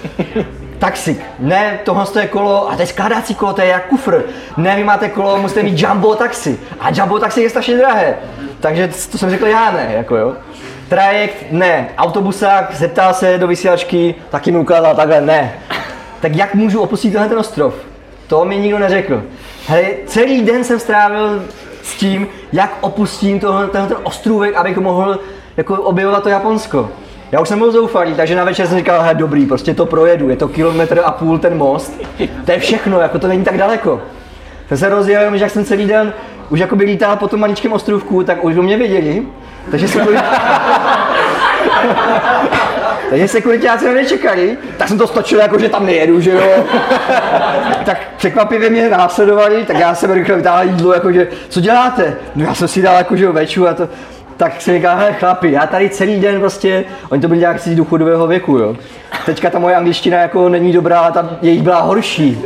Taxik. 0.80 1.22
Ne, 1.40 1.80
tohle 1.84 2.06
je 2.20 2.28
kolo, 2.28 2.72
a 2.72 2.76
to 2.76 2.82
je 2.82 2.88
skládací 2.88 3.36
kolo, 3.36 3.54
to 3.54 3.62
je 3.62 3.68
jak 3.68 3.88
kufr. 3.88 4.22
Ne, 4.58 4.76
vy 4.76 4.84
máte 4.84 5.10
kolo, 5.10 5.38
musíte 5.38 5.64
mít 5.64 5.82
jumbo 5.82 6.16
taxi. 6.16 6.60
A 6.80 6.90
jumbo 6.90 7.20
taxi 7.20 7.42
je 7.42 7.50
strašně 7.50 7.78
drahé. 7.78 8.16
Takže 8.60 8.90
to 9.12 9.18
jsem 9.18 9.30
řekl 9.30 9.48
já 9.48 9.72
ne, 9.72 9.88
jako 9.94 10.16
jo. 10.16 10.34
Trajekt, 10.90 11.46
ne. 11.52 11.90
Autobusák, 11.98 12.76
zeptal 12.76 13.14
se 13.14 13.38
do 13.38 13.48
vysílačky, 13.48 14.16
taky 14.30 14.52
mi 14.52 14.58
ukázal 14.58 14.96
takhle, 14.96 15.22
ne. 15.22 15.54
Tak 16.22 16.36
jak 16.36 16.56
můžu 16.56 16.82
opustit 16.82 17.12
tenhle 17.12 17.30
ten 17.30 17.40
ostrov? 17.40 17.74
To 18.28 18.46
mi 18.46 18.58
nikdo 18.58 18.80
neřekl. 18.80 19.24
Hele, 19.72 19.88
celý 20.06 20.42
den 20.42 20.64
jsem 20.64 20.80
strávil 20.80 21.44
s 21.84 21.96
tím, 21.96 22.28
jak 22.54 22.78
opustím 22.82 23.40
tohle, 23.40 23.68
ten 23.68 23.88
ostrůvek, 24.04 24.56
abych 24.56 24.78
mohl 24.78 25.20
jako 25.58 25.76
objevovat 25.76 26.24
to 26.24 26.30
Japonsko. 26.30 26.90
Já 27.32 27.40
už 27.40 27.48
jsem 27.48 27.60
byl 27.60 27.72
zoufalý, 27.72 28.14
takže 28.14 28.36
na 28.36 28.44
večer 28.44 28.68
jsem 28.68 28.78
říkal, 28.78 29.02
hej, 29.02 29.16
dobrý, 29.16 29.46
prostě 29.46 29.74
to 29.74 29.86
projedu, 29.86 30.30
je 30.30 30.36
to 30.36 30.48
kilometr 30.48 31.02
a 31.06 31.12
půl 31.12 31.40
ten 31.40 31.58
most, 31.58 32.02
to 32.46 32.52
je 32.52 32.60
všechno, 32.60 33.00
jako 33.00 33.20
to 33.20 33.28
není 33.28 33.44
tak 33.44 33.58
daleko. 33.58 34.02
Jsem 34.68 34.78
se 34.78 34.90
rozjel, 34.90 35.38
že 35.38 35.44
jak 35.44 35.52
jsem 35.52 35.66
celý 35.66 35.86
den 35.86 36.14
už 36.50 36.60
jako 36.60 36.76
by 36.76 36.84
lítal 36.84 37.18
po 37.18 37.28
tom 37.28 37.40
maličkém 37.40 37.74
ostrůvku, 37.74 38.24
tak 38.24 38.44
už 38.44 38.58
o 38.58 38.62
mě 38.62 38.78
věděli, 38.78 39.24
takže 39.72 39.88
se 39.88 40.00
takže 43.12 43.28
sekuritáci 43.28 43.90
mě 43.90 44.06
čekali, 44.06 44.58
tak 44.78 44.88
jsem 44.88 44.98
to 44.98 45.08
stočil 45.08 45.40
jako, 45.40 45.60
že 45.60 45.70
tam 45.70 45.86
nejedu, 45.86 46.22
že 46.22 46.32
jo. 46.32 46.42
tak 47.86 47.98
překvapivě 48.18 48.70
mě 48.70 48.90
následovali, 48.90 49.66
tak 49.66 49.80
já 49.80 49.96
jsem 49.96 50.12
rychle 50.12 50.36
vytáhl 50.36 50.64
jídlo, 50.64 50.94
jakože, 50.94 51.28
co 51.50 51.62
děláte? 51.62 52.16
No 52.36 52.46
já 52.46 52.54
jsem 52.54 52.68
si 52.68 52.82
dal 52.82 52.96
jakože 52.96 53.32
veču 53.32 53.68
a 53.68 53.74
to, 53.74 53.90
tak 54.38 54.62
jsem 54.62 54.76
říkal, 54.76 54.98
hele 54.98 55.14
chlapi, 55.14 55.52
já 55.52 55.68
tady 55.68 55.90
celý 55.90 56.20
den 56.20 56.40
prostě, 56.40 56.86
oni 57.10 57.22
to 57.22 57.28
byli 57.28 57.40
nějak 57.40 57.60
z 57.60 57.76
důchodového 57.76 58.28
věku, 58.28 58.58
jo. 58.58 58.76
Teďka 59.26 59.50
ta 59.50 59.60
moje 59.60 59.76
angličtina 59.76 60.18
jako 60.18 60.50
není 60.50 60.74
dobrá, 60.74 61.12
ta 61.12 61.38
jejich 61.42 61.62
byla 61.62 61.82
horší. 61.82 62.44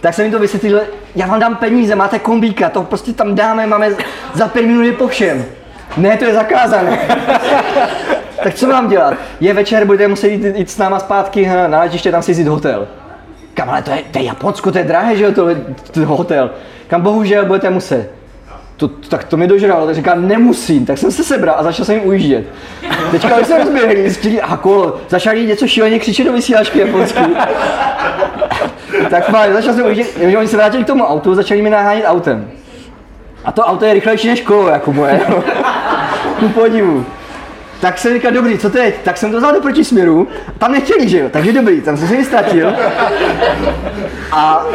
Tak 0.00 0.14
jsem 0.14 0.24
jim 0.24 0.32
to 0.32 0.38
vysvětlil, 0.38 0.80
já 1.16 1.26
vám 1.26 1.40
dám 1.40 1.56
peníze, 1.56 1.94
máte 1.94 2.18
kombíka, 2.18 2.68
to 2.68 2.82
prostě 2.82 3.12
tam 3.12 3.34
dáme, 3.34 3.66
máme 3.66 3.90
za 4.34 4.48
pět 4.48 4.66
minut 4.66 4.82
je 4.82 4.92
po 4.92 5.08
všem. 5.08 5.44
Ne, 5.96 6.16
to 6.16 6.24
je 6.24 6.34
zakázané. 6.34 6.98
tak 8.42 8.54
co 8.54 8.66
mám 8.66 8.88
dělat? 8.88 9.14
Je 9.40 9.54
večer, 9.54 9.84
budete 9.84 10.08
muset 10.08 10.28
jít, 10.28 10.44
jít 10.56 10.70
s 10.70 10.78
náma 10.78 10.98
zpátky 10.98 11.46
na 11.66 11.80
letiště, 11.80 12.10
tam 12.10 12.22
si 12.22 12.32
vzít 12.32 12.46
hotel. 12.46 12.88
Kam, 13.54 13.70
ale 13.70 13.82
to 13.82 13.90
je, 13.90 13.98
to 14.10 14.18
je 14.18 14.24
Japonsko, 14.24 14.72
to 14.72 14.78
je 14.78 14.84
drahé, 14.84 15.16
že 15.16 15.24
jo, 15.24 15.32
to, 15.32 15.48
to 15.90 16.06
hotel. 16.06 16.50
Kam 16.86 17.00
bohužel 17.02 17.44
budete 17.46 17.70
muset. 17.70 18.10
To, 18.76 18.88
tak 18.88 19.24
to 19.24 19.36
mi 19.36 19.46
dožralo, 19.46 19.86
tak 19.86 19.94
říkám, 19.94 20.28
nemusím, 20.28 20.86
tak 20.86 20.98
jsem 20.98 21.12
se 21.12 21.24
sebral 21.24 21.56
a 21.58 21.62
začal 21.62 21.84
jsem 21.84 21.94
jim 21.94 22.08
ujíždět. 22.08 22.44
Teďka 23.10 23.38
už 23.38 23.46
se 23.46 23.58
rozběhli, 23.58 24.02
zjistili, 24.02 24.40
a 24.40 24.56
kolo, 24.56 24.96
začali 25.08 25.46
něco 25.46 25.66
šíleně 25.66 25.98
křičet 25.98 26.26
do 26.26 26.32
vysílačky 26.32 26.78
japonsky. 26.78 27.20
tak 29.10 29.30
fajn, 29.30 29.52
začal 29.52 29.74
jsem 29.74 29.86
ujíždět, 29.86 30.16
že 30.16 30.38
oni 30.38 30.48
se 30.48 30.56
vrátili 30.56 30.84
k 30.84 30.86
tomu 30.86 31.04
autu, 31.04 31.34
začali 31.34 31.62
mi 31.62 31.70
nahánět 31.70 32.04
autem. 32.06 32.50
A 33.44 33.52
to 33.52 33.62
auto 33.62 33.84
je 33.84 33.94
rychlejší 33.94 34.28
než 34.28 34.40
kolo, 34.40 34.68
jako 34.68 34.92
moje. 34.92 35.20
Ku 36.38 36.48
podivu. 36.48 37.06
Tak 37.80 37.98
jsem 37.98 38.14
říkal, 38.14 38.32
dobrý, 38.32 38.58
co 38.58 38.70
teď? 38.70 38.94
Tak 39.04 39.16
jsem 39.16 39.30
to 39.30 39.38
vzal 39.38 39.52
do 39.52 39.60
protisměru, 39.60 40.28
tam 40.58 40.72
nechtěli, 40.72 41.08
že 41.08 41.18
jo, 41.18 41.28
takže 41.30 41.52
dobrý, 41.52 41.80
tam 41.80 41.96
jsem 41.96 42.08
se 42.08 42.24
ztratil. 42.24 42.72
A 44.32 44.66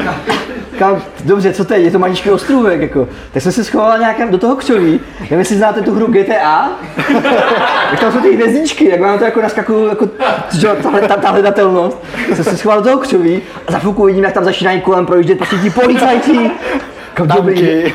kam, 0.79 1.01
dobře, 1.23 1.53
co 1.53 1.65
teď, 1.65 1.83
je 1.83 1.91
to 1.91 1.99
maličký 1.99 2.31
ostrůvek, 2.31 2.81
jako. 2.81 3.07
Tak 3.31 3.43
jsem 3.43 3.51
se 3.51 3.63
schoval 3.63 3.99
nějakém 3.99 4.31
do 4.31 4.37
toho 4.37 4.55
křoví, 4.55 4.99
nevím, 5.19 5.39
jestli 5.39 5.55
znáte 5.55 5.81
tu 5.81 5.95
hru 5.95 6.07
GTA, 6.07 6.71
tak 7.89 7.99
tam 7.99 8.11
jsou 8.11 8.19
ty 8.19 8.35
hvězdičky, 8.35 8.89
jak 8.89 8.99
mám 8.99 9.17
to 9.17 9.25
jako 9.25 9.41
naskakuju, 9.41 9.87
jako, 9.87 10.09
že, 10.59 10.67
tahle, 10.67 11.01
ta, 11.01 11.15
ta 11.15 11.29
hledatelnost. 11.29 12.03
Jsem 12.33 12.43
se 12.43 12.57
schoval 12.57 12.81
do 12.81 12.89
toho 12.89 13.01
křoví 13.01 13.41
a 13.67 13.71
za 13.71 13.79
chvilku 13.79 14.05
vidím, 14.05 14.23
jak 14.23 14.33
tam 14.33 14.43
začínají 14.43 14.81
kolem 14.81 15.05
projíždět 15.05 15.37
prostě 15.37 15.57
ti 15.57 15.69
policajti, 15.69 16.51
Kam 17.15 17.27
dobrý. 17.27 17.93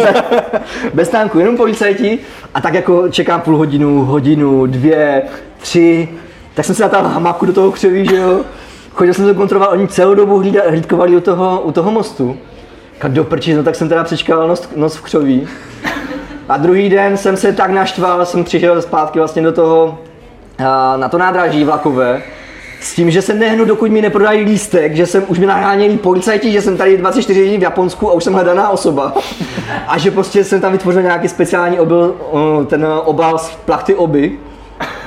Bez 0.94 1.08
tanku, 1.08 1.38
jenom 1.38 1.56
policajti. 1.56 2.18
A 2.54 2.60
tak 2.60 2.74
jako 2.74 3.08
čekám 3.08 3.40
půl 3.40 3.56
hodinu, 3.56 4.04
hodinu, 4.04 4.66
dvě, 4.66 5.22
tři. 5.58 6.08
Tak 6.54 6.64
jsem 6.64 6.74
se 6.74 6.82
natáhl 6.82 7.08
hamáku 7.08 7.46
do 7.46 7.52
toho 7.52 7.72
křoví, 7.72 8.06
že 8.06 8.16
jo. 8.16 8.40
Chodil 8.92 9.14
jsem 9.14 9.24
to 9.24 9.34
kontrolovat, 9.34 9.72
oni 9.72 9.88
celou 9.88 10.14
dobu 10.14 10.38
hlída, 10.38 10.62
hlídkovali 10.68 11.16
u 11.16 11.20
toho, 11.20 11.60
u 11.60 11.72
toho 11.72 11.90
mostu. 11.90 12.36
Kam 12.98 13.12
do 13.12 13.24
prči, 13.24 13.54
no 13.54 13.62
tak 13.62 13.74
jsem 13.74 13.88
teda 13.88 14.04
přečkal 14.04 14.48
noc, 14.48 14.68
noc 14.76 14.96
v 14.96 15.02
křoví. 15.02 15.48
A 16.48 16.56
druhý 16.56 16.88
den 16.88 17.16
jsem 17.16 17.36
se 17.36 17.52
tak 17.52 17.70
naštval, 17.70 18.26
jsem 18.26 18.44
přišel 18.44 18.82
zpátky 18.82 19.18
vlastně 19.18 19.42
do 19.42 19.52
toho, 19.52 19.98
na 20.96 21.08
to 21.08 21.18
nádraží 21.18 21.64
vlakové. 21.64 22.22
S 22.82 22.94
tím, 22.94 23.10
že 23.10 23.22
jsem 23.22 23.38
nehnu, 23.38 23.64
dokud 23.64 23.90
mi 23.90 24.02
neprodají 24.02 24.44
lístek, 24.44 24.96
že 24.96 25.06
jsem 25.06 25.24
už 25.28 25.38
mi 25.38 25.46
naháněli 25.46 25.96
policajti, 25.96 26.52
že 26.52 26.62
jsem 26.62 26.76
tady 26.76 26.96
24 26.96 27.40
hodin 27.40 27.60
v 27.60 27.62
Japonsku 27.62 28.10
a 28.10 28.12
už 28.12 28.24
jsem 28.24 28.32
hledaná 28.32 28.68
osoba. 28.68 29.14
A 29.86 29.98
že 29.98 30.10
prostě 30.10 30.44
jsem 30.44 30.60
tam 30.60 30.72
vytvořil 30.72 31.02
nějaký 31.02 31.28
speciální 31.28 31.80
obil, 31.80 32.14
ten 32.66 32.86
obal 33.04 33.38
z 33.38 33.50
plachty 33.50 33.94
oby. 33.94 34.38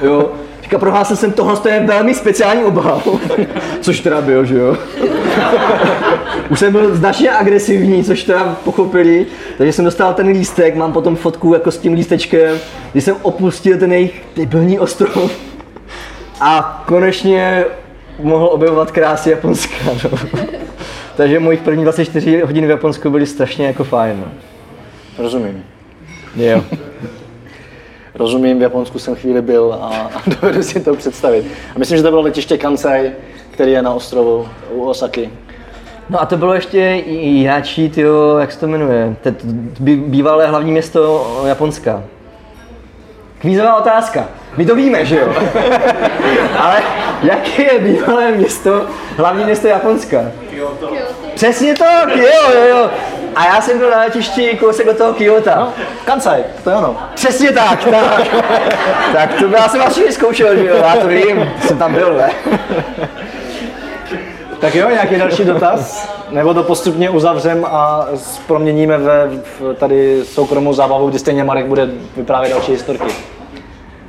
Jo. 0.02 0.32
Říká, 0.64 0.78
prohlásil 0.78 1.16
jsem 1.16 1.32
tohle, 1.32 1.58
to 1.58 1.70
je 1.70 1.80
velmi 1.80 2.14
speciální 2.14 2.64
obal. 2.64 3.02
Což 3.82 4.00
teda 4.00 4.22
byl, 4.22 4.46
že 4.46 4.58
jo. 4.58 4.78
Už 6.50 6.60
jsem 6.60 6.72
byl 6.72 6.96
značně 6.96 7.32
agresivní, 7.32 8.04
což 8.04 8.24
teda 8.24 8.58
pochopili, 8.64 9.26
takže 9.58 9.74
jsem 9.74 9.86
dostal 9.86 10.14
ten 10.14 10.28
lístek, 10.28 10.76
mám 10.76 10.94
potom 10.94 11.16
fotku 11.16 11.54
jako 11.54 11.72
s 11.72 11.78
tím 11.78 11.94
lístečkem, 11.94 12.58
kdy 12.92 13.02
jsem 13.02 13.16
opustil 13.22 13.78
ten 13.78 13.92
jejich 13.92 14.24
debilní 14.36 14.80
ostrov 14.80 15.32
a 16.42 16.84
konečně 16.88 17.66
mohl 18.20 18.46
objevovat 18.46 18.92
krásy 18.92 19.30
Japonska. 19.30 19.76
No. 19.86 20.20
takže 21.16 21.40
mojich 21.40 21.62
první 21.62 21.84
24 21.84 22.42
hodin 22.42 22.66
v 22.66 22.70
Japonsku 22.70 23.10
byly 23.10 23.26
strašně 23.26 23.68
jako 23.68 23.84
fajn. 23.84 24.20
No. 24.20 24.32
Rozumím. 25.24 25.64
Jo. 26.36 26.64
Rozumím, 28.16 28.60
v 28.60 28.62
Japonsku 28.62 29.00
jsem 29.00 29.16
chvíli 29.16 29.42
byl 29.42 29.78
a, 29.82 29.88
a 29.88 30.22
dovedu 30.42 30.64
si 30.64 30.80
to 30.80 30.96
představit. 30.96 31.46
A 31.76 31.80
myslím, 31.80 31.98
že 31.98 32.04
to 32.04 32.10
bylo 32.10 32.22
letiště 32.22 32.58
Kansai, 32.58 33.12
který 33.52 33.72
je 33.72 33.82
na 33.82 33.94
ostrovu 33.94 34.48
u 34.72 34.86
Osaky. 34.86 35.30
No 36.10 36.22
a 36.22 36.26
to 36.26 36.38
bylo 36.38 36.54
ještě 36.54 37.04
tyjo, 37.94 38.38
jak 38.38 38.52
se 38.52 38.60
to 38.60 38.68
jmenuje, 38.68 39.16
to 39.24 39.30
bývalé 39.86 40.48
hlavní 40.48 40.72
město 40.72 41.42
Japonska. 41.46 42.04
Kvízová 43.40 43.76
otázka. 43.76 44.28
My 44.58 44.66
to 44.66 44.76
víme, 44.76 45.06
že 45.06 45.20
jo? 45.20 45.34
Ale 46.60 46.84
jaké 47.24 47.74
je 47.74 47.80
bývalé 47.80 48.32
město, 48.32 48.86
hlavní 49.18 49.44
město 49.44 49.68
Japonska? 49.68 50.18
Kyoto. 50.50 50.90
Přesně 51.36 51.74
to, 51.74 51.86
jo, 52.16 52.52
jo, 52.54 52.68
jo. 52.70 52.90
A 53.36 53.46
já 53.46 53.62
jsem 53.62 53.78
byl 53.78 53.90
na 53.90 54.00
letišti 54.00 54.58
kousek 54.58 54.88
od 54.88 54.98
toho 54.98 55.14
Kyoto. 55.14 55.50
No, 55.56 55.74
Kansai, 56.06 56.44
to 56.64 56.70
je 56.70 56.76
ono. 56.76 56.98
Přesně 57.14 57.52
tak, 57.52 57.84
tak. 57.84 58.28
tak 59.14 59.34
to 59.34 59.48
já 59.48 59.70
jsem 59.70 59.80
vás 59.80 59.94
všichni 59.94 60.12
zkoušel, 60.12 60.58
že 60.58 60.66
jo, 60.66 60.76
já 60.76 60.96
to 60.96 61.08
vím, 61.08 61.52
jsem 61.68 61.78
tam 61.78 61.94
byl, 61.94 62.14
ne? 62.14 62.32
Tak 64.60 64.76
jo, 64.76 64.90
nějaký 64.90 65.16
další 65.16 65.46
dotaz? 65.46 66.10
Nebo 66.30 66.54
to 66.54 66.64
postupně 66.64 67.10
uzavřem 67.10 67.66
a 67.66 68.08
proměníme 68.48 68.98
ve 68.98 69.30
v 69.60 69.74
tady 69.74 70.22
soukromou 70.26 70.74
zábavu, 70.74 71.10
kdy 71.10 71.20
stejně 71.20 71.44
Marek 71.44 71.66
bude 71.66 71.90
vyprávět 72.18 72.54
další 72.54 72.72
historky. 72.72 73.35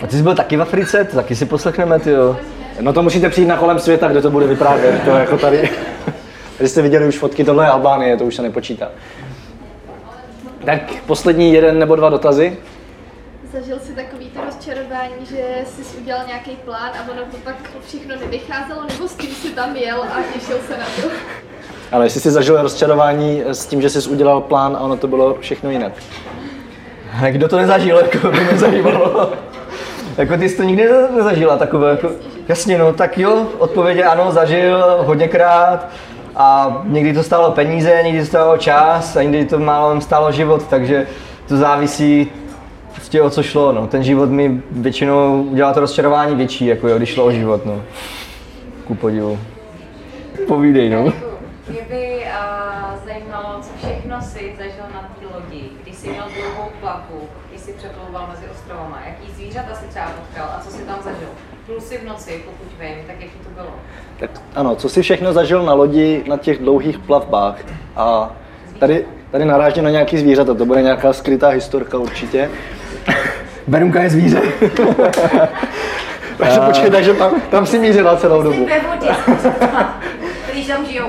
A 0.03 0.07
ty 0.07 0.17
jsi 0.17 0.23
byl 0.23 0.35
taky 0.35 0.57
v 0.57 0.63
Africe, 0.63 1.05
to 1.05 1.17
taky 1.17 1.37
si 1.37 1.47
poslechneme, 1.47 1.99
ty 1.99 2.11
jo. 2.11 2.37
No 2.81 2.93
to 2.93 3.03
musíte 3.03 3.29
přijít 3.29 3.47
na 3.47 3.57
kolem 3.57 3.79
světa, 3.79 4.09
kde 4.09 4.23
to 4.23 4.31
bude 4.31 4.47
vyprávět. 4.47 5.03
To 5.05 5.11
jako 5.11 5.39
tady. 5.39 5.71
Tady 6.59 6.69
jste 6.69 6.83
viděli 6.83 7.09
už 7.09 7.19
fotky, 7.19 7.45
tohle 7.45 7.65
je 7.65 7.69
Albánie, 7.69 8.17
to 8.17 8.25
už 8.25 8.35
se 8.35 8.43
nepočítá. 8.43 8.89
Tak 10.65 10.81
poslední 11.07 11.53
jeden 11.53 11.79
nebo 11.79 11.97
dva 11.97 12.11
dotazy. 12.11 12.59
Zažil 13.53 13.79
jsi 13.79 13.93
takový 13.93 14.27
to 14.27 14.41
rozčarování, 14.45 15.27
že 15.31 15.45
jsi 15.67 15.99
udělal 15.99 16.27
nějaký 16.27 16.51
plán 16.65 16.91
a 16.99 17.11
ono 17.13 17.23
to 17.23 17.37
pak 17.45 17.57
všechno 17.87 18.17
nevycházelo, 18.17 18.83
nebo 18.93 19.09
s 19.09 19.15
tím 19.15 19.31
jsi 19.31 19.49
tam 19.49 19.77
jel 19.77 20.03
a 20.03 20.23
těšil 20.35 20.57
se 20.67 20.79
na 20.79 20.87
to? 21.03 21.09
Ale 21.93 22.07
jestli 22.07 22.21
jsi 22.21 22.31
zažil 22.31 22.63
rozčarování 22.63 23.43
s 23.47 23.67
tím, 23.67 23.83
že 23.83 23.91
jsi 23.91 24.09
udělal 24.09 24.41
plán 24.41 24.77
a 24.77 24.81
ono 24.81 24.97
to 24.97 25.07
bylo 25.07 25.37
všechno 25.41 25.71
jinak. 25.71 25.93
A 27.23 27.31
kdo 27.31 27.49
to 27.49 27.57
nezažil, 27.57 27.97
jako 27.97 28.31
by 28.31 28.41
mě 28.41 28.59
zajímalo. 28.59 29.33
jako 30.19 30.37
ty 30.37 30.49
jsi 30.49 30.57
to 30.57 30.63
nikdy 30.63 30.89
ne- 30.89 31.09
nezažila 31.17 31.57
takové, 31.57 31.91
jako, 31.91 32.11
jasně 32.49 32.79
no, 32.79 32.93
tak 32.93 33.19
jo, 33.19 33.47
odpověď 33.59 34.03
ano, 34.07 34.33
zažil 34.33 34.85
hodněkrát 34.99 35.89
a 36.37 36.79
někdy 36.85 37.13
to 37.13 37.23
stálo 37.23 37.51
peníze, 37.51 38.01
někdy 38.05 38.21
to 38.21 38.27
stálo 38.27 38.57
čas 38.57 39.17
a 39.17 39.23
někdy 39.23 39.45
to 39.45 39.59
málo 39.59 40.01
stálo 40.01 40.33
život, 40.33 40.67
takže 40.67 41.07
to 41.49 41.57
závisí 41.57 42.31
prostě 42.93 43.23
o 43.23 43.31
co 43.31 43.43
šlo, 43.43 43.73
no. 43.73 43.87
Ten 43.87 44.03
život 44.03 44.31
mi 44.31 44.63
většinou 44.71 45.43
udělá 45.43 45.73
to 45.73 45.81
rozčarování 45.81 46.37
větší, 46.37 46.67
jako 46.67 46.89
jo, 46.89 46.97
když 46.97 47.09
šlo 47.09 47.25
o 47.25 47.33
život, 47.33 47.67
no. 47.67 47.83
Ku 48.85 48.95
podivu. 48.95 49.39
Povídej, 50.49 50.91
no. 50.91 51.03
Mě 51.69 51.83
by 51.89 52.25
uh, 52.25 53.07
zajímalo, 53.07 53.61
co 53.61 53.71
všechno 53.79 54.21
si 54.23 54.55
zažil 54.59 54.85
na 54.95 55.11
té 55.21 55.27
lodi, 55.35 55.63
když 55.83 55.97
jsi 55.97 56.09
měl 56.09 56.25
dlouhou 56.35 56.71
plavbu, 56.81 57.21
když 57.51 57.61
jsi 57.61 57.73
přeplouval 57.73 58.29
mezi 58.31 58.45
ostrovama, 58.53 58.99
jaký 59.07 59.33
zvířata 59.57 59.75
si 59.75 59.87
třeba 59.89 60.07
potkal 60.07 60.47
a 60.59 60.61
co 60.65 60.71
si 60.71 60.83
tam 60.83 60.97
zažil. 61.05 61.29
Plul 61.67 61.81
si 61.81 61.99
v 61.99 62.05
noci, 62.05 62.43
pokud 62.45 62.69
vím, 62.81 62.97
tak 63.07 63.17
jaký 63.21 63.39
to 63.45 63.51
bylo. 63.55 63.71
Tak 64.21 64.31
ano, 64.55 64.77
co 64.77 64.89
jsi 64.89 65.03
všechno 65.03 65.33
zažil 65.33 65.63
na 65.63 65.73
lodi 65.75 66.25
na 66.29 66.37
těch 66.37 66.59
dlouhých 66.59 66.99
plavbách? 66.99 67.57
A 67.97 68.31
tady, 68.79 69.07
tady 69.31 69.45
narážím 69.45 69.85
na 69.85 69.91
nějaký 69.91 70.19
zvířata, 70.19 70.55
to 70.55 70.65
bude 70.65 70.83
nějaká 70.83 71.13
skrytá 71.13 71.49
historka 71.49 71.99
určitě. 71.99 72.51
Berunka 73.67 74.03
je 74.03 74.11
zvíře. 74.11 74.43
Takže 76.39 76.61
počkej, 76.61 76.91
takže 76.91 77.15
tam, 77.15 77.41
tam 77.51 77.67
si 77.67 77.79
mířila 77.79 78.17
celou 78.17 78.43
dobu. 78.43 78.67
Když 80.53 80.67
tam 80.67 80.87
žijou. 80.87 81.07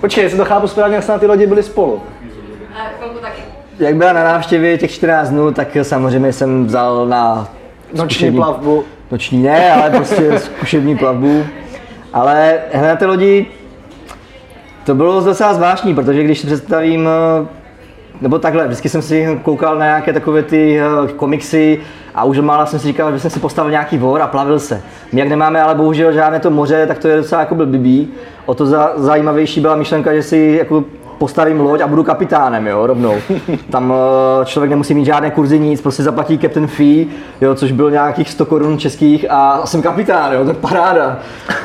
Počkej, 0.00 0.24
jestli 0.24 0.38
to 0.38 0.44
chápu 0.44 0.68
správně, 0.68 0.94
jak 0.94 1.04
se 1.04 1.12
na 1.12 1.18
ty 1.18 1.26
lodi 1.26 1.46
byli 1.46 1.62
spolu. 1.62 2.02
A 2.74 2.78
chvilku 2.98 3.18
taky. 3.18 3.42
Jak 3.78 3.96
byla 3.96 4.12
na 4.12 4.24
návštěvě 4.24 4.78
těch 4.78 4.90
14 4.90 5.28
dnů, 5.28 5.52
tak 5.52 5.68
samozřejmě 5.82 6.32
jsem 6.32 6.66
vzal 6.66 7.06
na 7.06 7.48
Noční 7.92 8.32
plavbu. 8.32 8.84
Noční 9.10 9.42
ne, 9.42 9.72
ale 9.72 9.90
prostě 9.90 10.38
zkušební 10.38 10.96
plavbu. 10.96 11.44
Ale 12.12 12.58
hned 12.72 12.88
na 12.88 12.96
té 12.96 13.06
lodi 13.06 13.46
to 14.84 14.94
bylo 14.94 15.20
docela 15.20 15.54
zvláštní, 15.54 15.94
protože 15.94 16.22
když 16.22 16.38
si 16.38 16.46
představím, 16.46 17.08
eh, 17.08 17.46
nebo 18.20 18.38
takhle, 18.38 18.66
vždycky 18.66 18.88
jsem 18.88 19.02
si 19.02 19.40
koukal 19.42 19.78
na 19.78 19.84
nějaké 19.84 20.12
takové 20.12 20.42
ty 20.42 20.80
eh, 20.80 21.12
komiksy 21.16 21.80
a 22.14 22.24
už 22.24 22.38
mála 22.38 22.66
jsem 22.66 22.78
si 22.78 22.86
říkal, 22.86 23.12
že 23.12 23.20
jsem 23.20 23.30
si 23.30 23.40
postavil 23.40 23.70
nějaký 23.70 23.98
vor 23.98 24.22
a 24.22 24.26
plavil 24.26 24.58
se. 24.58 24.82
My 25.12 25.20
jak 25.20 25.28
nemáme 25.28 25.62
ale 25.62 25.74
bohužel 25.74 26.12
žádné 26.12 26.40
to 26.40 26.50
moře, 26.50 26.86
tak 26.86 26.98
to 26.98 27.08
je 27.08 27.16
docela 27.16 27.40
jako 27.40 27.54
blbý. 27.54 28.08
O 28.46 28.54
to 28.54 28.66
za, 28.66 28.92
zajímavější 28.96 29.60
byla 29.60 29.76
myšlenka, 29.76 30.14
že 30.14 30.22
si 30.22 30.56
jako 30.58 30.84
postavím 31.18 31.60
loď 31.60 31.80
a 31.80 31.86
budu 31.86 32.04
kapitánem, 32.04 32.66
jo, 32.66 32.86
rovnou. 32.86 33.14
Tam 33.70 33.94
eh, 34.42 34.44
člověk 34.44 34.70
nemusí 34.70 34.94
mít 34.94 35.04
žádné 35.04 35.30
kurzy, 35.30 35.58
nic, 35.58 35.80
prostě 35.80 36.02
zaplatí 36.02 36.38
captain 36.38 36.66
fee, 36.66 37.06
jo, 37.40 37.54
což 37.54 37.72
bylo 37.72 37.90
nějakých 37.90 38.30
100 38.30 38.46
korun 38.46 38.78
českých 38.78 39.26
a 39.30 39.66
jsem 39.66 39.82
kapitán, 39.82 40.32
jo, 40.32 40.44
to 40.44 40.50
je 40.50 40.54
paráda. 40.54 41.18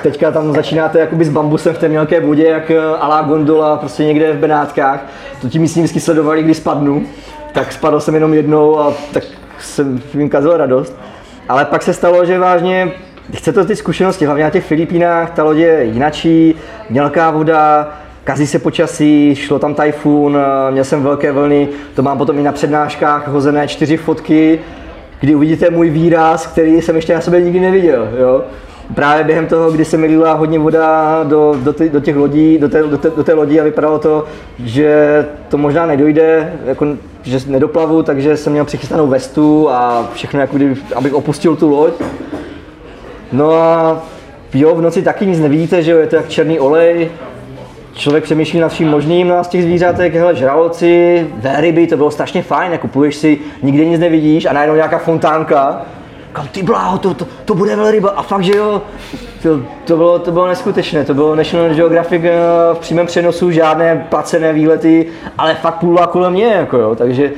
Teďka 0.03 0.31
tam 0.31 0.53
začínáte 0.53 0.99
jakoby 0.99 1.25
s 1.25 1.29
bambusem 1.29 1.73
v 1.73 1.77
té 1.77 1.87
mělké 1.87 2.19
vodě, 2.19 2.47
jak 2.47 2.71
eh, 2.71 2.79
alá 2.99 3.21
gondola, 3.21 3.77
prostě 3.77 4.03
někde 4.03 4.33
v 4.33 4.37
Benátkách. 4.37 5.05
To 5.41 5.49
ti 5.49 5.59
místní 5.59 5.81
vždycky 5.81 5.99
sledovali, 5.99 6.43
když 6.43 6.57
spadnu. 6.57 7.03
Tak 7.53 7.71
spadl 7.71 7.99
jsem 7.99 8.13
jenom 8.13 8.33
jednou 8.33 8.79
a 8.79 8.93
tak 9.13 9.23
jsem 9.59 10.01
jim 10.13 10.29
kazil 10.29 10.57
radost. 10.57 10.95
Ale 11.49 11.65
pak 11.65 11.83
se 11.83 11.93
stalo, 11.93 12.25
že 12.25 12.39
vážně 12.39 12.91
chce 13.33 13.53
to 13.53 13.65
ty 13.65 13.75
zkušenosti, 13.75 14.25
hlavně 14.25 14.43
na 14.43 14.49
těch 14.49 14.65
Filipínách, 14.65 15.31
ta 15.31 15.43
lodě 15.43 15.65
je 15.65 15.83
jinačí, 15.83 16.55
mělká 16.89 17.31
voda, 17.31 17.93
kazí 18.23 18.47
se 18.47 18.59
počasí, 18.59 19.35
šlo 19.35 19.59
tam 19.59 19.75
tajfun, 19.75 20.37
eh, 20.37 20.71
měl 20.71 20.83
jsem 20.83 21.03
velké 21.03 21.31
vlny, 21.31 21.67
to 21.95 22.01
mám 22.01 22.17
potom 22.17 22.39
i 22.39 22.43
na 22.43 22.51
přednáškách 22.51 23.27
hozené 23.27 23.67
čtyři 23.67 23.97
fotky, 23.97 24.59
kdy 25.19 25.35
uvidíte 25.35 25.69
můj 25.69 25.89
výraz, 25.89 26.47
který 26.47 26.81
jsem 26.81 26.95
ještě 26.95 27.13
na 27.13 27.21
sobě 27.21 27.41
nikdy 27.41 27.59
neviděl. 27.59 28.09
Jo? 28.19 28.43
Právě 28.95 29.23
během 29.23 29.47
toho, 29.47 29.71
kdy 29.71 29.85
se 29.85 29.97
mi 29.97 30.07
lila 30.07 30.33
hodně 30.33 30.59
voda 30.59 31.23
do, 31.23 31.55
do, 31.63 31.73
ty, 31.73 31.89
do 31.89 31.99
těch 31.99 32.15
lodí, 32.15 32.57
do 32.57 32.69
té, 32.69 32.83
do, 32.83 32.97
té, 32.97 33.09
do 33.09 33.23
té 33.23 33.33
lodi 33.33 33.59
a 33.59 33.63
vypadalo 33.63 33.99
to, 33.99 34.25
že 34.63 35.25
to 35.49 35.57
možná 35.57 35.85
nedojde, 35.85 36.53
jako, 36.65 36.87
že 37.23 37.39
nedoplavu, 37.47 38.03
takže 38.03 38.37
jsem 38.37 38.53
měl 38.53 38.65
přichystanou 38.65 39.07
vestu 39.07 39.69
a 39.69 40.09
všechno, 40.13 40.39
jako 40.39 40.57
abych 40.95 41.13
opustil 41.13 41.55
tu 41.55 41.69
loď. 41.69 41.93
No 43.31 43.53
a 43.53 44.01
jo, 44.53 44.75
v 44.75 44.81
noci 44.81 45.01
taky 45.01 45.25
nic 45.25 45.39
nevidíte, 45.39 45.83
že 45.83 45.91
jo, 45.91 45.97
je 45.97 46.07
to 46.07 46.15
jak 46.15 46.29
černý 46.29 46.59
olej, 46.59 47.09
člověk 47.93 48.23
přemýšlí 48.23 48.59
nad 48.59 48.69
vším 48.69 48.87
možným, 48.87 49.27
no 49.27 49.37
a 49.37 49.43
z 49.43 49.47
těch 49.47 49.63
zvířatek, 49.63 50.15
hele, 50.15 50.35
žraloci, 50.35 51.27
velryby, 51.33 51.87
to 51.87 51.97
bylo 51.97 52.11
strašně 52.11 52.43
fajn, 52.43 52.71
jako 52.71 52.87
pluješ 52.87 53.15
si, 53.15 53.39
nikde 53.63 53.85
nic 53.85 53.99
nevidíš 53.99 54.45
a 54.45 54.53
najednou 54.53 54.75
nějaká 54.75 54.97
fontánka, 54.97 55.81
kam 56.33 56.47
ty 56.47 56.63
bláho, 56.63 56.97
to, 56.97 57.13
to, 57.13 57.27
to 57.45 57.55
bude 57.55 57.75
velryba. 57.75 58.09
A 58.09 58.21
fakt, 58.21 58.43
že 58.43 58.55
jo, 58.57 58.81
to, 59.43 59.61
to, 59.85 59.97
bylo, 59.97 60.19
to 60.19 60.31
bylo 60.31 60.47
neskutečné, 60.47 61.05
to 61.05 61.13
bylo 61.13 61.35
National 61.35 61.69
Geographic 61.69 62.21
eh, 62.23 62.31
v 62.73 62.77
přímém 62.79 63.07
přenosu, 63.07 63.51
žádné 63.51 64.07
placené 64.09 64.53
výlety, 64.53 65.05
ale 65.37 65.55
fakt 65.55 65.79
plula 65.79 66.07
kolem 66.07 66.33
mě, 66.33 66.45
jako 66.45 66.77
jo, 66.77 66.95
takže 66.95 67.31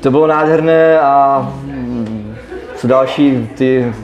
to 0.00 0.10
bylo 0.10 0.26
nádherné 0.26 1.00
a 1.00 1.40
mm, 1.64 2.36
co 2.76 2.86
další, 2.86 3.48
ty 3.54 3.94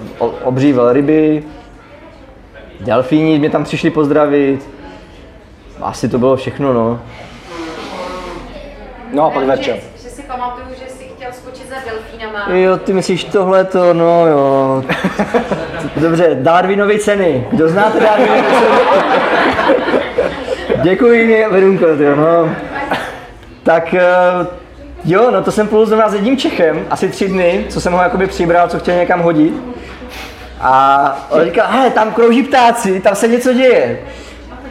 obří 0.44 0.72
velryby, 0.72 1.42
delfíni 2.80 3.38
mě 3.38 3.50
tam 3.50 3.64
přišli 3.64 3.90
pozdravit, 3.90 4.68
asi 5.80 6.08
to 6.08 6.18
bylo 6.18 6.36
všechno, 6.36 6.72
no. 6.72 7.00
No 9.12 9.26
a 9.26 9.30
pak 9.30 9.44
Verča. 9.44 9.72
Že, 10.02 10.10
si 10.10 10.22
pamatuju, 10.22 10.66
že 10.70 10.94
jsi 10.94 11.04
chtěl 11.16 11.32
skočit 11.32 11.68
za 11.68 11.76
delfínama. 11.90 12.54
Jo, 12.54 12.76
ty 12.76 12.92
myslíš 12.92 13.24
tohleto, 13.24 13.94
no 13.94 14.26
jo. 14.26 14.84
Dobře, 15.96 16.36
Darwinovy 16.40 16.98
ceny. 16.98 17.46
Kdo 17.50 17.68
znáte 17.68 18.00
Darwinovy 18.00 18.42
ceny? 18.42 18.66
Děkuji, 20.82 21.46
Verunko, 21.50 21.86
jo, 21.86 22.16
no. 22.16 22.50
Tak 23.62 23.94
eh, 23.94 24.02
jo, 25.04 25.30
no 25.30 25.42
to 25.42 25.52
jsem 25.52 25.68
plul 25.68 25.86
zrovna 25.86 26.08
s 26.08 26.14
jedním 26.14 26.36
Čechem, 26.36 26.86
asi 26.90 27.08
tři 27.08 27.28
dny, 27.28 27.66
co 27.68 27.80
jsem 27.80 27.92
ho 27.92 28.02
jakoby 28.02 28.26
přibral, 28.26 28.68
co 28.68 28.78
chtěl 28.78 28.96
někam 28.96 29.20
hodit. 29.20 29.54
A 30.60 31.26
on 31.30 31.44
říkal, 31.44 31.66
hele, 31.70 31.90
tam 31.90 32.12
krouží 32.12 32.42
ptáci, 32.42 33.00
tam 33.00 33.14
se 33.14 33.28
něco 33.28 33.52
děje. 33.52 33.98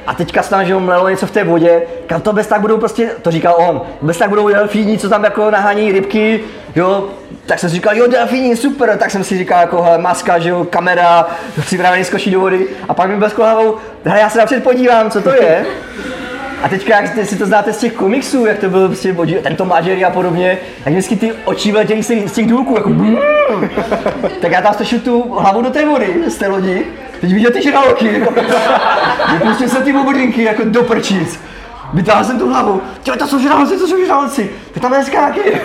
A 0.08 0.14
teďka 0.14 0.44
se 0.44 0.50
tam, 0.50 0.66
že 0.66 0.76
mlelo 0.76 1.10
něco 1.10 1.28
v 1.28 1.32
té 1.32 1.44
vodě, 1.44 1.82
kam 2.08 2.22
to 2.22 2.34
bez 2.34 2.48
tak 2.48 2.62
budou 2.62 2.78
prostě, 2.78 3.10
to 3.22 3.32
říkal 3.32 3.56
on, 3.58 3.82
bez 4.02 4.18
tak 4.18 4.30
budou 4.30 4.48
delfíni, 4.48 4.98
co 4.98 5.10
tam 5.10 5.24
jako 5.24 5.52
nahání 5.52 5.92
rybky, 5.92 6.40
jo, 6.76 7.10
tak 7.46 7.60
jsem 7.60 7.70
si 7.70 7.76
říkal, 7.76 7.98
jo, 7.98 8.08
delfíni, 8.08 8.56
super, 8.56 8.98
tak 8.98 9.12
jsem 9.12 9.24
si 9.24 9.38
říkal, 9.38 9.60
jako, 9.60 9.82
hele, 9.82 9.98
maska, 9.98 10.40
že 10.40 10.50
jo, 10.50 10.68
kamera, 10.70 11.28
připravený 11.62 12.04
skočí 12.04 12.32
do 12.32 12.40
vody, 12.40 12.68
a 12.90 12.94
pak 12.94 13.10
mi 13.10 13.16
blesklo 13.16 13.46
hlavou, 13.46 13.76
hele, 14.06 14.20
já 14.20 14.30
se 14.30 14.38
napřed 14.38 14.64
podívám, 14.64 15.12
co 15.12 15.22
to 15.22 15.34
je. 15.34 15.66
A 16.64 16.70
teďka, 16.70 17.02
jak 17.02 17.26
si 17.26 17.36
to 17.36 17.46
znáte 17.46 17.74
z 17.74 17.78
těch 17.78 17.94
komiksů, 17.94 18.46
jak 18.46 18.58
to 18.58 18.70
byl 18.70 18.88
prostě 18.88 19.14
bodí- 19.14 19.42
tento 19.42 19.66
Mažery 19.66 20.06
a 20.06 20.10
podobně, 20.10 20.58
tak 20.84 20.94
vždycky 20.94 21.16
ty 21.16 21.32
oči 21.46 21.72
letějí 21.72 22.04
z 22.04 22.32
těch, 22.32 22.48
důlků, 22.48 22.76
jako 22.78 22.92
tak 24.42 24.52
já 24.52 24.62
tam 24.62 24.74
strčil 24.74 25.00
tu 25.00 25.34
hlavu 25.34 25.62
do 25.62 25.70
té 25.70 25.86
vody, 25.86 26.16
z 26.28 26.36
té 26.36 26.48
lodi, 26.48 26.86
teď 27.22 27.34
viděl 27.34 27.52
ty 27.52 27.62
žraloky, 27.62 28.10
vypustil 29.34 29.70
jsem 29.70 29.84
ty 29.84 29.94
bobrinky, 29.94 30.44
jako 30.44 30.64
do 30.66 30.84
prčic. 30.84 31.40
Vytáhl 31.94 32.24
jsem 32.24 32.40
tu 32.40 32.50
hlavu, 32.50 32.82
těle, 33.04 33.18
to 33.18 33.28
jsou 33.28 33.40
žraloci, 33.40 33.78
to 33.78 33.88
jsou 33.88 34.06
žraloci, 34.06 34.50
tak 34.74 34.82
tam 34.82 34.92
neskáky. 34.92 35.40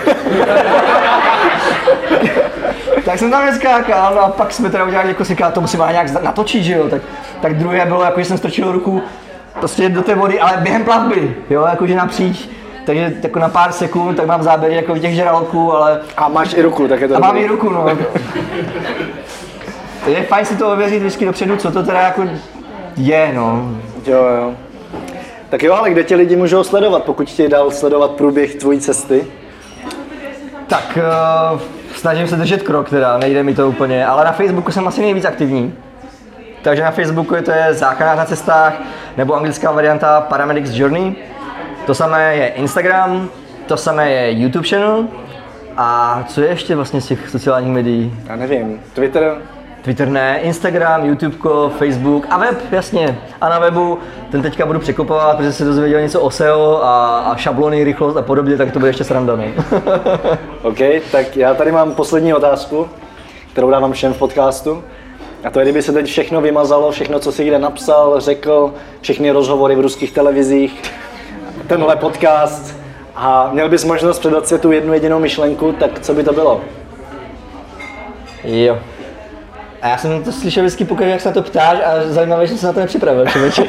tak 3.05 3.19
jsem 3.19 3.31
tam 3.31 3.45
neskákal, 3.45 4.15
no 4.15 4.21
a 4.21 4.29
pak 4.29 4.51
jsme 4.51 4.69
teda 4.69 4.83
udělali, 4.83 5.07
jako 5.07 5.25
si 5.25 5.37
to 5.53 5.61
musím 5.61 5.79
nějak 5.89 6.23
natočit, 6.23 6.63
že 6.63 6.73
jo, 6.73 6.89
tak, 6.89 7.01
tak 7.41 7.57
druhé 7.57 7.85
bylo, 7.85 8.03
jako 8.03 8.19
že 8.19 8.25
jsem 8.25 8.37
strčil 8.37 8.71
ruku 8.71 9.01
prostě 9.59 9.89
do 9.89 10.01
té 10.01 10.15
vody, 10.15 10.39
ale 10.39 10.57
během 10.57 10.83
plavby, 10.83 11.35
jo, 11.49 11.65
jakože 11.69 11.95
napříč, 11.95 12.49
takže 12.85 13.13
jako 13.23 13.39
na 13.39 13.49
pár 13.49 13.71
sekund, 13.71 14.15
tak 14.15 14.25
mám 14.25 14.43
záběry 14.43 14.75
jako 14.75 14.97
těch 14.97 15.15
žraloků, 15.15 15.73
ale 15.73 15.99
A 16.17 16.27
máš 16.27 16.53
i 16.53 16.61
ruku, 16.61 16.87
tak 16.87 17.01
je 17.01 17.07
to 17.07 17.15
a 17.15 17.19
mám 17.19 17.37
i 17.37 17.47
ruku, 17.47 17.69
no. 17.69 17.85
Je 20.05 20.23
fajn 20.23 20.45
si 20.45 20.57
to 20.57 20.71
ověřit 20.71 20.99
vždycky 20.99 21.25
dopředu, 21.25 21.57
co 21.57 21.71
to 21.71 21.83
teda 21.83 22.01
jako 22.01 22.23
Je, 22.97 23.31
no. 23.33 23.69
Jo, 24.05 24.25
jo. 24.37 24.53
Tak 25.49 25.63
jo, 25.63 25.73
ale 25.73 25.89
kde 25.89 26.03
ti 26.03 26.15
lidi 26.15 26.35
můžou 26.35 26.63
sledovat, 26.63 27.03
pokud 27.03 27.27
ti 27.27 27.49
dal 27.49 27.71
sledovat 27.71 28.11
průběh 28.11 28.55
tvojí 28.55 28.79
cesty? 28.79 29.27
Tak 30.67 30.97
uh, 31.53 31.59
snažím 31.95 32.27
se 32.27 32.35
držet 32.35 32.63
krok, 32.63 32.89
teda 32.89 33.17
nejde 33.17 33.43
mi 33.43 33.55
to 33.55 33.69
úplně, 33.69 34.05
ale 34.05 34.25
na 34.25 34.31
Facebooku 34.31 34.71
jsem 34.71 34.87
asi 34.87 35.01
nejvíc 35.01 35.25
aktivní. 35.25 35.73
Takže 36.61 36.83
na 36.83 36.91
Facebooku 36.91 37.35
je 37.35 37.41
to 37.41 37.51
je 37.51 37.73
záchranář 37.73 38.17
na 38.17 38.25
cestách, 38.25 38.73
nebo 39.17 39.35
anglická 39.35 39.71
varianta 39.71 40.21
Paramedics 40.21 40.71
Journey. 40.73 41.15
To 41.85 41.95
samé 41.95 42.35
je 42.35 42.47
Instagram, 42.47 43.29
to 43.65 43.77
samé 43.77 44.11
je 44.11 44.31
YouTube 44.31 44.67
channel. 44.67 45.07
A 45.77 46.23
co 46.27 46.41
je 46.41 46.47
ještě 46.47 46.75
vlastně 46.75 47.01
z 47.01 47.07
těch 47.07 47.29
sociálních 47.29 47.71
médií? 47.71 48.19
Já 48.27 48.35
nevím, 48.35 48.81
Twitter, 48.93 49.37
Twitter 49.83 50.07
ne, 50.07 50.39
Instagram, 50.41 51.05
YouTube, 51.05 51.35
Facebook 51.77 52.27
a 52.29 52.37
web, 52.37 52.57
jasně. 52.71 53.19
A 53.41 53.49
na 53.49 53.59
webu 53.59 53.99
ten 54.31 54.41
teďka 54.41 54.65
budu 54.65 54.79
překopovat, 54.79 55.37
protože 55.37 55.53
se 55.53 55.65
dozvěděl 55.65 56.01
něco 56.01 56.21
o 56.21 56.31
SEO 56.31 56.79
a, 56.83 57.19
a 57.19 57.35
šablony, 57.35 57.83
rychlost 57.83 58.15
a 58.15 58.21
podobně, 58.21 58.57
tak 58.57 58.71
to 58.71 58.79
bude 58.79 58.89
ještě 58.89 59.03
sranda, 59.03 59.35
no. 59.35 59.43
OK, 60.61 60.77
tak 61.11 61.37
já 61.37 61.53
tady 61.53 61.71
mám 61.71 61.95
poslední 61.95 62.33
otázku, 62.33 62.87
kterou 63.51 63.69
dávám 63.69 63.93
všem 63.93 64.13
v 64.13 64.17
podcastu. 64.17 64.83
A 65.43 65.49
to 65.49 65.59
je, 65.59 65.65
kdyby 65.65 65.81
se 65.81 65.91
teď 65.91 66.05
všechno 66.05 66.41
vymazalo, 66.41 66.91
všechno, 66.91 67.19
co 67.19 67.31
si 67.31 67.45
kde 67.45 67.59
napsal, 67.59 68.19
řekl, 68.19 68.73
všechny 69.01 69.31
rozhovory 69.31 69.75
v 69.75 69.79
ruských 69.79 70.11
televizích, 70.11 70.81
tenhle 71.67 71.95
podcast 71.95 72.77
a 73.15 73.49
měl 73.53 73.69
bys 73.69 73.83
možnost 73.83 74.19
předat 74.19 74.47
světu 74.47 74.71
jednu 74.71 74.93
jedinou 74.93 75.19
myšlenku, 75.19 75.71
tak 75.71 75.99
co 75.99 76.13
by 76.13 76.23
to 76.23 76.33
bylo? 76.33 76.61
jo. 78.43 78.77
A 79.83 79.87
já 79.87 79.97
jsem 79.97 80.23
to 80.23 80.31
slyšel 80.31 80.63
vždycky 80.63 80.85
pokud 80.85 81.03
jak 81.03 81.21
se 81.21 81.29
na 81.29 81.33
to 81.33 81.41
ptáš 81.41 81.77
a 81.85 81.91
zajímavé, 82.05 82.47
že 82.47 82.57
se 82.57 82.67
na 82.67 82.73
to 82.73 82.79
nepřipravil, 82.79 83.25
člověče. 83.25 83.63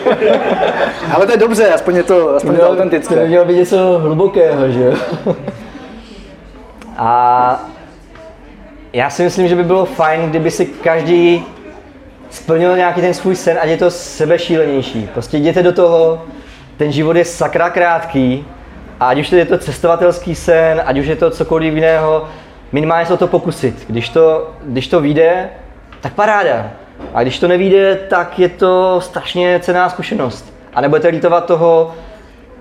Ale 1.15 1.27
to 1.27 1.33
je 1.33 1.39
dobře, 1.39 1.69
aspoň 1.69 1.97
je 1.97 2.03
to, 2.03 2.37
aspoň 2.37 2.53
je 2.53 2.59
to 2.59 2.65
To 2.65 2.73
autentické. 2.73 3.27
mělo 3.27 3.45
být 3.45 3.57
něco 3.57 3.99
hlubokého, 3.99 4.71
že 4.71 4.81
jo? 4.85 4.95
A 6.97 7.65
já 8.93 9.11
si 9.11 9.23
myslím, 9.23 9.49
že 9.49 9.57
by 9.57 9.65
bylo 9.65 9.85
fajn, 9.85 10.31
kdyby 10.31 10.51
si 10.51 10.67
každý 10.67 11.45
splnil 12.31 12.77
nějaký 12.77 13.01
ten 13.01 13.15
svůj 13.15 13.37
sen, 13.37 13.59
ať 13.63 13.69
je 13.69 13.77
to 13.77 13.91
sebešílenější. 13.91 15.09
Prostě 15.13 15.37
jděte 15.37 15.63
do 15.63 15.73
toho, 15.73 16.23
ten 16.77 16.93
život 16.93 17.17
je 17.17 17.25
sakra 17.25 17.71
krátký, 17.71 18.47
a 19.01 19.09
ať 19.09 19.19
už 19.19 19.33
je 19.33 19.45
to 19.47 19.59
cestovatelský 19.59 20.35
sen, 20.35 20.83
ať 20.87 20.99
už 20.99 21.07
je 21.07 21.17
to 21.17 21.31
cokoliv 21.31 21.75
jiného, 21.75 22.29
minimálně 22.73 23.07
se 23.07 23.13
o 23.13 23.17
to 23.17 23.27
pokusit. 23.27 23.85
Když 23.87 24.09
to, 24.09 24.51
když 24.65 24.89
to 24.89 25.01
vyjde, 25.01 25.51
tak 26.05 26.13
paráda. 26.13 26.71
A 27.15 27.23
když 27.23 27.39
to 27.39 27.49
nevíde, 27.49 27.95
tak 27.95 28.39
je 28.39 28.49
to 28.49 29.01
strašně 29.01 29.61
cená 29.63 29.89
zkušenost. 29.89 30.55
A 30.75 30.81
nebudete 30.81 31.09
lítovat 31.09 31.45
toho, 31.45 31.95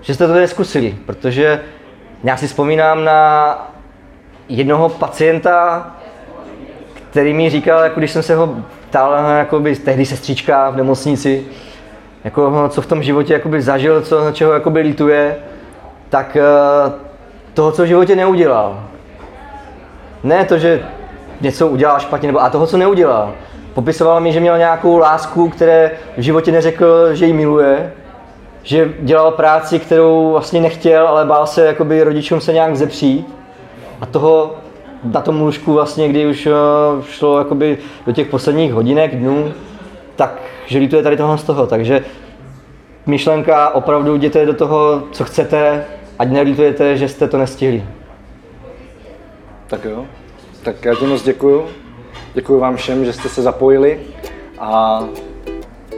že 0.00 0.14
jste 0.14 0.26
to 0.26 0.32
neskusili, 0.32 0.94
protože 1.06 1.60
já 2.24 2.36
si 2.36 2.46
vzpomínám 2.46 3.04
na 3.04 3.72
jednoho 4.48 4.88
pacienta, 4.88 5.86
který 7.10 7.32
mi 7.32 7.50
říkal, 7.50 7.82
jako 7.82 8.00
když 8.00 8.10
jsem 8.10 8.22
se 8.22 8.34
ho 8.34 8.56
ptal, 8.88 9.14
jakoby, 9.38 9.76
tehdy 9.76 10.06
sestřička 10.06 10.70
v 10.70 10.76
nemocnici, 10.76 11.46
jako, 12.24 12.68
co 12.68 12.82
v 12.82 12.86
tom 12.86 13.02
životě 13.02 13.32
jakoby, 13.32 13.62
zažil, 13.62 14.02
co, 14.02 14.32
čeho 14.32 14.52
jakoby, 14.52 14.80
lituje, 14.80 15.36
tak 16.08 16.36
eh, 16.36 16.42
toho, 17.54 17.72
co 17.72 17.82
v 17.82 17.86
životě 17.86 18.16
neudělal. 18.16 18.84
Ne 20.22 20.44
to, 20.44 20.58
že 20.58 20.82
něco 21.40 21.68
udělal 21.68 22.00
špatně, 22.00 22.26
nebo 22.26 22.42
a 22.42 22.50
toho, 22.50 22.66
co 22.66 22.76
neudělal. 22.76 23.32
Popisoval 23.74 24.20
mi, 24.20 24.32
že 24.32 24.40
měl 24.40 24.58
nějakou 24.58 24.98
lásku, 24.98 25.48
které 25.48 25.90
v 26.16 26.20
životě 26.20 26.52
neřekl, 26.52 27.14
že 27.14 27.26
ji 27.26 27.32
miluje, 27.32 27.92
že 28.62 28.92
dělal 29.00 29.30
práci, 29.30 29.78
kterou 29.78 30.30
vlastně 30.30 30.60
nechtěl, 30.60 31.08
ale 31.08 31.24
bál 31.24 31.46
se 31.46 31.66
jakoby 31.66 32.02
rodičům 32.02 32.40
se 32.40 32.52
nějak 32.52 32.72
vzepřít. 32.72 33.34
A 34.00 34.06
toho 34.06 34.54
na 35.04 35.20
tom 35.20 35.40
lůžku 35.40 35.72
vlastně, 35.72 36.08
kdy 36.08 36.26
už 36.26 36.46
eh, 36.46 36.50
šlo 37.02 37.38
jakoby 37.38 37.78
do 38.06 38.12
těch 38.12 38.26
posledních 38.26 38.72
hodinek, 38.72 39.16
dnů, 39.16 39.52
tak 40.16 40.42
že 40.66 40.78
lituje 40.78 41.02
tady 41.02 41.16
tohle 41.16 41.38
z 41.38 41.42
toho. 41.42 41.66
Takže 41.66 42.04
myšlenka, 43.06 43.74
opravdu 43.74 44.14
jděte 44.14 44.46
do 44.46 44.54
toho, 44.54 45.02
co 45.12 45.24
chcete, 45.24 45.84
ať 46.18 46.28
nelítujete, 46.28 46.96
že 46.96 47.08
jste 47.08 47.28
to 47.28 47.38
nestihli. 47.38 47.84
Tak 49.66 49.84
jo. 49.84 50.04
Tak 50.64 50.84
já 50.84 50.94
ti 50.94 51.06
moc 51.06 51.22
děkuju. 51.22 51.64
Děkuji 52.34 52.60
vám 52.60 52.76
všem, 52.76 53.04
že 53.04 53.12
jste 53.12 53.28
se 53.28 53.42
zapojili 53.42 54.00
a 54.58 55.00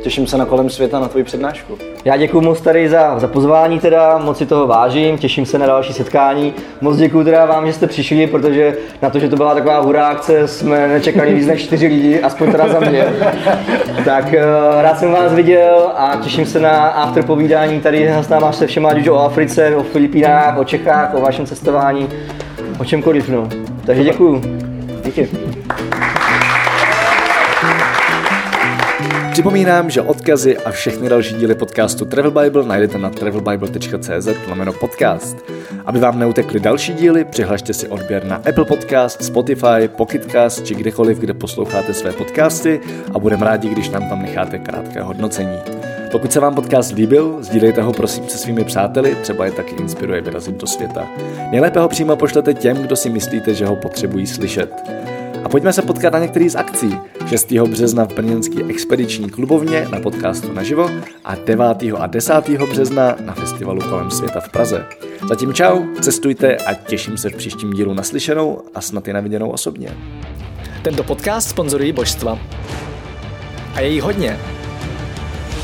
těším 0.03 0.27
se 0.27 0.39
na 0.39 0.47
kolem 0.47 0.71
světa 0.71 1.01
na 1.01 1.09
tvoji 1.09 1.25
přednášku. 1.25 1.79
Já 2.05 2.17
děkuji 2.17 2.41
moc 2.41 2.61
tady 2.61 2.89
za, 2.89 3.19
za 3.19 3.29
pozvání 3.29 3.81
teda, 3.81 4.19
moc 4.19 4.39
si 4.39 4.47
toho 4.47 4.67
vážím, 4.67 5.19
těším 5.19 5.47
se 5.47 5.59
na 5.59 5.67
další 5.67 5.93
setkání. 5.93 6.55
Moc 6.81 6.97
děkuji 6.97 7.25
teda 7.25 7.45
vám, 7.45 7.67
že 7.67 7.73
jste 7.73 7.87
přišli, 7.87 8.27
protože 8.27 8.77
na 9.03 9.11
to, 9.11 9.19
že 9.19 9.29
to 9.29 9.37
byla 9.37 9.55
taková 9.55 9.81
hurá 9.81 10.07
akce, 10.07 10.49
jsme 10.49 10.89
nečekali 10.89 11.35
víc 11.35 11.47
než 11.47 11.63
čtyři 11.63 11.87
lidi, 11.87 12.21
aspoň 12.21 12.53
teda 12.53 12.69
za 12.69 12.81
mě. 12.81 13.07
tak 14.05 14.35
eh, 14.35 14.43
rád 14.83 14.99
jsem 14.99 15.13
vás 15.13 15.33
viděl 15.33 15.93
a 15.97 16.17
těším 16.17 16.47
se 16.47 16.61
na 16.61 16.71
after 16.71 17.25
povídání 17.25 17.81
tady 17.81 18.09
s 18.09 18.29
náma 18.29 18.53
se 18.53 18.67
všema, 18.67 18.89
ať 18.89 18.99
už 18.99 19.09
o 19.09 19.19
Africe, 19.19 19.77
o 19.77 19.83
Filipínách, 19.83 20.59
o 20.59 20.65
Čechách, 20.65 21.15
o 21.15 21.21
vašem 21.21 21.47
cestování, 21.47 22.09
o 22.79 22.85
čemkoliv. 22.85 23.29
No. 23.29 23.66
Takže 23.87 24.05
děkuji. 24.05 24.43
Díky. 25.05 25.29
Připomínám, 29.33 29.91
že 29.91 30.03
odkazy 30.03 30.59
a 30.59 30.71
všechny 30.71 31.09
další 31.09 31.35
díly 31.35 31.55
podcastu 31.55 32.05
Travel 32.05 32.31
Bible 32.31 32.67
najdete 32.67 32.99
na 32.99 33.11
travelbible.cz 33.11 34.29
lomeno 34.49 34.73
podcast. 34.73 35.37
Aby 35.85 36.01
vám 36.01 36.19
neutekly 36.19 36.61
další 36.61 36.95
díly, 36.95 37.25
přihlašte 37.25 37.75
si 37.75 37.89
odběr 37.89 38.25
na 38.25 38.37
Apple 38.37 38.65
Podcast, 38.65 39.25
Spotify, 39.25 39.89
Pocketcast 39.97 40.67
či 40.67 40.75
kdekoliv, 40.75 41.19
kde 41.19 41.35
posloucháte 41.35 41.95
své 41.95 42.13
podcasty 42.13 42.81
a 43.15 43.19
budeme 43.19 43.47
rádi, 43.47 43.69
když 43.69 43.91
nám 43.91 44.09
tam 44.09 44.23
necháte 44.23 44.59
krátké 44.59 45.03
hodnocení. 45.03 45.86
Pokud 46.13 46.33
se 46.33 46.41
vám 46.41 46.55
podcast 46.55 46.95
líbil, 46.95 47.37
sdílejte 47.41 47.83
ho 47.83 47.93
prosím 47.93 48.29
se 48.29 48.39
svými 48.39 48.65
přáteli, 48.65 49.17
třeba 49.23 49.45
je 49.45 49.53
taky 49.53 49.75
inspiruje 49.75 50.21
vyrazit 50.21 50.61
do 50.61 50.67
světa. 50.67 51.09
Nejlépe 51.51 51.81
ho 51.81 51.89
přímo 51.89 52.17
pošlete 52.17 52.55
těm, 52.55 52.77
kdo 52.77 52.97
si 52.97 53.11
myslíte, 53.11 53.55
že 53.55 53.67
ho 53.67 53.77
potřebují 53.77 54.27
slyšet. 54.27 54.73
A 55.45 55.49
pojďme 55.49 55.73
se 55.73 55.83
potkat 55.83 56.13
na 56.13 56.19
některý 56.19 56.49
z 56.49 56.57
akcí. 56.57 56.99
6. 57.29 57.53
března 57.53 58.05
v 58.05 58.15
Brněnské 58.15 58.65
expediční 58.65 59.31
klubovně 59.31 59.87
na 59.91 60.01
podcastu 60.01 60.53
naživo 60.53 60.91
a 61.25 61.35
9. 61.35 61.67
a 61.99 62.07
10. 62.07 62.49
března 62.71 63.17
na 63.21 63.35
festivalu 63.35 63.81
kolem 63.81 64.11
světa 64.11 64.41
v 64.41 64.49
Praze. 64.49 64.85
Zatím 65.29 65.55
čau, 65.55 65.81
cestujte 66.01 66.57
a 66.57 66.75
těším 66.75 67.19
se 67.19 67.31
v 67.31 67.37
příštím 67.37 67.73
dílu 67.73 67.95
naslyšenou 67.95 68.63
a 68.75 68.81
snad 68.81 69.09
i 69.09 69.13
naviděnou 69.13 69.51
osobně. 69.51 69.97
Tento 70.83 71.03
podcast 71.03 71.49
sponzorují 71.49 71.93
božstva. 71.93 72.39
A 73.75 73.81
je 73.81 73.89
jí 73.89 74.01
hodně. 74.01 74.39